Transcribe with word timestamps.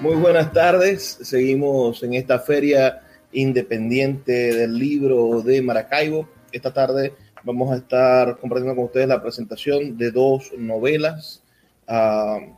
Muy 0.00 0.14
buenas 0.14 0.52
tardes. 0.52 1.18
Seguimos 1.22 2.04
en 2.04 2.14
esta 2.14 2.38
feria 2.38 3.00
independiente 3.32 4.54
del 4.54 4.78
libro 4.78 5.42
de 5.42 5.60
Maracaibo. 5.60 6.28
Esta 6.52 6.72
tarde 6.72 7.14
vamos 7.42 7.72
a 7.72 7.78
estar 7.78 8.38
compartiendo 8.38 8.76
con 8.76 8.84
ustedes 8.84 9.08
la 9.08 9.20
presentación 9.20 9.98
de 9.98 10.12
dos 10.12 10.52
novelas 10.56 11.42
uh, 11.88 12.54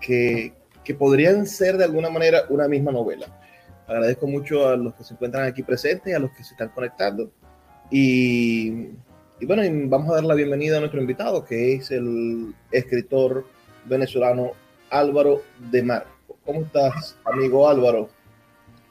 que, 0.00 0.54
que, 0.82 0.94
podrían 0.94 1.46
ser 1.46 1.76
de 1.76 1.84
alguna 1.84 2.08
manera 2.08 2.44
una 2.48 2.66
misma 2.68 2.90
novela. 2.90 3.38
Agradezco 3.86 4.26
mucho 4.26 4.66
a 4.66 4.74
los 4.74 4.94
que 4.94 5.04
se 5.04 5.12
encuentran 5.12 5.46
aquí 5.46 5.62
presentes 5.62 6.10
y 6.10 6.16
a 6.16 6.18
los 6.18 6.30
que 6.30 6.42
se 6.42 6.54
están 6.54 6.70
conectando. 6.70 7.30
Y, 7.90 8.88
y 9.38 9.46
bueno, 9.46 9.62
vamos 9.90 10.10
a 10.10 10.14
dar 10.14 10.24
la 10.24 10.34
bienvenida 10.34 10.78
a 10.78 10.80
nuestro 10.80 11.02
invitado, 11.02 11.44
que 11.44 11.74
es 11.74 11.90
el 11.90 12.54
escritor 12.72 13.44
venezolano 13.84 14.52
Álvaro 14.88 15.42
de 15.70 15.82
Mar. 15.82 16.17
¿Cómo 16.48 16.62
estás, 16.62 17.14
amigo 17.26 17.68
Álvaro? 17.68 18.08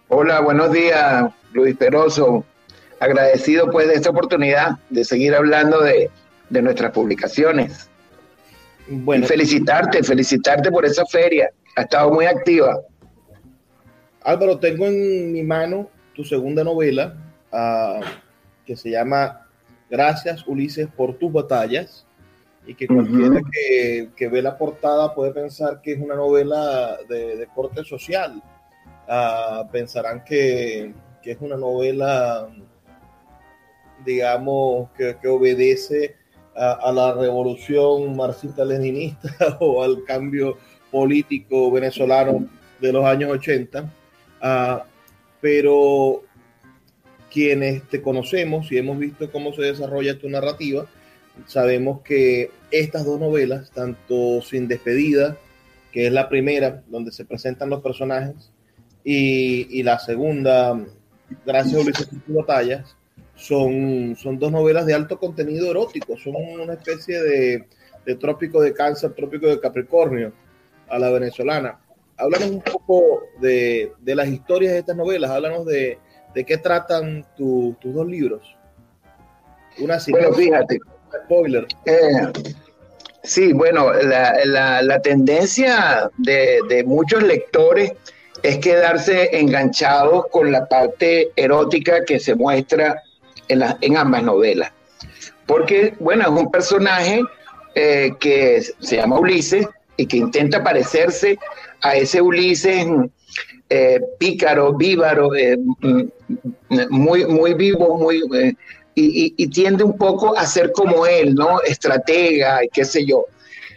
Hola, 0.10 0.42
buenos 0.42 0.72
días, 0.72 1.34
Luis 1.54 1.76
Peroso. 1.76 2.46
Agradecido 3.00 3.72
pues 3.72 3.88
de 3.88 3.96
esta 3.96 4.12
oportunidad 4.12 4.78
de 4.92 5.04
seguir 5.04 5.34
hablando 5.34 5.82
de, 5.82 6.12
de 6.52 6.62
nuestras 6.62 6.92
publicaciones. 6.92 7.90
Bueno, 8.88 9.26
y 9.26 9.28
felicitarte, 9.28 10.04
felicitarte 10.04 10.70
por 10.70 10.86
esa 10.86 11.04
feria. 11.08 11.50
Ha 11.76 11.82
estado 11.82 12.14
muy 12.14 12.26
activa. 12.26 12.80
Álvaro, 14.22 14.60
tengo 14.60 14.86
en 14.86 15.34
mi 15.34 15.42
mano 15.42 15.90
tu 16.14 16.24
segunda 16.24 16.64
novela, 16.64 17.18
uh, 17.52 18.06
que 18.68 18.76
se 18.76 18.92
llama 18.92 19.48
Gracias, 19.90 20.46
Ulises, 20.46 20.90
por 20.96 21.16
tus 21.16 21.34
batallas 21.34 22.07
y 22.68 22.76
que 22.76 22.86
cualquiera 22.86 23.42
que, 23.50 24.10
que, 24.16 24.28
ve 24.28 24.42
la 24.42 24.58
portada 24.58 25.16
puede 25.16 25.32
pensar 25.32 25.82
que 25.82 25.94
es 25.94 26.02
una 26.02 26.16
novela 26.16 26.98
de, 27.08 27.38
de 27.38 27.48
corte 27.48 27.84
social. 27.86 28.44
Uh, 29.08 29.66
pensarán 29.72 30.26
que, 30.26 30.94
que, 31.24 31.32
es 31.32 31.38
una 31.40 31.56
novela, 31.56 32.50
digamos, 34.06 34.90
que, 34.98 35.16
que 35.22 35.30
obedece 35.30 36.18
a, 36.54 36.74
a, 36.74 36.92
la 36.92 37.14
revolución 37.14 38.18
marxista-leninista 38.18 39.58
o 39.62 39.82
al 39.82 40.04
cambio 40.04 40.58
político 40.92 41.72
venezolano 41.72 42.48
de 42.82 42.92
los 42.92 43.06
años 43.06 43.32
80. 43.32 43.82
Uh, 43.82 43.88
ah, 44.42 44.86
pero 45.40 46.24
quienes 47.32 47.88
te 47.88 48.02
conocemos 48.02 48.70
y 48.72 48.78
hemos 48.78 48.98
visto 48.98 49.32
cómo 49.32 49.54
se 49.54 49.62
desarrolla 49.62 50.20
tu 50.20 50.28
narrativa, 50.28 50.86
sabemos 51.46 52.02
que 52.02 52.52
estas 52.72 53.06
dos 53.06 53.20
novelas, 53.20 53.72
tanto 53.72 54.42
Sin 54.42 54.68
Despedida, 54.68 55.38
que 55.92 56.08
es 56.08 56.14
la 56.14 56.30
primera 56.30 56.84
donde 56.88 57.12
se 57.12 57.26
presentan 57.26 57.70
los 57.70 57.82
personajes, 57.82 58.52
y, 59.04 59.80
y 59.80 59.84
la 59.84 60.00
segunda, 60.00 60.78
Gracias 61.46 61.76
a 61.76 61.80
Ulises 61.80 62.10
Batallas, 62.28 62.96
son, 63.36 64.16
son 64.18 64.40
dos 64.40 64.52
novelas 64.52 64.86
de 64.86 64.94
alto 64.94 65.20
contenido 65.20 65.70
erótico, 65.70 66.18
son 66.18 66.36
una 66.36 66.74
especie 66.74 67.22
de, 67.22 67.68
de 68.06 68.16
trópico 68.16 68.62
de 68.62 68.74
cáncer, 68.74 69.14
trópico 69.14 69.48
de 69.48 69.60
Capricornio 69.60 70.34
a 70.90 70.98
la 70.98 71.12
venezolana. 71.12 71.80
Háblanos 72.18 72.50
un 72.50 72.62
poco 72.62 73.24
de, 73.40 73.92
de 74.02 74.16
las 74.16 74.28
historias 74.28 74.74
de 74.74 74.80
estas 74.80 74.96
novelas, 74.96 75.30
háblanos 75.30 75.66
de, 75.66 76.00
de 76.34 76.46
qué 76.46 76.58
tratan 76.58 77.26
tu, 77.36 77.76
tus 77.80 77.94
dos 77.94 78.08
libros. 78.08 78.56
Una 79.80 79.98
bueno, 80.10 80.34
fíjate, 80.34 80.80
Eh, 81.86 82.32
sí, 83.24 83.54
bueno, 83.54 83.94
la, 83.94 84.82
la, 84.82 85.02
tendencia 85.02 86.10
de, 86.18 86.60
de, 86.70 86.84
muchos 86.84 87.24
lectores 87.24 87.94
es 88.44 88.58
quedarse 88.60 89.38
enganchados 89.38 90.28
con 90.32 90.52
la 90.52 90.66
parte 90.68 91.32
erótica 91.36 92.06
que 92.06 92.20
se 92.20 92.36
muestra 92.36 93.02
en, 93.48 93.60
la, 93.60 93.78
en 93.82 93.98
ambas 93.98 94.24
novelas. 94.24 94.72
Porque, 95.46 95.94
bueno, 96.00 96.24
es 96.24 96.30
un 96.30 96.52
personaje 96.52 97.22
eh, 97.76 98.14
que 98.20 98.62
se 98.80 98.96
llama 98.98 99.20
Ulises 99.20 99.68
y 99.96 100.06
que 100.06 100.18
intenta 100.18 100.64
parecerse 100.64 101.40
a 101.82 101.96
ese 101.96 102.22
Ulises 102.22 102.86
eh, 103.70 104.00
pícaro, 104.18 104.74
vívaro, 104.74 105.36
eh, 105.36 105.58
mm, 105.58 106.04
muy, 106.90 107.26
muy 107.26 107.54
vivo, 107.54 107.98
muy 107.98 108.24
y, 109.00 109.48
tiende 109.50 109.84
un 109.84 109.96
poco 109.96 110.36
a 110.36 110.46
ser 110.48 110.72
como 110.72 111.06
él, 111.06 111.36
¿no? 111.36 111.62
Estratega 111.62 112.64
y 112.64 112.70
qué 112.70 112.84
sé 112.84 113.06
yo. 113.06 113.26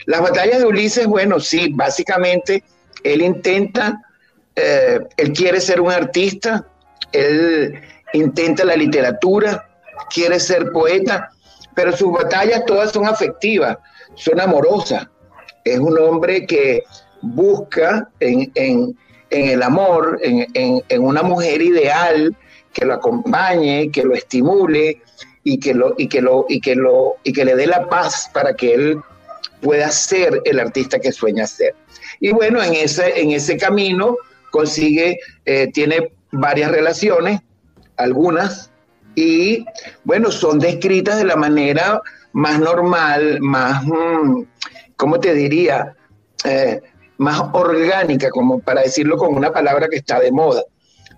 Las 0.07 0.23
batallas 0.23 0.61
de 0.61 0.67
Ulises, 0.67 1.07
bueno, 1.07 1.39
sí, 1.39 1.71
básicamente 1.73 2.65
él 3.05 3.21
intenta, 3.21 4.01
eh, 4.57 4.99
él 5.19 5.33
quiere 5.33 5.61
ser 5.61 5.81
un 5.81 5.91
artista, 5.91 6.67
él 7.13 7.81
intenta 8.15 8.65
la 8.65 8.77
literatura, 8.77 9.69
quiere 10.13 10.41
ser 10.41 10.73
poeta, 10.73 11.31
pero 11.75 11.95
sus 11.95 12.13
batallas 12.13 12.65
todas 12.65 12.91
son 12.91 13.07
afectivas, 13.07 13.77
son 14.15 14.41
amorosas. 14.41 15.07
Es 15.65 15.79
un 15.79 15.99
hombre 15.99 16.47
que 16.47 16.83
busca 17.21 18.09
en, 18.21 18.51
en, 18.55 18.97
en 19.29 19.49
el 19.51 19.63
amor, 19.63 20.19
en, 20.23 20.83
en, 20.89 21.05
una 21.05 21.23
mujer 21.23 21.61
ideal 21.61 22.35
que 22.73 22.85
lo 22.85 22.95
acompañe, 22.95 23.91
que 23.91 24.05
lo 24.05 24.15
estimule, 24.15 25.03
y 25.45 25.59
que 25.59 25.75
lo 25.75 25.95
y 25.97 26.09
que 26.09 26.21
lo 26.21 26.47
y 26.49 26.61
que 26.61 26.75
lo 26.75 27.17
y 27.25 27.33
que 27.33 27.45
le 27.45 27.57
dé 27.57 27.67
la 27.67 27.89
paz 27.89 28.31
para 28.33 28.55
que 28.55 28.75
él 28.75 29.01
pueda 29.61 29.91
ser 29.91 30.41
el 30.45 30.59
artista 30.61 30.99
que 30.99 31.13
sueña 31.13 31.47
ser. 31.47 31.75
Y 32.21 32.33
bueno, 32.33 32.63
en 32.63 32.75
ese 32.75 33.21
en 33.21 33.31
ese 33.31 33.57
camino 33.57 34.17
consigue 34.51 35.19
eh, 35.45 35.71
tiene 35.73 36.13
varias 36.33 36.71
relaciones, 36.71 37.41
algunas 37.97 38.71
y 39.15 39.65
bueno, 40.05 40.31
son 40.31 40.59
descritas 40.59 41.19
de 41.19 41.25
la 41.25 41.37
manera 41.37 42.01
más 42.33 42.61
normal, 42.61 43.41
más 43.41 43.85
mm, 43.85 44.43
¿cómo 44.97 45.19
te 45.19 45.35
diría? 45.35 45.95
Eh, 46.45 46.81
más 47.19 47.43
orgánica, 47.53 48.31
como 48.31 48.61
para 48.61 48.83
decirlo 48.83 49.19
con 49.19 49.35
una 49.35 49.53
palabra 49.53 49.89
que 49.89 49.97
está 49.97 50.21
de 50.21 50.33
moda 50.33 50.63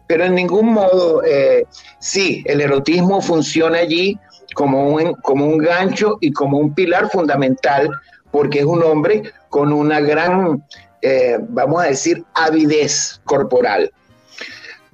pero 0.07 0.25
en 0.25 0.35
ningún 0.35 0.73
modo, 0.73 1.23
eh, 1.25 1.67
sí, 1.99 2.43
el 2.47 2.61
erotismo 2.61 3.21
funciona 3.21 3.79
allí 3.79 4.19
como 4.55 4.89
un, 4.89 5.15
como 5.15 5.47
un 5.47 5.59
gancho 5.59 6.19
y 6.21 6.33
como 6.33 6.59
un 6.59 6.75
pilar 6.75 7.09
fundamental, 7.11 7.89
porque 8.31 8.61
es 8.61 8.65
un 8.65 8.83
hombre 8.83 9.23
con 9.49 9.73
una 9.73 10.01
gran, 10.01 10.65
eh, 11.01 11.39
vamos 11.41 11.83
a 11.83 11.87
decir, 11.87 12.25
avidez 12.35 13.21
corporal. 13.25 13.91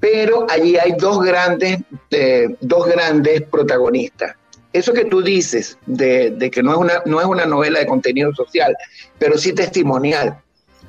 Pero 0.01 0.47
allí 0.49 0.77
hay 0.77 0.93
dos 0.99 1.25
grandes, 1.25 1.79
eh, 2.11 2.49
dos 2.61 2.87
grandes 2.87 3.43
protagonistas. 3.43 4.37
Eso 4.73 4.93
que 4.93 5.07
tú 5.07 5.23
dices 5.23 5.79
de, 5.87 6.31
de, 6.31 6.51
que 6.51 6.63
no 6.63 6.73
es, 6.73 6.79
una, 6.79 7.03
no 7.07 7.21
es 7.21 7.27
una 7.27 7.47
novela 7.47 7.81
de 7.81 7.87
contenido 7.87 8.33
social, 8.35 8.77
pero 9.19 9.39
sí 9.39 9.53
testimonial. 9.53 10.39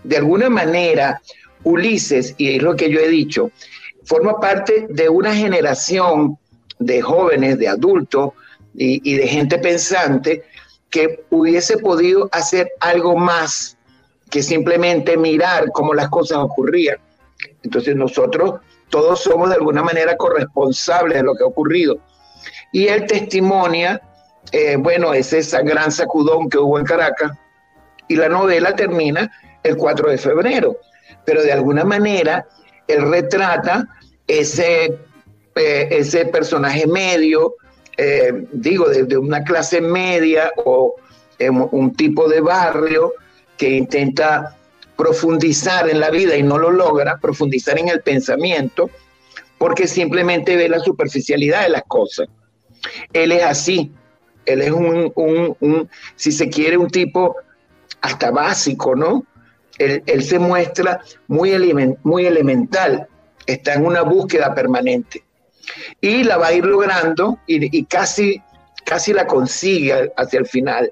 De 0.03 0.17
alguna 0.17 0.49
manera, 0.49 1.21
Ulises, 1.63 2.35
y 2.37 2.55
es 2.55 2.61
lo 2.61 2.75
que 2.75 2.89
yo 2.89 2.99
he 2.99 3.07
dicho, 3.07 3.51
forma 4.09 4.39
parte 4.39 4.87
de 4.89 5.07
una 5.07 5.35
generación 5.35 6.35
de 6.79 6.99
jóvenes, 6.99 7.59
de 7.59 7.67
adultos 7.67 8.31
y, 8.73 9.15
de 9.15 9.27
gente 9.27 9.59
pensante 9.59 10.43
que 10.89 11.25
hubiese 11.29 11.77
podido 11.77 12.27
hacer 12.31 12.71
algo 12.79 13.15
más 13.15 13.77
que 14.31 14.41
simplemente 14.41 15.15
mirar 15.15 15.69
cómo 15.71 15.93
las 15.93 16.09
cosas 16.09 16.39
ocurrían. 16.39 16.97
Entonces 17.61 17.95
nosotros 17.95 18.61
todos 18.89 19.21
somos 19.21 19.49
de 19.49 19.55
alguna 19.55 19.83
manera 19.83 20.17
corresponsables 20.17 21.17
de 21.17 21.23
lo 21.23 21.35
que 21.35 21.43
ha 21.43 21.47
ocurrido. 21.47 21.99
Y 22.71 22.87
él 22.87 23.05
testimonia, 23.05 24.01
eh, 24.51 24.75
bueno, 24.77 25.13
es 25.13 25.33
esa 25.33 25.61
gran 25.61 25.91
sacudón 25.91 26.49
que 26.49 26.57
hubo 26.57 26.79
en 26.79 26.85
Caracas, 26.85 27.37
y 28.07 28.15
la 28.15 28.27
novela 28.27 28.75
termina 28.75 29.31
el 29.61 29.77
4 29.77 30.09
de 30.09 30.17
febrero, 30.17 30.77
pero 31.25 31.43
de 31.43 31.51
alguna 31.51 31.83
manera 31.83 32.47
él 32.87 33.07
retrata 33.07 33.87
ese, 34.29 34.97
eh, 35.55 35.87
ese 35.89 36.25
personaje 36.25 36.87
medio, 36.87 37.55
eh, 37.97 38.45
digo, 38.53 38.87
de, 38.87 39.17
una 39.17 39.43
clase 39.43 39.81
media 39.81 40.51
o 40.63 40.95
un 41.71 41.95
tipo 41.95 42.27
de 42.27 42.41
barrio 42.41 43.13
que 43.57 43.69
intenta 43.69 44.57
profundizar 44.95 45.89
en 45.89 45.99
la 45.99 46.09
vida 46.09 46.35
y 46.35 46.43
no 46.43 46.57
lo 46.57 46.71
logra, 46.71 47.17
profundizar 47.17 47.79
en 47.79 47.87
el 47.87 48.01
pensamiento, 48.01 48.89
porque 49.57 49.87
simplemente 49.87 50.55
ve 50.55 50.69
la 50.69 50.79
superficialidad 50.79 51.63
de 51.63 51.69
las 51.69 51.83
cosas. 51.87 52.27
Él 53.13 53.31
es 53.31 53.43
así, 53.43 53.91
él 54.45 54.61
es 54.61 54.71
un, 54.71 55.89
si 56.15 56.31
se 56.31 56.49
quiere, 56.49 56.77
un 56.77 56.89
tipo 56.89 57.35
hasta 58.01 58.31
básico, 58.31 58.95
¿no? 58.95 59.25
Él, 59.77 60.23
se 60.23 60.37
muestra 60.39 61.01
muy, 61.27 61.53
muy 62.03 62.25
elemental, 62.25 63.07
está 63.51 63.73
en 63.73 63.85
una 63.85 64.01
búsqueda 64.01 64.53
permanente. 64.53 65.23
Y 66.01 66.23
la 66.23 66.37
va 66.37 66.47
a 66.47 66.53
ir 66.53 66.65
logrando 66.65 67.39
y, 67.45 67.83
casi, 67.85 68.41
casi 68.85 69.13
la 69.13 69.27
consigue 69.27 70.11
hacia 70.17 70.39
el 70.39 70.47
final. 70.47 70.91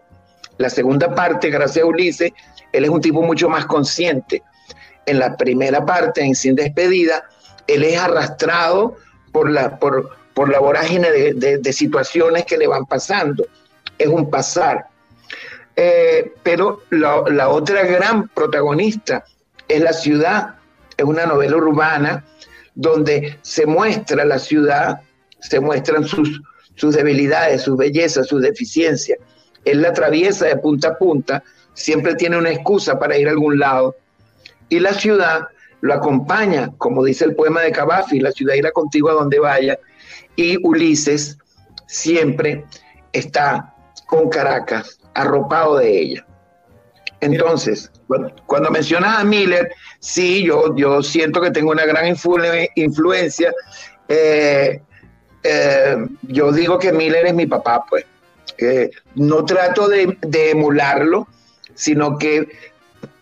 La 0.58 0.70
segunda 0.70 1.14
parte, 1.14 1.50
gracias 1.50 1.84
a 1.84 1.88
Ulises, 1.88 2.32
él 2.72 2.84
es 2.84 2.90
un 2.90 3.02
tipo 3.02 3.22
mucho 3.22 3.50
más 3.50 3.66
consciente. 3.66 4.44
En 5.06 5.20
la 5.20 5.36
primera 5.38 5.86
parte, 5.86 6.22
en 6.22 6.36
Sin 6.36 6.56
Despedida, 6.56 7.24
él 7.66 7.84
es 7.84 7.98
arrastrado 7.98 8.98
por 9.32 9.50
la, 9.50 9.80
por, 9.80 10.18
por 10.34 10.50
la 10.50 10.60
vorágine 10.60 11.10
de, 11.12 11.74
situaciones 11.74 12.46
que 12.46 12.58
le 12.58 12.68
van 12.68 12.86
pasando. 12.86 13.48
Es 13.98 14.08
un 14.08 14.30
pasar. 14.30 14.88
Eh, 15.76 16.34
pero 16.44 16.84
la, 16.90 17.50
otra 17.50 17.84
gran 17.84 18.28
protagonista 18.30 19.26
es 19.68 19.82
la 19.82 19.94
ciudad, 19.94 20.56
es 20.96 21.06
una 21.06 21.26
novela 21.26 21.58
urbana 21.58 22.24
donde 22.78 23.40
se 23.42 23.66
muestra 23.66 24.24
la 24.24 24.38
ciudad, 24.38 25.02
se 25.40 25.60
muestran 25.60 26.06
sus, 26.06 26.40
debilidades, 26.94 27.64
sus 27.64 27.76
bellezas, 27.76 28.28
sus 28.28 28.42
deficiencias. 28.42 29.18
Él 29.66 29.82
la 29.82 29.90
atraviesa 29.90 30.46
de 30.46 30.58
punta 30.58 30.90
a 30.90 30.98
punta 30.98 31.44
siempre 31.74 32.14
tiene 32.14 32.38
una 32.38 32.52
excusa 32.52 33.00
para 33.00 33.18
ir 33.18 33.28
a 33.28 33.32
algún 33.32 33.58
lado. 33.58 33.96
Y 34.70 34.80
la 34.80 34.94
ciudad 34.94 35.48
lo 35.82 35.94
acompaña, 35.96 36.72
como 36.78 37.04
dice 37.04 37.26
el 37.26 37.36
poema 37.36 37.62
de 37.62 37.72
Cavafi, 37.72 38.20
la 38.20 38.32
ciudad 38.32 38.54
irá 38.54 38.72
contigo 38.72 39.10
a 39.10 39.14
donde 39.14 39.40
vaya. 39.40 39.80
Y 40.36 40.58
Ulises 40.64 41.40
siempre 41.88 42.64
está 43.12 43.74
con 44.06 44.30
Caracas, 44.30 45.00
arropado 45.16 45.78
de 45.78 46.00
ella. 46.00 46.28
Entonces, 47.20 47.92
cuando, 48.46 48.72
mencionas 48.72 49.20
a 49.20 49.24
Miller, 49.24 49.72
sí, 50.00 50.44
yo, 50.44 50.76
yo 50.76 51.02
siento 51.02 51.42
que 51.42 51.52
tengo 51.52 51.72
una 51.72 51.86
gran 51.86 52.06
influencia. 52.76 53.54
Eh, 54.08 54.82
eh, 55.44 55.98
yo 56.24 56.52
digo 56.52 56.78
que 56.78 56.92
Miller 56.92 57.26
es 57.26 57.34
mi 57.34 57.46
papá, 57.46 57.86
pues. 57.90 58.06
no 59.16 59.46
trato 59.46 59.88
de, 59.88 60.18
de 60.22 60.52
emularlo, 60.52 61.28
sino 61.74 62.18
que 62.18 62.48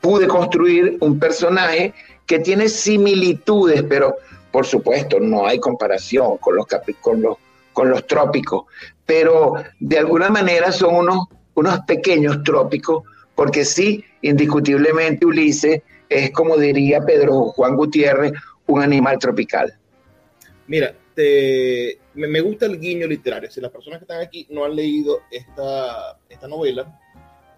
pude 0.02 0.28
construir 0.28 0.98
un 1.02 1.20
personaje 1.20 1.94
que 2.26 2.40
tiene 2.40 2.70
similitudes, 2.70 3.84
pero 3.84 4.18
por 4.52 4.66
supuesto 4.66 5.20
no 5.20 5.46
hay 5.46 5.60
comparación 5.60 6.38
con 6.38 6.56
los, 6.56 6.66
con 7.02 7.22
los, 7.22 7.38
con 7.74 7.90
los 7.90 8.08
trópicos, 8.08 8.66
pero 9.06 9.56
de 9.80 10.00
alguna 10.00 10.30
manera 10.30 10.72
son 10.72 10.96
unos, 10.96 11.28
unos 11.56 11.80
pequeños 11.82 12.44
trópicos, 12.44 13.04
porque 13.36 13.66
sí, 13.66 14.04
indiscutiblemente 14.22 15.26
Ulises 15.26 15.82
es, 16.10 16.32
como 16.32 16.58
diría 16.58 17.02
Pedro 17.02 17.46
Juan 17.50 17.76
Gutiérrez, 17.76 18.34
un 18.68 18.82
animal 18.82 19.20
tropical. 19.20 19.78
Mira, 20.68 20.96
me, 22.14 22.42
gusta 22.42 22.66
el 22.66 22.80
guiño 22.80 23.08
literario. 23.08 23.50
Si 23.52 23.62
las 23.62 23.72
personas 23.72 24.00
que 24.00 24.06
están 24.06 24.22
aquí 24.22 24.48
no 24.50 24.66
han 24.66 24.76
leído 24.76 25.22
esta, 25.32 26.18
esta 26.30 26.48
novela, 26.48 27.00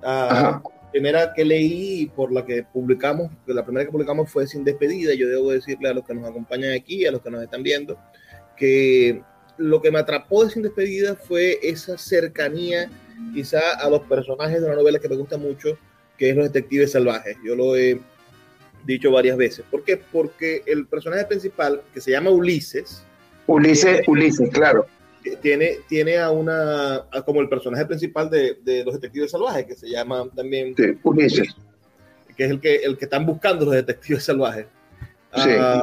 uh, 0.01 0.69
primera 0.91 1.33
que 1.33 1.45
leí 1.45 2.07
por 2.15 2.31
la 2.31 2.45
que 2.45 2.63
publicamos, 2.63 3.31
la 3.45 3.63
primera 3.63 3.85
que 3.85 3.91
publicamos 3.91 4.29
fue 4.29 4.47
Sin 4.47 4.63
Despedida. 4.63 5.13
Yo 5.13 5.27
debo 5.27 5.51
decirle 5.51 5.89
a 5.89 5.93
los 5.93 6.05
que 6.05 6.13
nos 6.13 6.29
acompañan 6.29 6.73
aquí, 6.73 7.05
a 7.05 7.11
los 7.11 7.21
que 7.21 7.31
nos 7.31 7.43
están 7.43 7.63
viendo, 7.63 7.97
que 8.55 9.21
lo 9.57 9.81
que 9.81 9.91
me 9.91 9.99
atrapó 9.99 10.43
de 10.43 10.51
Sin 10.51 10.63
Despedida 10.63 11.15
fue 11.15 11.59
esa 11.63 11.97
cercanía 11.97 12.89
quizá 13.33 13.59
a 13.79 13.89
los 13.89 14.01
personajes 14.01 14.61
de 14.61 14.67
una 14.67 14.75
novela 14.75 14.99
que 14.99 15.09
me 15.09 15.15
gusta 15.15 15.37
mucho, 15.37 15.77
que 16.17 16.29
es 16.29 16.35
Los 16.35 16.51
Detectives 16.51 16.91
Salvajes. 16.91 17.37
Yo 17.43 17.55
lo 17.55 17.75
he 17.75 17.99
dicho 18.85 19.11
varias 19.11 19.37
veces. 19.37 19.65
¿Por 19.69 19.83
qué? 19.83 19.97
Porque 19.97 20.63
el 20.65 20.87
personaje 20.87 21.25
principal, 21.25 21.81
que 21.93 22.01
se 22.01 22.11
llama 22.11 22.29
Ulises. 22.29 23.03
Ulises, 23.47 24.01
Ulises, 24.07 24.49
claro 24.49 24.87
tiene, 25.35 25.79
tiene 25.87 26.17
a 26.17 26.31
una, 26.31 27.05
como 27.25 27.41
el 27.41 27.49
personaje 27.49 27.85
principal 27.85 28.29
de, 28.29 28.57
de, 28.63 28.83
los 28.83 28.93
detectives 28.93 29.31
salvajes, 29.31 29.65
que 29.65 29.75
se 29.75 29.89
llama 29.89 30.27
también 30.35 30.75
Ulises. 31.03 31.55
que 32.35 32.45
es 32.45 32.51
el 32.51 32.59
que, 32.59 32.75
el 32.77 32.97
que 32.97 33.05
están 33.05 33.25
buscando 33.25 33.65
los 33.65 33.73
detectives 33.73 34.23
salvajes. 34.23 34.65
Ah, 35.31 35.81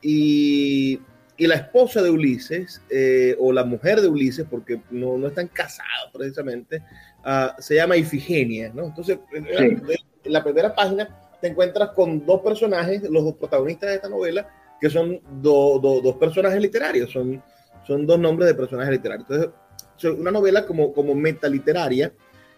y, 0.00 1.00
y, 1.36 1.46
la 1.46 1.54
esposa 1.56 2.02
de 2.02 2.10
Ulises, 2.10 2.80
eh, 2.90 3.36
o 3.38 3.52
la 3.52 3.64
mujer 3.64 4.00
de 4.00 4.08
Ulises, 4.08 4.46
porque 4.48 4.80
no, 4.90 5.18
no 5.18 5.28
están 5.28 5.48
casados 5.48 6.10
precisamente, 6.12 6.82
uh, 7.24 7.60
se 7.60 7.76
llama 7.76 7.96
Ifigenia, 7.96 8.72
¿no? 8.74 8.86
Entonces, 8.86 9.18
en 9.32 9.82
la 10.24 10.42
primera 10.42 10.74
página 10.74 11.08
te 11.40 11.48
encuentras 11.48 11.90
con 11.90 12.24
dos 12.24 12.40
personajes, 12.42 13.02
los 13.02 13.24
dos 13.24 13.34
protagonistas 13.34 13.90
de 13.90 13.96
esta 13.96 14.08
novela, 14.08 14.48
que 14.80 14.88
son 14.88 15.20
dos 15.40 16.16
personajes 16.16 16.60
literarios, 16.60 17.10
son 17.10 17.42
son 17.86 18.06
dos 18.06 18.18
nombres 18.18 18.48
de 18.48 18.54
personajes 18.54 18.92
literarios. 18.92 19.26
Entonces, 19.30 20.18
una 20.18 20.30
novela 20.30 20.66
como, 20.66 20.92
como 20.92 21.14
metaliteraria, 21.14 22.12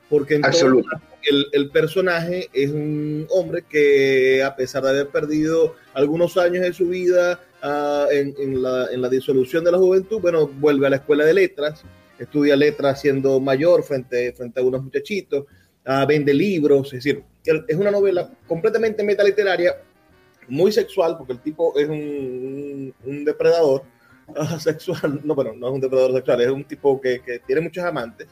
porque 0.08 0.40
el, 1.24 1.46
el, 1.52 1.70
personaje 1.70 2.48
es 2.52 2.70
un 2.70 3.26
hombre 3.30 3.64
que, 3.68 4.42
a 4.42 4.54
pesar 4.54 4.84
de 4.84 4.90
haber 4.90 5.08
perdido 5.08 5.75
algunos 5.94 6.36
años 6.36 6.62
de 6.62 6.72
su 6.72 6.88
vida 6.88 7.40
uh, 7.62 8.10
en, 8.10 8.34
en, 8.38 8.62
la, 8.62 8.86
en, 8.92 9.02
la, 9.02 9.08
disolución 9.08 9.64
de 9.64 9.72
la 9.72 9.78
juventud, 9.78 10.20
bueno, 10.20 10.46
vuelve 10.46 10.86
a 10.86 10.90
la 10.90 10.96
escuela 10.96 11.25
de 11.25 11.34
letras, 11.34 11.82
estudia 12.18 12.54
letras 12.54 13.00
siendo 13.00 13.40
mayor 13.40 13.82
frente, 13.82 14.32
frente 14.32 14.60
a 14.60 14.62
unos 14.62 14.84
muchachitos, 14.84 15.46
uh, 15.86 16.06
vende 16.06 16.32
libros, 16.32 16.86
es 16.92 17.04
decir, 17.04 17.25
es 17.44 17.76
una 17.76 17.90
novela 17.90 18.30
completamente 18.46 19.02
metaliteraria, 19.02 19.76
muy 20.48 20.70
sexual, 20.70 21.16
porque 21.18 21.32
el 21.32 21.40
tipo 21.40 21.76
es 21.76 21.88
un, 21.88 22.94
un 23.04 23.25
depredador 23.25 23.82
sexual, 24.60 25.20
no, 25.25 25.34
bueno, 25.34 25.54
no 25.56 25.66
es 25.68 25.75
un 25.75 25.80
depredador 25.80 26.14
sexual, 26.14 26.40
es 26.40 26.50
un 26.50 26.64
tipo 26.64 27.00
que, 27.00 27.20
que 27.20 27.40
tiene 27.40 27.62
muchos 27.62 27.84
amantes, 27.84 28.28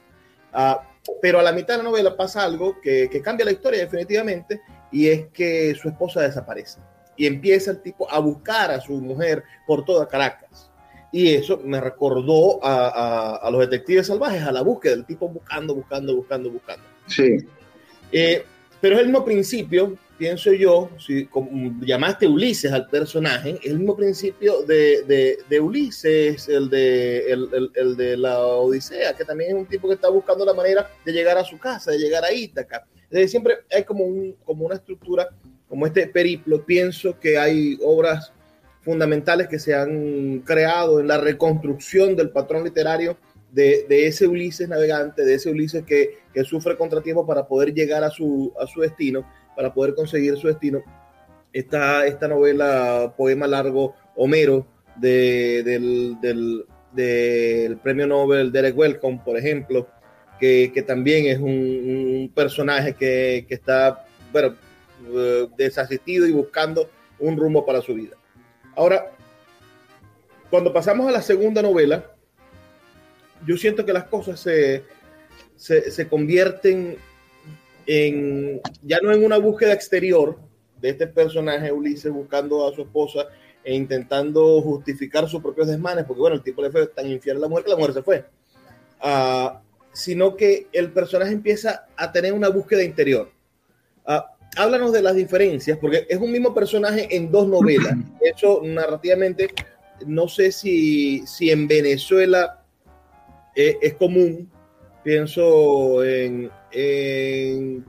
uh, 0.52 0.93
pero 1.20 1.40
a 1.40 1.42
la 1.42 1.52
mitad 1.52 1.74
de 1.74 1.78
la 1.78 1.90
novela 1.90 2.16
pasa 2.16 2.44
algo 2.44 2.80
que, 2.80 3.08
que, 3.10 3.20
cambia 3.20 3.44
la 3.44 3.52
historia 3.52 3.80
definitivamente 3.80 4.60
y 4.90 5.08
es 5.08 5.26
que 5.28 5.74
su 5.74 5.88
esposa 5.88 6.22
desaparece 6.22 6.80
y 7.16 7.26
empieza 7.26 7.70
el 7.70 7.80
tipo 7.80 8.10
a 8.10 8.18
buscar 8.18 8.70
a 8.70 8.80
su 8.80 8.94
mujer 8.94 9.44
por 9.66 9.84
toda 9.84 10.08
Caracas. 10.08 10.70
Y 11.12 11.32
eso 11.32 11.60
me 11.62 11.80
recordó 11.80 12.64
a, 12.64 12.88
a, 12.88 13.36
a 13.36 13.50
los 13.50 13.60
detectives 13.60 14.08
salvajes, 14.08 14.42
a 14.42 14.50
la 14.50 14.62
búsqueda 14.62 14.96
del 14.96 15.06
tipo 15.06 15.28
buscando, 15.28 15.74
buscando, 15.74 16.16
buscando, 16.16 16.50
buscando. 16.50 16.84
Sí. 17.06 17.36
Eh, 18.10 18.44
pero 18.80 18.96
es 18.96 19.00
el 19.02 19.06
mismo 19.06 19.24
principio 19.24 19.96
pienso 20.18 20.52
yo, 20.52 20.90
si 20.98 21.28
llamaste 21.80 22.26
Ulises 22.26 22.72
al 22.72 22.88
personaje, 22.88 23.58
el 23.64 23.78
mismo 23.78 23.96
principio 23.96 24.62
de, 24.62 25.38
de, 25.48 25.60
Ulises, 25.60 26.48
el 26.48 26.70
de, 26.70 27.30
el, 27.30 27.70
el, 27.74 27.96
de 27.96 28.16
la 28.16 28.38
Odisea, 28.38 29.14
que 29.14 29.24
también 29.24 29.50
es 29.50 29.56
un 29.56 29.66
tipo 29.66 29.88
que 29.88 29.94
está 29.94 30.08
buscando 30.08 30.44
la 30.44 30.54
manera 30.54 30.88
de 31.04 31.12
llegar 31.12 31.36
a 31.38 31.44
su 31.44 31.58
casa, 31.58 31.90
de 31.90 31.98
llegar 31.98 32.24
a 32.24 32.32
Ítaca. 32.32 32.86
Desde 33.10 33.28
siempre 33.28 33.58
hay 33.70 33.84
como, 33.84 34.04
un, 34.04 34.36
como 34.44 34.66
una 34.66 34.76
estructura, 34.76 35.28
como 35.68 35.86
este 35.86 36.06
periplo. 36.06 36.64
Pienso 36.64 37.18
que 37.18 37.38
hay 37.38 37.78
obras 37.82 38.32
fundamentales 38.82 39.48
que 39.48 39.58
se 39.58 39.74
han 39.74 40.40
creado 40.40 41.00
en 41.00 41.08
la 41.08 41.18
reconstrucción 41.18 42.16
del 42.16 42.30
patrón 42.30 42.64
literario 42.64 43.16
de, 43.50 43.86
de, 43.88 44.06
ese 44.08 44.26
Ulises 44.26 44.68
navegante, 44.68 45.24
de 45.24 45.34
ese 45.34 45.50
Ulises 45.50 45.84
que, 45.84 46.18
que 46.32 46.44
sufre 46.44 46.76
contratiempo 46.76 47.24
para 47.24 47.46
poder 47.46 47.72
llegar 47.72 48.02
a 48.02 48.10
su, 48.10 48.52
a 48.60 48.66
su 48.66 48.80
destino 48.80 49.24
para 49.56 49.72
poder 49.72 49.94
conseguir 49.94 50.36
su 50.36 50.48
destino. 50.48 50.82
Esta, 51.52 52.06
esta 52.06 52.28
novela, 52.28 53.14
poema 53.16 53.46
largo, 53.46 53.94
Homero, 54.16 54.66
de, 54.96 55.62
del, 55.64 56.16
del, 56.20 56.64
del, 56.92 57.76
premio 57.78 58.06
Nobel 58.06 58.52
Derek 58.52 58.76
Welcome, 58.76 59.20
por 59.24 59.36
ejemplo, 59.36 59.88
que, 60.38 60.70
que 60.74 60.82
también 60.82 61.26
es 61.26 61.38
un, 61.38 62.30
personaje 62.34 62.94
que, 62.94 63.44
que, 63.48 63.54
está, 63.54 64.04
bueno, 64.32 64.54
eh, 65.14 65.48
desasistido 65.56 66.26
y 66.26 66.32
buscando 66.32 66.88
un 67.18 67.36
rumbo 67.36 67.64
para 67.64 67.80
su 67.80 67.94
vida. 67.94 68.16
Ahora, 68.76 69.12
cuando 70.50 70.72
pasamos 70.72 71.08
a 71.08 71.12
la 71.12 71.22
segunda 71.22 71.62
novela, 71.62 72.12
yo 73.46 73.56
siento 73.56 73.84
que 73.84 73.92
las 73.92 74.04
cosas 74.04 74.40
se, 74.40 74.84
se, 75.56 76.08
convierten 76.08 76.96
en, 77.86 78.60
ya 78.82 78.98
no 79.02 79.12
en 79.12 79.24
una 79.24 79.38
búsqueda 79.38 79.72
exterior 79.72 80.38
de 80.80 80.90
este 80.90 81.06
personaje 81.06 81.72
Ulises 81.72 82.12
buscando 82.12 82.68
a 82.68 82.74
su 82.74 82.82
esposa 82.82 83.26
e 83.62 83.74
intentando 83.74 84.60
justificar 84.60 85.28
sus 85.28 85.40
propios 85.40 85.66
desmanes, 85.66 86.04
porque 86.04 86.20
bueno, 86.20 86.36
el 86.36 86.42
tipo 86.42 86.62
le 86.62 86.70
fue 86.70 86.86
tan 86.88 87.08
infiel 87.08 87.38
a 87.38 87.40
la 87.40 87.48
mujer 87.48 87.64
que 87.64 87.70
la 87.70 87.76
mujer 87.76 87.94
se 87.94 88.02
fue, 88.02 88.24
ah, 89.00 89.62
sino 89.92 90.36
que 90.36 90.66
el 90.72 90.92
personaje 90.92 91.32
empieza 91.32 91.86
a 91.96 92.12
tener 92.12 92.32
una 92.32 92.48
búsqueda 92.48 92.82
interior. 92.82 93.30
Uh, 94.06 94.20
háblanos 94.56 94.92
de 94.92 95.02
las 95.02 95.14
diferencias, 95.14 95.78
porque 95.78 96.06
es 96.08 96.18
un 96.18 96.30
mismo 96.30 96.52
personaje 96.52 97.08
en 97.16 97.30
dos 97.30 97.48
novelas. 97.48 97.94
Eso 98.20 98.60
narrativamente, 98.62 99.48
no 100.06 100.28
sé 100.28 100.52
si, 100.52 101.26
si 101.26 101.50
en 101.50 101.66
Venezuela 101.66 102.62
eh, 103.54 103.78
es 103.80 103.94
común, 103.94 104.50
pienso 105.04 106.02
en, 106.02 106.50
en, 106.72 107.84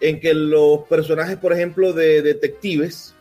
que 0.00 0.32
los 0.32 0.84
personajes, 0.84 1.36
por 1.36 1.52
ejemplo, 1.52 1.92
de 1.92 2.22
detectives, 2.22 3.14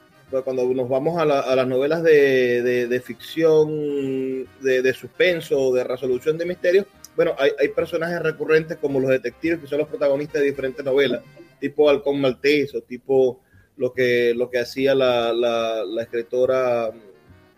cuando 0.43 0.63
nos 0.73 0.87
vamos 0.87 1.19
a, 1.19 1.25
las 1.25 1.67
novelas 1.67 2.03
de, 2.03 3.01
ficción, 3.03 4.47
de, 4.61 4.93
suspenso, 4.93 5.73
de 5.73 5.83
resolución 5.83 6.37
de 6.37 6.45
misterios, 6.45 6.85
bueno, 7.15 7.35
hay, 7.37 7.67
personajes 7.69 8.21
recurrentes 8.21 8.77
como 8.77 8.99
los 8.99 9.09
detectives, 9.09 9.59
que 9.59 9.67
son 9.67 9.79
los 9.79 9.87
protagonistas 9.87 10.41
de 10.41 10.47
diferentes 10.47 10.85
novelas, 10.85 11.23
tipo 11.59 11.89
Halcón 11.89 12.21
Maltés 12.21 12.75
o 12.75 12.81
tipo 12.81 13.41
lo 13.77 13.91
que, 13.91 14.33
lo 14.35 14.49
que 14.49 14.59
hacía 14.59 14.95
la, 14.95 15.33
la, 15.33 16.01
escritora... 16.01 16.91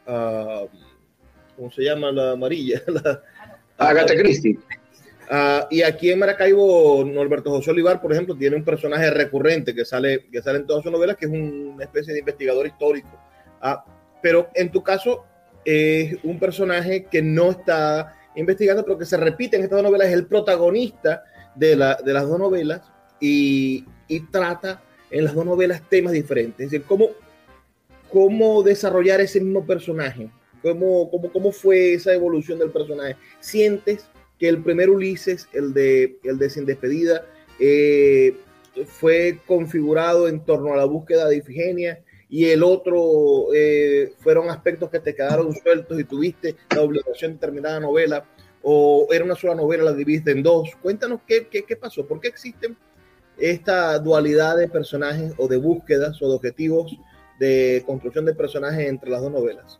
Uh, 0.08 0.68
¿cómo 1.58 1.72
se 1.72 1.84
llama 1.84 2.12
la 2.12 2.32
amarilla? 2.32 2.82
La, 2.88 3.24
Agatha 3.78 4.16
Christie. 4.16 4.60
Ah, 5.30 5.68
y 5.70 5.82
aquí 5.82 6.10
en 6.10 6.20
Maracaibo, 6.20 7.04
Norberto 7.04 7.50
José 7.50 7.72
Olivar, 7.72 8.02
por 8.02 8.14
ejemplo, 8.14 8.36
tiene 8.36 8.56
un 8.56 8.64
personaje 8.64 9.10
recurrente 9.12 9.76
que 9.76 9.84
sale, 9.84 10.26
que 10.32 10.42
sale 10.42 10.60
en 10.60 10.68
todas 10.68 10.84
sus 10.84 10.92
novelas, 10.92 11.18
que 11.18 11.26
es 11.26 11.32
una 11.32 11.84
especie 11.84 12.14
de 12.14 12.20
investigador 12.20 12.66
histórico. 12.66 13.10
Ah, 13.62 13.84
pero 14.22 14.48
en 14.54 14.72
tu 14.72 14.82
caso, 14.82 15.26
es 15.66 16.18
un 16.24 16.40
personaje 16.40 17.06
que 17.06 17.22
no 17.22 17.52
está 17.52 18.14
investigando, 18.36 18.86
pero 18.86 18.98
que 18.98 19.06
se 19.06 19.18
repite 19.18 19.58
en 19.58 19.64
estas 19.64 19.78
dos 19.78 19.84
novelas, 19.84 20.08
es 20.08 20.14
el 20.14 20.28
protagonista 20.28 21.24
de, 21.56 21.76
la, 21.76 21.96
de 21.96 22.14
las 22.14 22.28
dos 22.28 22.40
novelas 22.40 22.82
y, 23.20 23.86
trata 24.32 24.82
en 25.12 25.26
las 25.26 25.36
dos 25.36 25.46
novelas 25.46 25.82
temas 25.90 26.14
diferentes. 26.14 26.66
Es 26.66 26.72
decir, 26.72 26.86
cómo 28.10 28.64
desarrollar 28.64 29.20
ese 29.20 29.42
mismo 29.42 29.66
personaje 29.66 30.30
¿Cómo, 30.62 31.10
cómo, 31.10 31.32
cómo 31.32 31.52
fue 31.52 31.94
esa 31.94 32.14
evolución 32.14 32.60
del 32.60 32.72
personaje? 32.72 33.16
¿Sientes 33.40 34.08
que 34.40 34.48
el 34.48 34.64
primer 34.64 34.90
Ulises, 34.90 35.48
el 35.54 35.74
de, 35.74 36.20
el 36.24 36.38
de 36.38 36.50
Sin 36.50 36.66
Despedida, 36.66 37.26
eh, 37.60 38.36
fue 38.86 39.40
configurado 39.46 40.28
en 40.28 40.42
torno 40.46 40.74
a 40.74 40.78
la 40.78 40.86
búsqueda 40.86 41.28
de 41.28 41.38
Ifigenia 41.38 42.04
y 42.30 42.46
el 42.46 42.62
otro 42.62 43.54
eh, 43.54 44.14
fueron 44.20 44.50
aspectos 44.50 44.90
que 44.90 45.00
te 45.00 45.16
quedaron 45.16 45.54
sueltos 45.56 46.00
y 46.00 46.04
tuviste 46.04 46.56
la 46.76 46.82
obligación 46.82 47.34
de 47.34 47.40
terminar 47.40 47.74
la 47.74 47.80
novela 47.80 48.26
o 48.62 49.08
era 49.12 49.24
una 49.24 49.36
sola 49.36 49.56
novela, 49.56 49.84
la 49.84 49.94
dividiste 49.94 50.32
en 50.32 50.44
dos. 50.44 50.70
Cuéntanos 50.82 51.22
qué, 51.26 51.48
qué, 51.48 51.64
qué 51.64 51.76
pasó, 51.76 52.06
por 52.06 52.20
qué 52.20 52.28
existen 52.28 52.78
esta 53.38 53.98
dualidad 54.00 54.58
de 54.58 54.68
personajes 54.68 55.34
o 55.38 55.48
de 55.48 55.58
búsquedas 55.58 56.22
o 56.22 56.28
de 56.28 56.36
objetivos 56.36 56.98
de 57.40 57.84
construcción 57.86 58.26
de 58.26 58.34
personajes 58.34 58.88
entre 58.88 59.10
las 59.10 59.22
dos 59.22 59.32
novelas. 59.32 59.80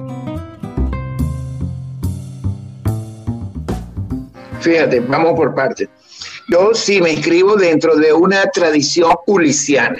Fíjate, 4.61 4.99
vamos 4.99 5.33
por 5.33 5.55
partes. 5.55 5.89
Yo 6.49 6.73
sí 6.73 7.01
me 7.01 7.11
inscribo 7.11 7.55
dentro 7.55 7.95
de 7.95 8.13
una 8.13 8.43
tradición 8.51 9.13
ulisiana. 9.25 9.97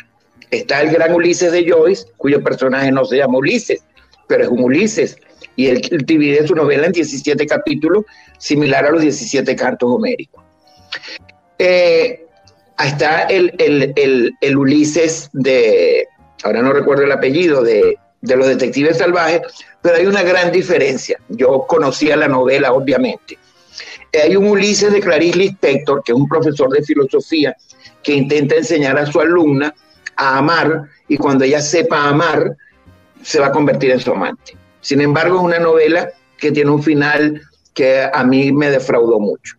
Está 0.52 0.82
el 0.82 0.92
gran 0.92 1.14
Ulises 1.14 1.52
de 1.52 1.68
Joyce, 1.68 2.06
cuyo 2.18 2.44
personaje 2.44 2.92
no 2.92 3.06
se 3.06 3.18
llama 3.18 3.40
Ulises, 3.40 3.84
pero 4.28 4.44
es 4.44 4.50
un 4.50 4.64
Ulises. 4.64 5.18
Y 5.56 5.68
él, 5.68 5.82
divide 6.06 6.48
su 6.48 6.56
novela 6.56 6.86
en 6.86 6.92
17 6.92 7.46
capítulos, 7.48 8.06
similar 8.38 8.86
a 8.86 8.92
los 8.92 9.02
17 9.02 9.56
cantos 9.56 9.90
homéricos. 9.90 10.44
Eh, 11.58 12.26
está 12.78 13.24
el, 13.24 13.54
el, 13.58 14.58
Ulises 14.58 15.30
de, 15.34 16.08
ahora 16.44 16.62
no 16.62 16.74
recuerdo 16.74 17.04
el 17.04 17.12
apellido, 17.12 17.64
de, 17.64 17.98
de 18.22 18.36
los 18.36 18.48
detectives 18.48 18.98
salvajes, 18.98 19.42
pero 19.82 19.96
hay 19.96 20.06
una 20.06 20.22
gran 20.22 20.52
diferencia. 20.52 21.20
Yo 21.30 21.66
conocía 21.68 22.16
la 22.16 22.28
novela, 22.28 22.74
obviamente 22.74 23.40
hay 24.20 24.36
un 24.36 24.48
Ulises 24.48 24.92
de 24.92 25.00
Clarice 25.00 25.38
Lispector, 25.38 26.04
que 26.04 26.12
es 26.12 26.18
un 26.18 26.28
profesor 26.28 26.70
de 26.70 26.84
filosofía, 26.84 27.56
que 28.04 28.14
intenta 28.14 28.56
enseñar 28.56 28.98
a 28.98 29.06
su 29.06 29.20
alumna 29.20 29.74
a 30.16 30.38
amar 30.38 30.90
y 31.08 31.18
cuando 31.18 31.44
ella 31.44 31.62
sepa 31.62 32.10
amar, 32.10 32.56
se 33.24 33.40
va 33.40 33.48
a 33.48 33.52
convertir 33.52 33.92
en 33.92 34.00
su 34.00 34.12
amante. 34.12 34.58
Sin 34.82 35.02
embargo, 35.02 35.38
es 35.38 35.44
una 35.44 35.60
novela 35.60 36.10
que 36.38 36.52
tiene 36.52 36.72
un 36.72 36.84
final 36.84 37.42
que 37.74 38.02
a 38.02 38.24
mí 38.24 38.52
me 38.52 38.70
defraudó 38.70 39.20
mucho. 39.20 39.56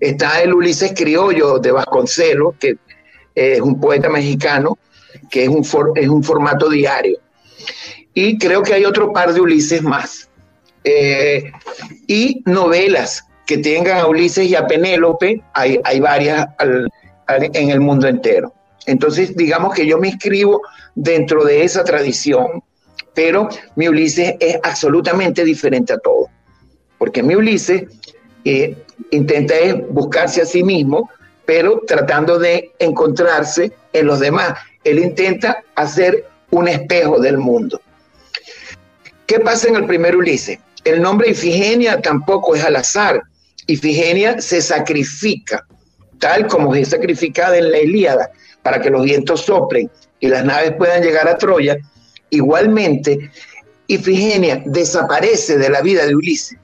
Está 0.00 0.42
el 0.42 0.54
Ulises 0.54 0.92
Criollo 0.96 1.58
de 1.58 1.70
Vasconcelos, 1.70 2.56
que 2.58 2.76
es 3.34 3.60
un 3.60 3.80
poeta 3.80 4.08
mexicano, 4.08 4.78
que 5.30 5.44
es 5.44 5.48
un, 5.48 5.64
es 5.94 6.08
un 6.08 6.24
formato 6.24 6.68
diario. 6.68 7.18
Y 8.14 8.38
creo 8.38 8.62
que 8.62 8.74
hay 8.74 8.84
otro 8.84 9.12
par 9.12 9.32
de 9.32 9.40
Ulises 9.40 9.82
más. 9.82 10.28
Eh, 10.82 11.52
y 12.06 12.42
novelas 12.46 13.27
que 13.48 13.56
tengan 13.56 13.96
a 13.96 14.06
Ulises 14.06 14.46
y 14.46 14.54
a 14.54 14.66
Penélope, 14.66 15.40
hay, 15.54 15.80
hay 15.82 16.00
varias 16.00 16.48
en 17.28 17.70
el 17.70 17.80
mundo 17.80 18.06
entero. 18.06 18.52
Entonces, 18.84 19.34
digamos 19.34 19.74
que 19.74 19.86
yo 19.86 19.96
me 19.96 20.08
inscribo 20.08 20.60
dentro 20.94 21.42
de 21.44 21.64
esa 21.64 21.82
tradición, 21.82 22.62
pero 23.14 23.48
mi 23.74 23.88
Ulises 23.88 24.34
es 24.38 24.58
absolutamente 24.62 25.46
diferente 25.46 25.94
a 25.94 25.98
todo, 25.98 26.28
porque 26.98 27.22
mi 27.22 27.36
Ulises 27.36 27.84
eh, 28.44 28.76
intenta 29.12 29.54
buscarse 29.88 30.42
a 30.42 30.44
sí 30.44 30.62
mismo, 30.62 31.08
pero 31.46 31.80
tratando 31.86 32.38
de 32.38 32.72
encontrarse 32.78 33.72
en 33.94 34.06
los 34.06 34.20
demás. 34.20 34.58
Él 34.84 34.98
intenta 34.98 35.64
hacer 35.74 36.26
un 36.50 36.68
espejo 36.68 37.18
del 37.18 37.38
mundo. 37.38 37.80
¿Qué 39.24 39.40
pasa 39.40 39.68
en 39.68 39.76
el 39.76 39.86
primer 39.86 40.16
Ulises? 40.16 40.58
El 40.84 41.00
nombre 41.00 41.30
Ifigenia 41.30 42.02
tampoco 42.02 42.54
es 42.54 42.62
al 42.62 42.76
azar. 42.76 43.22
Ifigenia 43.68 44.40
se 44.40 44.62
sacrifica, 44.62 45.64
tal 46.18 46.46
como 46.46 46.74
es 46.74 46.88
sacrificada 46.88 47.56
en 47.58 47.70
la 47.70 47.78
Ilíada, 47.78 48.30
para 48.62 48.80
que 48.80 48.90
los 48.90 49.04
vientos 49.04 49.42
soplen 49.42 49.90
y 50.20 50.28
las 50.28 50.44
naves 50.44 50.72
puedan 50.76 51.02
llegar 51.02 51.28
a 51.28 51.36
Troya. 51.36 51.76
Igualmente, 52.30 53.30
Ifigenia 53.86 54.62
desaparece 54.64 55.58
de 55.58 55.68
la 55.68 55.82
vida 55.82 56.06
de 56.06 56.16
Ulises. 56.16 56.58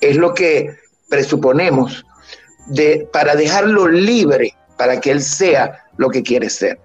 Es 0.00 0.16
lo 0.16 0.32
que 0.32 0.76
presuponemos 1.10 2.04
de, 2.68 3.06
para 3.12 3.34
dejarlo 3.34 3.86
libre, 3.86 4.54
para 4.78 4.98
que 4.98 5.10
él 5.10 5.22
sea 5.22 5.84
lo 5.98 6.08
que 6.08 6.22
quiere 6.22 6.48
ser. 6.48 6.80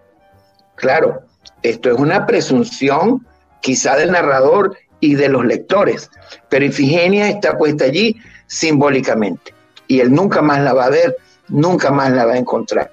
Claro, 0.75 1.23
esto 1.63 1.91
es 1.91 1.97
una 1.97 2.25
presunción 2.25 3.25
quizá 3.61 3.95
del 3.95 4.11
narrador 4.11 4.77
y 4.99 5.15
de 5.15 5.29
los 5.29 5.45
lectores, 5.45 6.09
pero 6.49 6.65
Ifigenia 6.65 7.29
está 7.29 7.57
puesta 7.57 7.85
allí 7.85 8.17
simbólicamente. 8.47 9.53
Y 9.87 9.99
él 9.99 10.11
nunca 10.11 10.41
más 10.41 10.61
la 10.61 10.73
va 10.73 10.85
a 10.85 10.89
ver, 10.89 11.17
nunca 11.47 11.91
más 11.91 12.11
la 12.11 12.25
va 12.25 12.33
a 12.33 12.37
encontrar. 12.37 12.91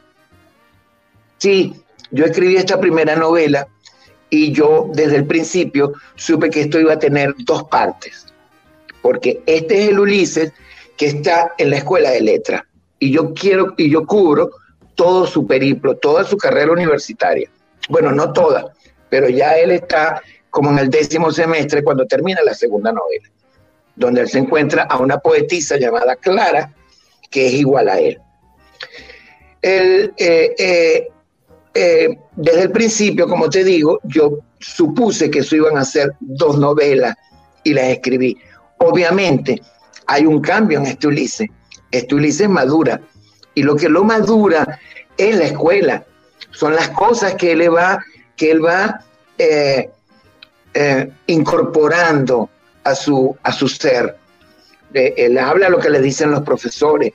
Sí, 1.38 1.74
yo 2.10 2.24
escribí 2.24 2.56
esta 2.56 2.78
primera 2.78 3.16
novela 3.16 3.66
y 4.30 4.52
yo 4.52 4.90
desde 4.92 5.16
el 5.16 5.26
principio 5.26 5.92
supe 6.14 6.50
que 6.50 6.62
esto 6.62 6.78
iba 6.78 6.94
a 6.94 6.98
tener 6.98 7.34
dos 7.38 7.64
partes, 7.64 8.26
porque 9.00 9.42
este 9.46 9.82
es 9.82 9.88
el 9.90 9.98
Ulises 9.98 10.52
que 10.96 11.06
está 11.06 11.52
en 11.58 11.70
la 11.70 11.78
escuela 11.78 12.10
de 12.10 12.20
letras 12.20 12.62
y 12.98 13.10
yo 13.10 13.34
quiero 13.34 13.74
y 13.76 13.90
yo 13.90 14.06
cubro 14.06 14.50
todo 14.94 15.26
su 15.26 15.46
periplo, 15.46 15.96
toda 15.96 16.24
su 16.24 16.36
carrera 16.36 16.70
universitaria. 16.70 17.50
Bueno, 17.88 18.12
no 18.12 18.32
toda, 18.32 18.72
pero 19.08 19.28
ya 19.28 19.56
él 19.56 19.72
está 19.72 20.22
como 20.50 20.70
en 20.70 20.78
el 20.78 20.90
décimo 20.90 21.32
semestre 21.32 21.82
cuando 21.82 22.06
termina 22.06 22.40
la 22.44 22.54
segunda 22.54 22.92
novela, 22.92 23.28
donde 23.96 24.22
él 24.22 24.28
se 24.28 24.38
encuentra 24.38 24.84
a 24.84 24.98
una 24.98 25.18
poetisa 25.18 25.76
llamada 25.76 26.16
Clara, 26.16 26.72
que 27.30 27.46
es 27.46 27.54
igual 27.54 27.88
a 27.88 27.98
él. 27.98 28.18
él 29.60 30.12
eh, 30.16 30.54
eh, 30.58 31.08
eh, 31.74 32.18
desde 32.36 32.62
el 32.62 32.70
principio, 32.70 33.26
como 33.26 33.48
te 33.48 33.64
digo, 33.64 34.00
yo 34.04 34.38
supuse 34.58 35.30
que 35.30 35.40
eso 35.40 35.56
iban 35.56 35.78
a 35.78 35.84
ser 35.84 36.12
dos 36.20 36.58
novelas 36.58 37.16
y 37.64 37.72
las 37.72 37.86
escribí. 37.86 38.36
Obviamente, 38.78 39.60
hay 40.06 40.26
un 40.26 40.40
cambio 40.40 40.78
en 40.78 40.86
este 40.86 41.06
Ulises. 41.06 41.48
Este 41.90 42.14
Ulises 42.14 42.48
madura. 42.48 43.00
Y 43.54 43.62
lo 43.62 43.76
que 43.76 43.88
lo 43.88 44.04
madura 44.04 44.78
es 45.16 45.36
la 45.36 45.44
escuela. 45.44 46.04
Son 46.50 46.74
las 46.74 46.90
cosas 46.90 47.34
que 47.34 47.52
él 47.52 47.74
va, 47.74 47.98
que 48.36 48.50
él 48.50 48.64
va 48.64 49.00
incorporando 51.26 52.50
a 52.84 52.94
su, 52.94 53.36
a 53.42 53.52
su 53.52 53.68
ser. 53.68 54.16
él 54.92 55.38
habla 55.38 55.68
lo 55.68 55.78
que 55.78 55.90
le 55.90 56.00
dicen 56.00 56.30
los 56.30 56.42
profesores. 56.42 57.12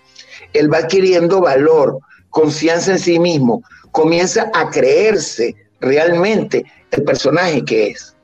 Él 0.54 0.72
va 0.72 0.80
adquiriendo 0.80 1.42
valor, 1.42 2.00
confianza 2.30 2.92
en 2.92 3.00
sí 3.00 3.20
mismo, 3.20 3.64
comienza 3.92 4.50
a 4.54 4.70
creerse 4.70 5.56
realmente 5.80 6.66
el 6.92 7.04
personaje 7.04 7.64
que 7.64 7.88
es. 7.88 8.16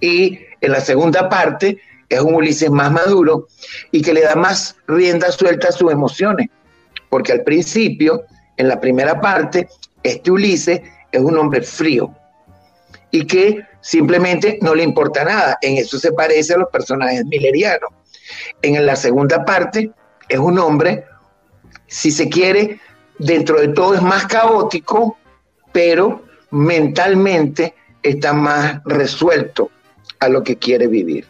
Y 0.00 0.40
en 0.60 0.72
la 0.72 0.80
segunda 0.80 1.28
parte 1.28 1.78
es 2.08 2.20
un 2.20 2.34
Ulises 2.34 2.70
más 2.70 2.90
maduro 2.90 3.46
y 3.92 4.02
que 4.02 4.12
le 4.12 4.22
da 4.22 4.34
más 4.34 4.76
rienda 4.88 5.30
suelta 5.30 5.68
a 5.68 5.72
sus 5.72 5.92
emociones, 5.92 6.48
porque 7.08 7.32
al 7.32 7.42
principio, 7.42 8.24
en 8.56 8.68
la 8.68 8.80
primera 8.80 9.20
parte, 9.20 9.68
este 10.02 10.30
Ulises 10.30 10.80
es 11.12 11.20
un 11.20 11.36
hombre 11.36 11.62
frío 11.62 12.14
y 13.10 13.26
que 13.26 13.64
simplemente 13.80 14.58
no 14.62 14.74
le 14.74 14.82
importa 14.82 15.24
nada. 15.24 15.58
En 15.62 15.76
eso 15.76 15.98
se 15.98 16.12
parece 16.12 16.54
a 16.54 16.58
los 16.58 16.70
personajes 16.70 17.24
millerianos. 17.24 17.90
En 18.62 18.84
la 18.84 18.96
segunda 18.96 19.44
parte 19.44 19.90
es 20.28 20.38
un 20.38 20.58
hombre, 20.58 21.04
si 21.86 22.10
se 22.10 22.28
quiere, 22.28 22.80
dentro 23.18 23.60
de 23.60 23.68
todo 23.68 23.94
es 23.94 24.02
más 24.02 24.26
caótico, 24.26 25.18
pero 25.72 26.24
mentalmente 26.50 27.74
está 28.02 28.32
más 28.32 28.80
resuelto 28.84 29.70
a 30.18 30.28
lo 30.28 30.42
que 30.42 30.56
quiere 30.56 30.86
vivir. 30.86 31.26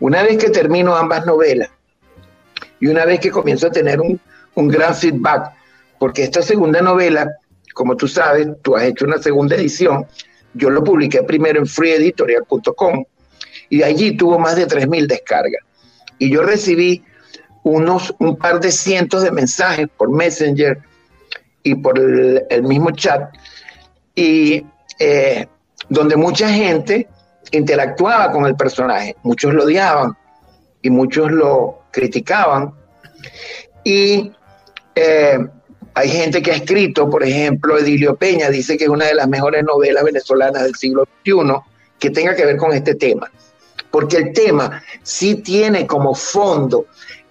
Una 0.00 0.22
vez 0.22 0.38
que 0.38 0.50
termino 0.50 0.96
ambas 0.96 1.26
novelas 1.26 1.70
y 2.80 2.88
una 2.88 3.04
vez 3.04 3.20
que 3.20 3.30
comienzo 3.30 3.68
a 3.68 3.70
tener 3.70 4.00
un, 4.00 4.20
gran 4.68 4.94
feedback, 4.94 5.52
porque 5.98 6.24
esta 6.24 6.42
segunda 6.42 6.80
novela, 6.82 7.30
como 7.74 7.96
tú 7.96 8.08
sabes, 8.08 8.48
tú 8.62 8.76
has 8.76 8.84
hecho 8.84 9.04
una 9.04 9.18
segunda 9.18 9.56
edición, 9.56 10.06
yo 10.54 10.70
lo 10.70 10.84
publiqué 10.84 11.22
primero 11.22 11.58
en 11.58 11.66
freeeditorial.com 11.66 13.04
y 13.70 13.82
allí 13.82 14.16
tuvo 14.16 14.38
más 14.38 14.56
de 14.56 14.66
3.000 14.66 15.06
descargas. 15.06 15.62
Y 16.18 16.30
yo 16.30 16.42
recibí 16.42 17.02
unos, 17.62 18.14
un 18.18 18.36
par 18.36 18.60
de 18.60 18.70
cientos 18.70 19.22
de 19.22 19.30
mensajes 19.30 19.88
por 19.96 20.10
Messenger 20.10 20.78
y 21.62 21.74
por 21.76 21.98
el, 21.98 22.62
mismo 22.62 22.90
chat 22.90 23.32
y 24.14 24.66
eh, 24.98 25.46
donde 25.88 26.16
mucha 26.16 26.48
gente 26.48 27.08
interactuaba 27.50 28.30
con 28.32 28.46
el 28.46 28.56
personaje. 28.56 29.16
Muchos 29.22 29.54
lo 29.54 29.64
odiaban 29.64 30.16
y 30.82 30.90
muchos 30.90 31.30
lo 31.30 31.84
criticaban. 31.90 32.74
Y 33.84 34.32
eh, 34.94 35.38
hay 35.94 36.08
gente 36.08 36.42
que 36.42 36.52
ha 36.52 36.56
escrito, 36.56 37.08
por 37.10 37.22
ejemplo, 37.22 37.78
Edilio 37.78 38.16
Peña 38.16 38.48
dice 38.48 38.76
que 38.76 38.84
es 38.84 38.90
una 38.90 39.06
de 39.06 39.14
las 39.14 39.28
mejores 39.28 39.62
novelas 39.64 40.04
venezolanas 40.04 40.62
del 40.62 40.74
siglo 40.74 41.06
XXI 41.24 41.32
que 41.98 42.10
tenga 42.10 42.34
que 42.34 42.46
ver 42.46 42.56
con 42.56 42.72
este 42.72 42.94
tema. 42.94 43.30
Porque 43.90 44.16
el 44.16 44.32
tema 44.32 44.82
sí 45.02 45.36
tiene 45.36 45.86
como 45.86 46.14
fondo 46.14 46.86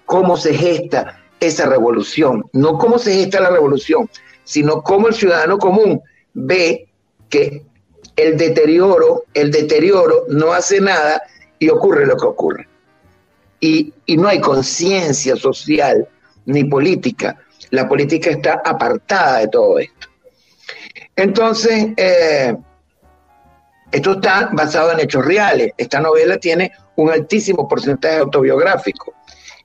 cómo 0.05 0.37
se 0.37 0.53
gesta 0.53 1.19
esa 1.39 1.65
revolución. 1.65 2.45
No 2.53 2.77
cómo 2.77 2.99
se 2.99 3.13
gesta 3.13 3.39
la 3.39 3.49
revolución, 3.49 4.09
sino 4.43 4.83
cómo 4.83 5.07
el 5.07 5.15
ciudadano 5.15 5.57
común 5.57 6.01
ve 6.33 6.87
que 7.29 7.63
el 8.15 8.37
deterioro, 8.37 9.23
el 9.33 9.51
deterioro 9.51 10.25
no 10.29 10.53
hace 10.53 10.79
nada 10.79 11.21
y 11.59 11.69
ocurre 11.69 12.05
lo 12.05 12.17
que 12.17 12.25
ocurre. 12.25 12.67
Y, 13.59 13.93
no 14.07 14.27
hay 14.27 14.41
conciencia 14.41 15.35
social 15.35 16.07
ni 16.45 16.63
política. 16.65 17.39
La 17.71 17.87
política 17.87 18.29
está 18.29 18.61
apartada 18.63 19.39
de 19.39 19.47
todo 19.47 19.79
esto. 19.79 20.07
Entonces, 21.15 21.89
eh, 21.97 22.55
esto 23.91 24.11
está 24.13 24.49
basado 24.53 24.91
en 24.91 25.01
hechos 25.01 25.25
reales. 25.25 25.73
Esta 25.77 25.99
novela 25.99 26.37
tiene 26.37 26.71
un 26.95 27.11
altísimo 27.11 27.67
porcentaje 27.67 28.17
autobiográfico. 28.17 29.13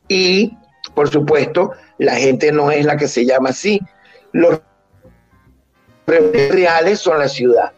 Y, 0.08 0.56
por 0.94 1.08
supuesto, 1.08 1.72
la 1.98 2.16
gente 2.16 2.50
no 2.52 2.70
es 2.70 2.84
la 2.84 2.96
que 2.96 3.08
se 3.08 3.24
llama 3.24 3.50
así. 3.50 3.80
Los 4.32 4.60
reales 6.06 7.00
son 7.00 7.18
la 7.18 7.28
ciudad 7.28 7.72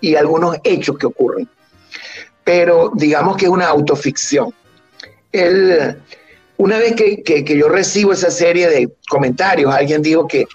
y 0.00 0.16
algunos 0.16 0.58
hechos 0.64 0.98
que 0.98 1.06
ocurren. 1.06 1.48
Pero 2.44 2.90
digamos 2.94 3.36
que 3.36 3.46
es 3.46 3.50
una 3.50 3.68
autoficción. 3.68 4.52
El, 5.32 5.96
una 6.56 6.78
vez 6.78 6.94
que, 6.94 7.44
yo 7.44 7.68
recibo 7.68 8.12
esa 8.12 8.30
serie 8.30 8.68
de 8.68 8.88
comentarios, 9.08 9.74
alguien 9.74 10.02
dijo 10.02 10.26
que 10.26 10.46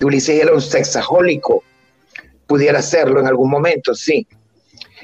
Ulises 0.00 0.42
era 0.42 0.52
un 0.52 0.60
sexajólico, 0.60 1.62
pudiera 2.46 2.82
serlo 2.82 3.20
en 3.20 3.26
algún 3.26 3.50
momento, 3.50 3.94
sí. 3.94 4.26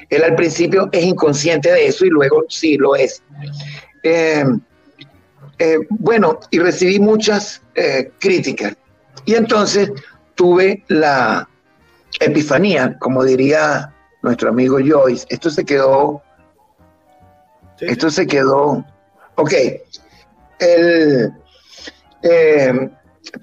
Él 0.09 0.23
al 0.23 0.35
principio 0.35 0.89
es 0.91 1.03
inconsciente 1.03 1.71
de 1.71 1.87
eso 1.87 2.05
y 2.05 2.09
luego 2.09 2.43
sí 2.49 2.77
lo 2.77 2.95
es. 2.95 3.21
Eh, 4.03 4.43
eh, 5.59 5.77
bueno, 5.89 6.39
y 6.51 6.59
recibí 6.59 6.99
muchas 6.99 7.61
eh, 7.75 8.11
críticas. 8.19 8.75
Y 9.25 9.35
entonces 9.35 9.91
tuve 10.35 10.83
la, 10.87 11.47
epifanía, 12.19 12.97
como 12.99 13.23
diría 13.23 13.93
nuestro 14.21 14.49
amigo 14.49 14.77
Joyce, 14.85 15.25
esto 15.29 15.49
se 15.49 15.65
quedó, 15.65 16.21
esto 17.79 18.09
se 18.09 18.27
quedó, 18.27 18.85
ok, 19.35 19.53
el, 20.59 21.31
eh, 22.21 22.89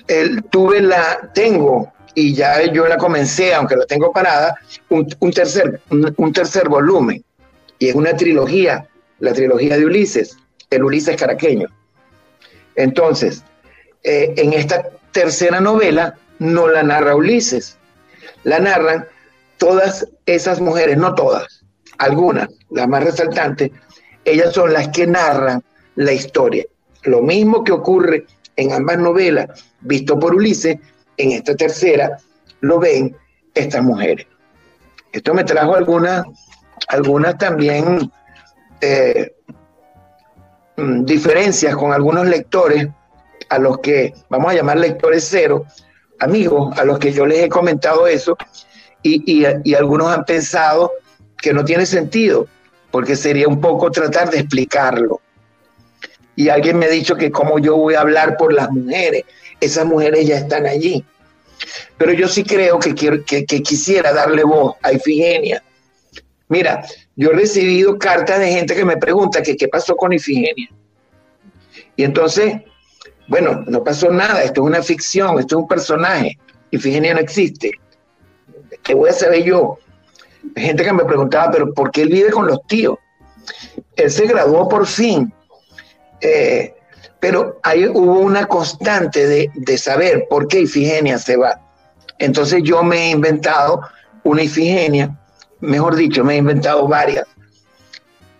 el, 0.09 0.45
tuve 0.45 0.81
la, 0.81 1.31
tengo, 1.35 1.93
y 2.15 2.35
ya 2.35 2.65
yo 2.73 2.87
la 2.87 2.97
comencé, 2.97 3.55
aunque 3.55 3.77
la 3.77 3.87
tengo 3.87 4.13
parada, 4.13 4.57
un, 4.89 5.33
tercer, 5.33 5.81
un, 5.91 6.33
tercer 6.33 6.69
volumen, 6.69 7.25
y 7.79 7.89
es 7.89 7.95
una 7.95 8.17
trilogía, 8.17 8.87
la 9.21 9.33
trilogía 9.33 9.77
de 9.77 9.87
Ulises, 9.87 10.37
el 10.71 10.85
Ulises 10.85 11.17
caraqueño. 11.17 11.69
Entonces, 12.75 13.43
eh, 14.03 14.35
en 14.37 14.53
esta 14.53 14.89
tercera 15.13 15.61
novela 15.61 16.17
no 16.39 16.69
la 16.69 16.83
narra 16.83 17.15
Ulises, 17.15 17.77
la 18.45 18.59
narran 18.59 19.07
todas 19.59 20.09
esas 20.27 20.61
mujeres, 20.61 20.97
no 20.97 21.15
todas, 21.15 21.65
algunas, 21.99 22.49
las 22.71 22.89
más 22.89 23.05
resaltantes, 23.05 23.71
ellas 24.25 24.53
son 24.55 24.73
las 24.73 24.89
que 24.89 25.07
narran 25.07 25.63
la 25.97 26.13
historia. 26.13 26.65
Lo 27.05 27.23
mismo 27.23 27.65
que 27.65 27.73
ocurre 27.73 28.27
en 28.57 28.73
ambas 28.73 28.99
novelas, 28.99 29.65
visto 29.81 30.19
por 30.19 30.35
Ulises, 30.35 30.77
en 31.17 31.33
esta 31.33 31.55
tercera 31.55 32.19
lo 32.61 32.79
ven 32.79 33.17
estas 33.55 33.83
mujeres. 33.83 34.27
Esto 35.13 35.35
me 35.35 35.45
trajo 35.45 35.75
algunas, 35.75 36.25
algunas 36.89 37.37
también 37.39 38.11
eh, 38.81 39.33
mm, 40.77 41.05
diferencias 41.05 41.75
con 41.77 41.93
algunos 41.93 42.27
lectores 42.27 42.89
a 43.49 43.59
los 43.59 43.79
que 43.79 44.15
vamos 44.29 44.53
a 44.53 44.55
llamar 44.55 44.79
lectores 44.79 45.27
cero, 45.29 45.67
amigos 46.21 46.79
a 46.79 46.85
los 46.85 46.99
que 46.99 47.13
yo 47.13 47.27
les 47.27 47.41
he 47.41 47.49
comentado 47.49 48.07
eso 48.07 48.37
y, 49.03 49.45
algunos 49.75 50.09
han 50.09 50.25
pensado 50.25 50.93
que 51.39 51.53
no 51.53 51.65
tiene 51.65 51.87
sentido, 51.87 52.47
porque 52.91 53.17
sería 53.17 53.49
un 53.49 53.61
poco 53.61 53.91
tratar 53.91 54.31
de 54.31 54.41
explicarlo. 54.41 55.21
Y 56.37 56.49
alguien 56.49 56.79
me 56.79 56.87
ha 56.87 56.91
dicho 56.91 57.17
que 57.17 57.31
como 57.31 57.59
yo 57.59 57.77
voy 57.77 57.95
a 57.95 58.01
hablar 58.01 58.37
por 58.37 58.53
las 58.53 58.71
mujeres, 58.71 59.25
esas 59.61 59.85
mujeres 59.85 60.27
ya 60.27 60.39
están 60.39 60.67
allí. 60.67 61.05
Pero 61.99 62.13
yo 62.13 62.29
sí 62.29 62.45
creo 62.45 62.79
que, 62.79 62.95
quiero, 62.95 63.25
que, 63.25 63.45
que 63.45 63.63
quisiera 63.63 64.13
darle 64.13 64.45
voz 64.45 64.77
a 64.83 64.93
Ifigenia. 64.93 65.63
Mira, 66.49 66.85
yo 67.17 67.31
he 67.31 67.35
recibido 67.35 67.99
cartas 67.99 68.39
de 68.39 68.53
gente 68.53 68.75
que 68.75 68.85
me 68.85 68.97
pregunta 68.97 69.43
que 69.43 69.57
qué 69.57 69.69
pasó 69.69 69.95
con 69.97 70.13
Ifigenia. 70.13 70.71
Y 71.97 72.05
entonces 72.05 72.63
bueno, 73.31 73.63
no 73.69 73.85
pasó 73.85 74.11
nada, 74.11 74.43
esto 74.43 74.61
es 74.61 74.67
una 74.67 74.83
ficción, 74.83 75.39
esto 75.39 75.57
es 75.57 75.63
un 75.63 75.69
personaje. 75.69 76.37
Ifigenia 76.73 77.15
no 77.15 77.21
existe. 77.21 77.71
¿Qué 78.83 78.93
voy 78.93 79.11
a 79.11 79.13
saber 79.13 79.45
yo? 79.45 79.79
Gente 80.57 80.83
que 80.83 80.93
me 80.93 81.05
preguntaba, 81.05 81.53
pero 81.53 81.73
¿por 81.73 81.93
qué 81.93 82.03
él 82.03 82.09
vive 82.09 82.33
con 82.33 82.49
los 82.49 82.59
tíos? 82.67 82.99
Él 83.95 84.11
se 84.11 84.27
graduó 84.27 84.69
por 84.69 84.85
fin. 84.85 85.33
Eh, 86.21 86.75
pero 87.19 87.61
ahí 87.63 87.87
hubo 87.87 88.21
una 88.21 88.47
constante 88.47 89.27
de, 89.27 89.51
de 89.55 89.79
saber 89.79 90.27
por 90.29 90.49
qué 90.49 90.61
Ifigenia 90.61 91.19
se 91.19 91.37
va. 91.37 91.61
Entonces 92.19 92.63
yo 92.63 92.83
me 92.83 93.07
he 93.07 93.11
inventado 93.11 93.81
una 94.25 94.43
Ifigenia 94.43 95.17
mejor 95.61 95.97
dicho, 95.97 96.25
me 96.25 96.35
he 96.35 96.39
inventado 96.39 96.87
varias. 96.89 97.27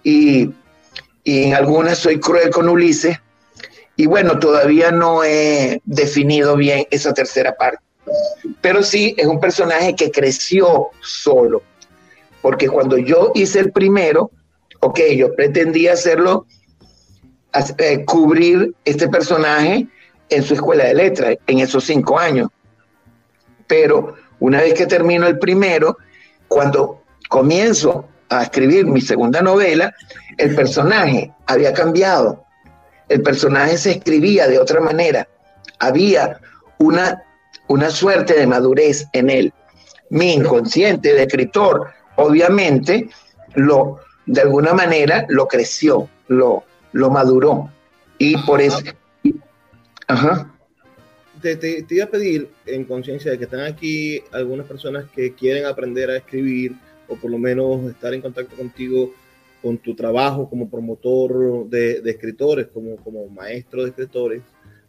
Y, 0.03 0.51
y 1.25 1.45
en 1.45 1.55
algunas 1.55 1.99
soy 1.99 2.19
cruel 2.19 2.51
con 2.51 2.69
Ulises. 2.69 3.19
Y 3.97 4.07
bueno, 4.07 4.39
todavía 4.39 4.91
no 4.91 5.25
he 5.25 5.83
definido 5.85 6.57
bien 6.57 6.87
esa 6.91 7.13
tercera 7.13 7.55
parte. 7.55 7.83
Pero 8.61 8.83
sí, 8.83 9.15
es 9.19 9.27
un 9.27 9.41
personaje 9.41 9.95
que 9.95 10.11
creció 10.11 10.89
solo. 11.03 11.63
Porque 12.41 12.69
cuando 12.69 12.97
yo 12.97 13.33
hice 13.35 13.61
el 13.61 13.73
primero, 13.73 14.31
ok, 14.81 15.01
yo 15.17 15.35
pretendía 15.35 15.93
hacerlo, 15.93 16.47
eh, 17.79 18.05
cubrir 18.05 18.75
este 18.85 19.09
personaje 19.09 19.87
en 20.29 20.43
su 20.43 20.55
escuela 20.55 20.85
de 20.85 20.95
letras, 20.95 21.37
en 21.47 21.59
esos 21.59 21.85
cinco 21.85 22.19
años. 22.19 22.49
Pero 23.67 24.15
una 24.39 24.61
vez 24.61 24.75
que 24.75 24.87
termino 24.87 25.27
el 25.27 25.39
primero, 25.39 25.99
cuando 26.49 27.03
comienzo 27.29 28.09
a 28.29 28.45
escribir 28.45 28.87
mi 28.87 29.01
segunda 29.01 29.43
novela, 29.43 29.95
el 30.39 30.55
personaje 30.55 31.33
había 31.47 31.73
cambiado. 31.73 32.45
El 33.09 33.23
personaje 33.23 33.77
se 33.77 33.91
escribía 33.93 34.47
de 34.47 34.59
otra 34.59 34.81
manera. 34.81 35.29
Había 35.81 36.41
una, 36.79 37.25
una 37.67 37.91
suerte 37.91 38.35
de 38.35 38.47
madurez 38.47 39.07
en 39.13 39.31
él. 39.31 39.53
Mi 40.11 40.33
inconsciente 40.35 41.13
de 41.13 41.23
escritor, 41.23 41.91
obviamente, 42.17 43.09
lo, 43.55 43.99
de 44.27 44.41
alguna 44.43 44.75
manera 44.75 45.27
lo 45.29 45.47
creció, 45.49 46.09
lo, 46.29 46.65
lo 46.93 47.11
maduró. 47.11 47.71
Y 48.19 48.37
por 48.39 48.61
eso... 48.61 48.79
Ajá. 50.07 50.53
Te, 51.41 51.57
te, 51.57 51.87
iba 51.89 52.05
a 52.05 52.11
pedir, 52.11 52.51
en 52.67 52.85
conciencia 52.85 53.31
de 53.31 53.39
que 53.39 53.45
están 53.45 53.61
aquí 53.61 54.23
algunas 54.33 54.67
personas 54.67 55.07
que 55.15 55.35
quieren 55.35 55.65
aprender 55.65 56.11
a 56.11 56.17
escribir 56.19 56.75
o 57.09 57.17
por 57.17 57.31
lo 57.31 57.39
menos 57.39 57.91
estar 57.91 58.13
en 58.13 58.21
contacto 58.21 58.57
contigo 58.57 59.15
con 59.63 59.79
tu 59.79 59.95
trabajo 59.95 60.49
como 60.49 60.69
promotor 60.69 61.69
de, 61.69 62.01
de 62.01 62.11
escritores, 62.11 62.67
como, 62.69 62.97
como 62.97 63.27
maestro 63.29 63.83
de 63.83 63.91
escritores. 63.91 64.43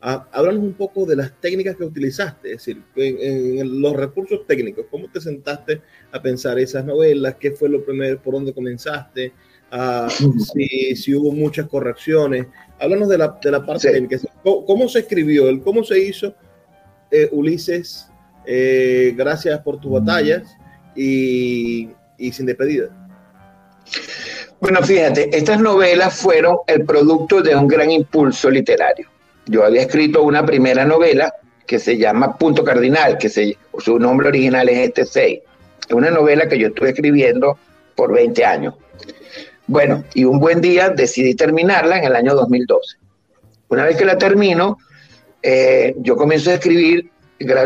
Ah, 0.04 0.28
háblanos 0.32 0.64
un 0.64 0.74
poco 0.74 1.06
de 1.06 1.16
las 1.16 1.32
técnicas 1.40 1.76
que 1.76 1.84
utilizaste, 1.84 2.54
es 2.54 2.58
decir, 2.58 2.82
en, 2.96 3.82
los 3.82 3.96
recursos 3.96 4.48
técnicos, 4.48 4.88
¿cómo 4.90 5.08
te 5.12 5.22
sentaste 5.22 5.82
a 6.12 6.20
pensar 6.20 6.58
esas 6.58 6.84
novelas? 6.84 7.36
¿Qué 7.36 7.52
fue 7.52 7.70
lo 7.70 7.86
primero, 7.86 8.20
por 8.20 8.34
dónde 8.34 8.52
comenzaste? 8.52 9.32
Ah, 9.71 10.10
si, 10.10 10.95
si, 10.95 11.15
hubo 11.15 11.31
muchas 11.31 11.67
correcciones. 11.67 12.47
Háblanos 12.79 13.07
de 13.07 13.17
la, 13.17 13.39
de 13.41 13.51
la 13.51 13.65
parte 13.65 13.89
técnica. 13.91 14.17
¿Cómo, 14.43 14.89
se 14.89 14.99
escribió? 14.99 15.47
El, 15.47 15.62
¿Cómo 15.62 15.84
se 15.84 15.97
hizo 15.97 16.34
eh, 17.10 17.29
Ulises? 17.31 18.07
Eh, 18.45 19.13
gracias 19.15 19.60
por 19.62 19.79
tus 19.79 19.91
batallas 19.91 20.57
y, 20.95 21.89
y 22.17 22.31
sin 22.31 22.47
despedida. 22.47 22.89
Bueno, 24.60 24.81
fíjate, 24.84 25.36
estas 25.36 25.60
novelas 25.60 26.17
fueron 26.17 26.57
el 26.67 26.86
producto 26.86 27.41
de 27.41 27.55
un 27.55 27.67
gran 27.67 27.91
impulso 27.91 28.49
literario. 28.49 29.07
Yo 29.45 29.63
había 29.63 29.81
escrito 29.81 30.21
una 30.23 30.45
primera 30.45 30.86
novela 30.86 31.34
que 31.65 31.79
se 31.79 31.97
llama 31.97 32.38
Punto 32.38 32.63
Cardinal, 32.63 33.17
que 33.17 33.29
su 33.29 33.99
nombre 33.99 34.27
original 34.27 34.67
es 34.69 34.89
Este 34.89 35.05
6. 35.05 35.39
Es 35.88 35.93
una 35.93 36.12
novela 36.12 36.47
que 36.47 36.60
yo 36.60 36.67
estuve 36.67 36.89
escribiendo 36.89 37.57
por 37.95 38.13
20 38.13 38.45
años. 38.45 38.75
Bueno, 39.71 40.03
y 40.13 40.25
un 40.25 40.38
buen 40.38 40.60
día 40.60 40.89
decidí 40.89 41.34
terminarla 41.34 41.97
en 41.97 42.03
el 42.03 42.13
año 42.13 42.36
2012. 42.36 42.97
Una 43.69 43.86
vez 43.86 43.95
que 43.95 44.03
la 44.03 44.17
termino, 44.17 44.77
eh, 45.41 45.95
yo 45.99 46.17
comienzo 46.17 46.49
a 46.49 46.55
escribir 46.55 47.10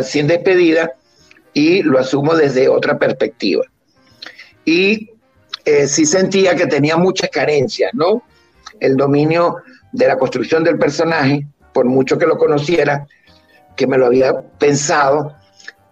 sin 0.03 0.27
despedida 0.27 0.91
y 1.51 1.81
lo 1.81 1.97
asumo 1.97 2.35
desde 2.35 2.69
otra 2.69 2.99
perspectiva. 2.99 3.63
Y 4.65 5.13
eh, 5.65 5.87
sí 5.87 6.05
sentía 6.05 6.55
que 6.55 6.67
tenía 6.67 6.95
muchas 6.95 7.31
carencias, 7.31 7.91
¿no? 7.95 8.21
El 8.79 8.97
dominio 8.97 9.63
de 9.91 10.05
la 10.05 10.19
construcción 10.19 10.63
del 10.63 10.77
personaje, 10.77 11.47
por 11.73 11.85
mucho 11.85 12.19
que 12.19 12.27
lo 12.27 12.37
conociera, 12.37 13.07
que 13.75 13.87
me 13.87 13.97
lo 13.97 14.05
había 14.05 14.41
pensado, 14.59 15.37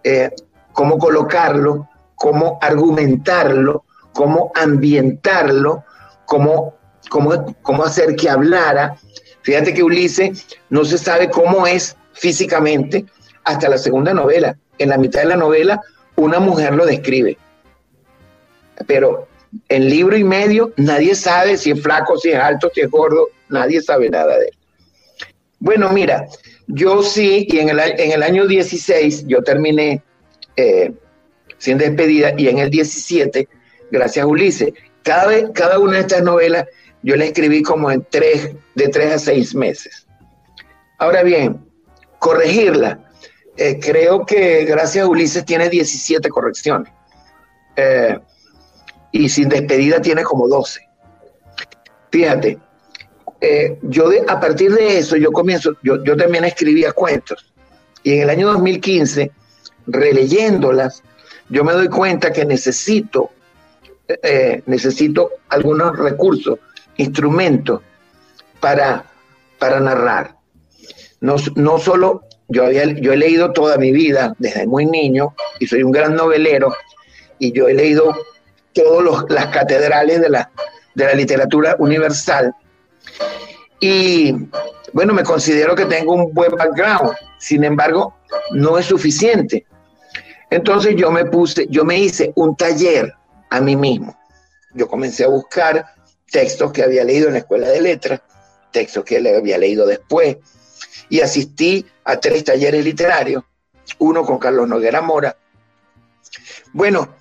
eh, 0.04 0.30
cómo 0.72 0.96
colocarlo, 0.96 1.88
cómo 2.14 2.60
argumentarlo, 2.62 3.84
cómo 4.12 4.52
ambientarlo, 4.54 5.84
cómo, 6.26 6.74
cómo, 7.08 7.54
cómo 7.62 7.84
hacer 7.84 8.16
que 8.16 8.28
hablara. 8.28 8.96
Fíjate 9.42 9.74
que 9.74 9.82
Ulises 9.82 10.46
no 10.70 10.84
se 10.84 10.98
sabe 10.98 11.30
cómo 11.30 11.66
es 11.66 11.96
físicamente 12.12 13.04
hasta 13.44 13.68
la 13.68 13.78
segunda 13.78 14.14
novela. 14.14 14.56
En 14.78 14.88
la 14.88 14.98
mitad 14.98 15.20
de 15.20 15.28
la 15.28 15.36
novela, 15.36 15.80
una 16.16 16.40
mujer 16.40 16.74
lo 16.74 16.86
describe. 16.86 17.36
Pero 18.86 19.28
en 19.68 19.88
libro 19.88 20.16
y 20.16 20.24
medio, 20.24 20.72
nadie 20.76 21.14
sabe 21.14 21.56
si 21.56 21.70
es 21.70 21.80
flaco, 21.80 22.16
si 22.16 22.30
es 22.30 22.36
alto, 22.36 22.70
si 22.74 22.80
es 22.80 22.90
gordo, 22.90 23.28
nadie 23.48 23.80
sabe 23.82 24.10
nada 24.10 24.38
de 24.38 24.46
él. 24.46 24.54
Bueno, 25.60 25.90
mira, 25.90 26.26
yo 26.66 27.02
sí, 27.02 27.46
y 27.48 27.58
en 27.58 27.70
el, 27.70 27.78
en 27.80 28.12
el 28.12 28.22
año 28.22 28.46
16 28.46 29.26
yo 29.26 29.42
terminé 29.42 30.02
eh, 30.56 30.92
sin 31.58 31.78
despedida, 31.78 32.34
y 32.36 32.48
en 32.48 32.58
el 32.58 32.70
17, 32.70 33.48
gracias 33.90 34.24
a 34.24 34.26
Ulises, 34.26 34.72
cada, 35.04 35.26
vez, 35.26 35.50
cada 35.54 35.78
una 35.78 35.94
de 35.94 36.00
estas 36.00 36.22
novelas 36.22 36.66
yo 37.02 37.16
la 37.16 37.26
escribí 37.26 37.62
como 37.62 37.90
en 37.90 38.04
tres, 38.10 38.50
de 38.74 38.88
tres 38.88 39.12
a 39.12 39.18
seis 39.18 39.54
meses. 39.54 40.06
Ahora 40.98 41.22
bien, 41.22 41.60
corregirla, 42.18 42.98
eh, 43.56 43.78
creo 43.78 44.24
que 44.24 44.64
gracias 44.64 45.04
a 45.04 45.08
Ulises 45.08 45.44
tiene 45.44 45.68
17 45.68 46.28
correcciones. 46.30 46.92
Eh, 47.76 48.18
y 49.12 49.28
sin 49.28 49.48
despedida 49.48 50.00
tiene 50.00 50.22
como 50.22 50.48
12. 50.48 50.80
Fíjate, 52.10 52.58
eh, 53.40 53.78
yo 53.82 54.08
a 54.26 54.40
partir 54.40 54.72
de 54.72 54.98
eso, 54.98 55.16
yo 55.16 55.30
comienzo, 55.30 55.76
yo, 55.82 56.02
yo 56.02 56.16
también 56.16 56.44
escribía 56.44 56.92
cuentos. 56.92 57.52
Y 58.02 58.14
en 58.14 58.22
el 58.22 58.30
año 58.30 58.52
2015, 58.52 59.30
releyéndolas, 59.86 61.02
yo 61.50 61.62
me 61.62 61.74
doy 61.74 61.88
cuenta 61.88 62.32
que 62.32 62.44
necesito, 62.44 63.30
eh, 64.08 64.62
necesito 64.66 65.30
algunos 65.48 65.98
recursos, 65.98 66.58
instrumentos 66.96 67.80
para, 68.60 69.04
para 69.58 69.80
narrar. 69.80 70.36
No, 71.20 71.36
no 71.56 71.78
solo, 71.78 72.22
yo, 72.48 72.66
había, 72.66 72.84
yo 72.84 73.12
he 73.12 73.16
leído 73.16 73.52
toda 73.52 73.78
mi 73.78 73.92
vida, 73.92 74.34
desde 74.38 74.66
muy 74.66 74.86
niño, 74.86 75.34
y 75.58 75.66
soy 75.66 75.82
un 75.82 75.92
gran 75.92 76.14
novelero, 76.14 76.74
y 77.38 77.52
yo 77.52 77.68
he 77.68 77.74
leído 77.74 78.14
todas 78.72 79.24
las 79.28 79.46
catedrales 79.46 80.20
de 80.20 80.28
la, 80.28 80.50
de 80.94 81.04
la 81.04 81.14
literatura 81.14 81.76
universal, 81.78 82.54
y 83.80 84.34
bueno, 84.92 85.12
me 85.12 85.24
considero 85.24 85.74
que 85.74 85.86
tengo 85.86 86.14
un 86.14 86.32
buen 86.32 86.52
background, 86.52 87.14
sin 87.38 87.64
embargo, 87.64 88.14
no 88.52 88.78
es 88.78 88.86
suficiente. 88.86 89.66
Entonces 90.50 90.94
yo 90.96 91.10
me 91.10 91.24
puse, 91.24 91.66
yo 91.68 91.84
me 91.84 91.98
hice 91.98 92.32
un 92.36 92.56
taller 92.56 93.12
a 93.50 93.60
mí 93.60 93.76
mismo. 93.76 94.18
Yo 94.74 94.88
comencé 94.88 95.24
a 95.24 95.28
buscar 95.28 95.86
textos 96.30 96.72
que 96.72 96.82
había 96.82 97.04
leído 97.04 97.28
en 97.28 97.34
la 97.34 97.38
escuela 97.40 97.68
de 97.68 97.80
letras, 97.80 98.20
textos 98.72 99.04
que 99.04 99.16
había 99.16 99.58
leído 99.58 99.86
después, 99.86 100.36
y 101.08 101.20
asistí 101.20 101.86
a 102.04 102.18
tres 102.18 102.44
talleres 102.44 102.84
literarios, 102.84 103.44
uno 103.98 104.24
con 104.24 104.38
Carlos 104.38 104.68
Noguera 104.68 105.00
Mora. 105.00 105.36
Bueno, 106.72 107.16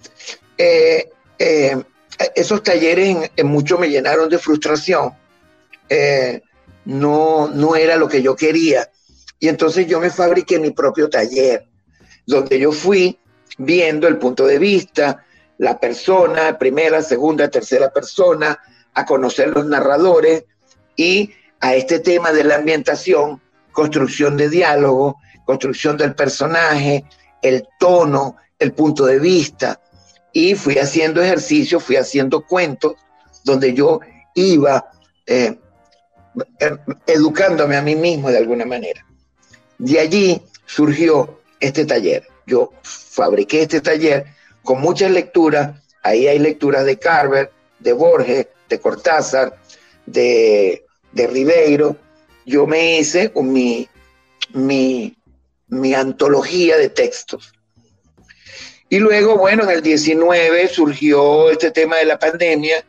eh, 0.57 1.09
eh, 1.37 1.83
esos 2.35 2.63
talleres 2.63 3.31
en, 3.35 3.47
mucho 3.47 3.77
me 3.77 3.89
llenaron 3.89 4.29
de 4.29 4.39
frustración. 4.39 5.13
Eh, 5.89 6.41
no, 6.85 7.47
no 7.47 7.75
era 7.75 7.97
lo 7.97 8.07
que 8.07 8.21
yo 8.21 8.35
quería. 8.35 8.89
Y 9.39 9.47
entonces 9.47 9.87
yo 9.87 9.99
me 9.99 10.09
fabriqué 10.09 10.57
mi 10.59 10.71
propio 10.71 11.09
taller, 11.09 11.67
donde 12.25 12.59
yo 12.59 12.71
fui 12.71 13.19
viendo 13.57 14.07
el 14.07 14.17
punto 14.17 14.45
de 14.45 14.57
vista, 14.57 15.25
la 15.63 15.79
persona, 15.79 16.57
primera, 16.57 17.01
segunda, 17.01 17.49
tercera 17.49 17.91
persona, 17.91 18.59
a 18.93 19.05
conocer 19.05 19.49
los 19.49 19.65
narradores 19.65 20.45
y 20.95 21.31
a 21.59 21.75
este 21.75 21.99
tema 21.99 22.31
de 22.31 22.43
la 22.43 22.55
ambientación, 22.55 23.41
construcción 23.71 24.37
de 24.37 24.49
diálogo, 24.49 25.17
construcción 25.45 25.97
del 25.97 26.13
personaje, 26.15 27.05
el 27.41 27.67
tono, 27.79 28.37
el 28.59 28.73
punto 28.73 29.05
de 29.05 29.19
vista. 29.19 29.79
Y 30.31 30.55
fui 30.55 30.77
haciendo 30.77 31.21
ejercicio, 31.21 31.79
fui 31.79 31.95
haciendo 31.95 32.45
cuentos 32.45 32.95
donde 33.43 33.73
yo 33.73 33.99
iba 34.35 34.91
eh, 35.25 35.57
Er, 36.59 36.79
educándome 37.05 37.75
a 37.77 37.81
mí 37.81 37.95
mismo 37.95 38.31
de 38.31 38.37
alguna 38.37 38.65
manera. 38.65 39.05
De 39.77 39.99
allí 39.99 40.41
surgió 40.65 41.41
este 41.59 41.85
taller. 41.85 42.27
Yo 42.47 42.71
fabriqué 42.81 43.61
este 43.61 43.81
taller 43.81 44.25
con 44.63 44.81
muchas 44.81 45.11
lecturas. 45.11 45.79
Ahí 46.01 46.27
hay 46.27 46.39
lecturas 46.39 46.85
de 46.85 46.97
Carver, 46.97 47.51
de 47.79 47.93
Borges, 47.93 48.47
de 48.69 48.79
Cortázar, 48.79 49.57
de, 50.05 50.85
de 51.11 51.27
Ribeiro. 51.27 51.95
Yo 52.45 52.65
me 52.67 52.97
hice 52.99 53.31
mi, 53.35 53.87
mi, 54.53 55.15
mi 55.67 55.93
antología 55.93 56.77
de 56.77 56.89
textos. 56.89 57.53
Y 58.89 58.99
luego, 58.99 59.37
bueno, 59.37 59.63
en 59.63 59.71
el 59.71 59.81
19 59.81 60.67
surgió 60.67 61.49
este 61.49 61.71
tema 61.71 61.97
de 61.97 62.05
la 62.05 62.19
pandemia 62.19 62.85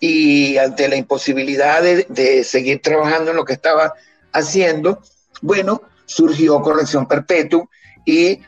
y 0.00 0.56
ante 0.58 0.88
la 0.88 0.96
imposibilidad 0.96 1.82
de, 1.82 2.44
seguir 2.44 2.82
trabajando 2.82 3.30
en 3.30 3.36
lo 3.36 3.44
que 3.44 3.52
estaba 3.52 3.94
haciendo, 4.32 5.00
bueno, 5.40 5.82
surgió 6.06 6.60
Corrección 6.60 7.06
Perpetua 7.06 7.68
y 8.04 8.40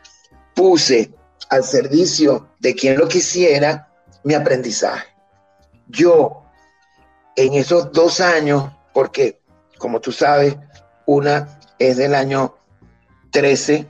puse 0.54 1.10
al 1.50 1.64
servicio 1.64 2.48
de 2.60 2.74
quien 2.74 2.96
lo 2.96 3.08
quisiera 3.08 3.88
mi 4.22 4.34
aprendizaje. 4.34 5.08
Yo, 5.88 6.44
en 7.36 7.54
esos 7.54 7.92
dos 7.92 8.20
años, 8.20 8.70
porque 8.94 9.40
como 9.78 10.00
tú 10.00 10.12
sabes, 10.12 10.56
una 11.06 11.58
es 11.78 11.96
del 11.96 12.14
año 12.14 12.56
13, 13.32 13.86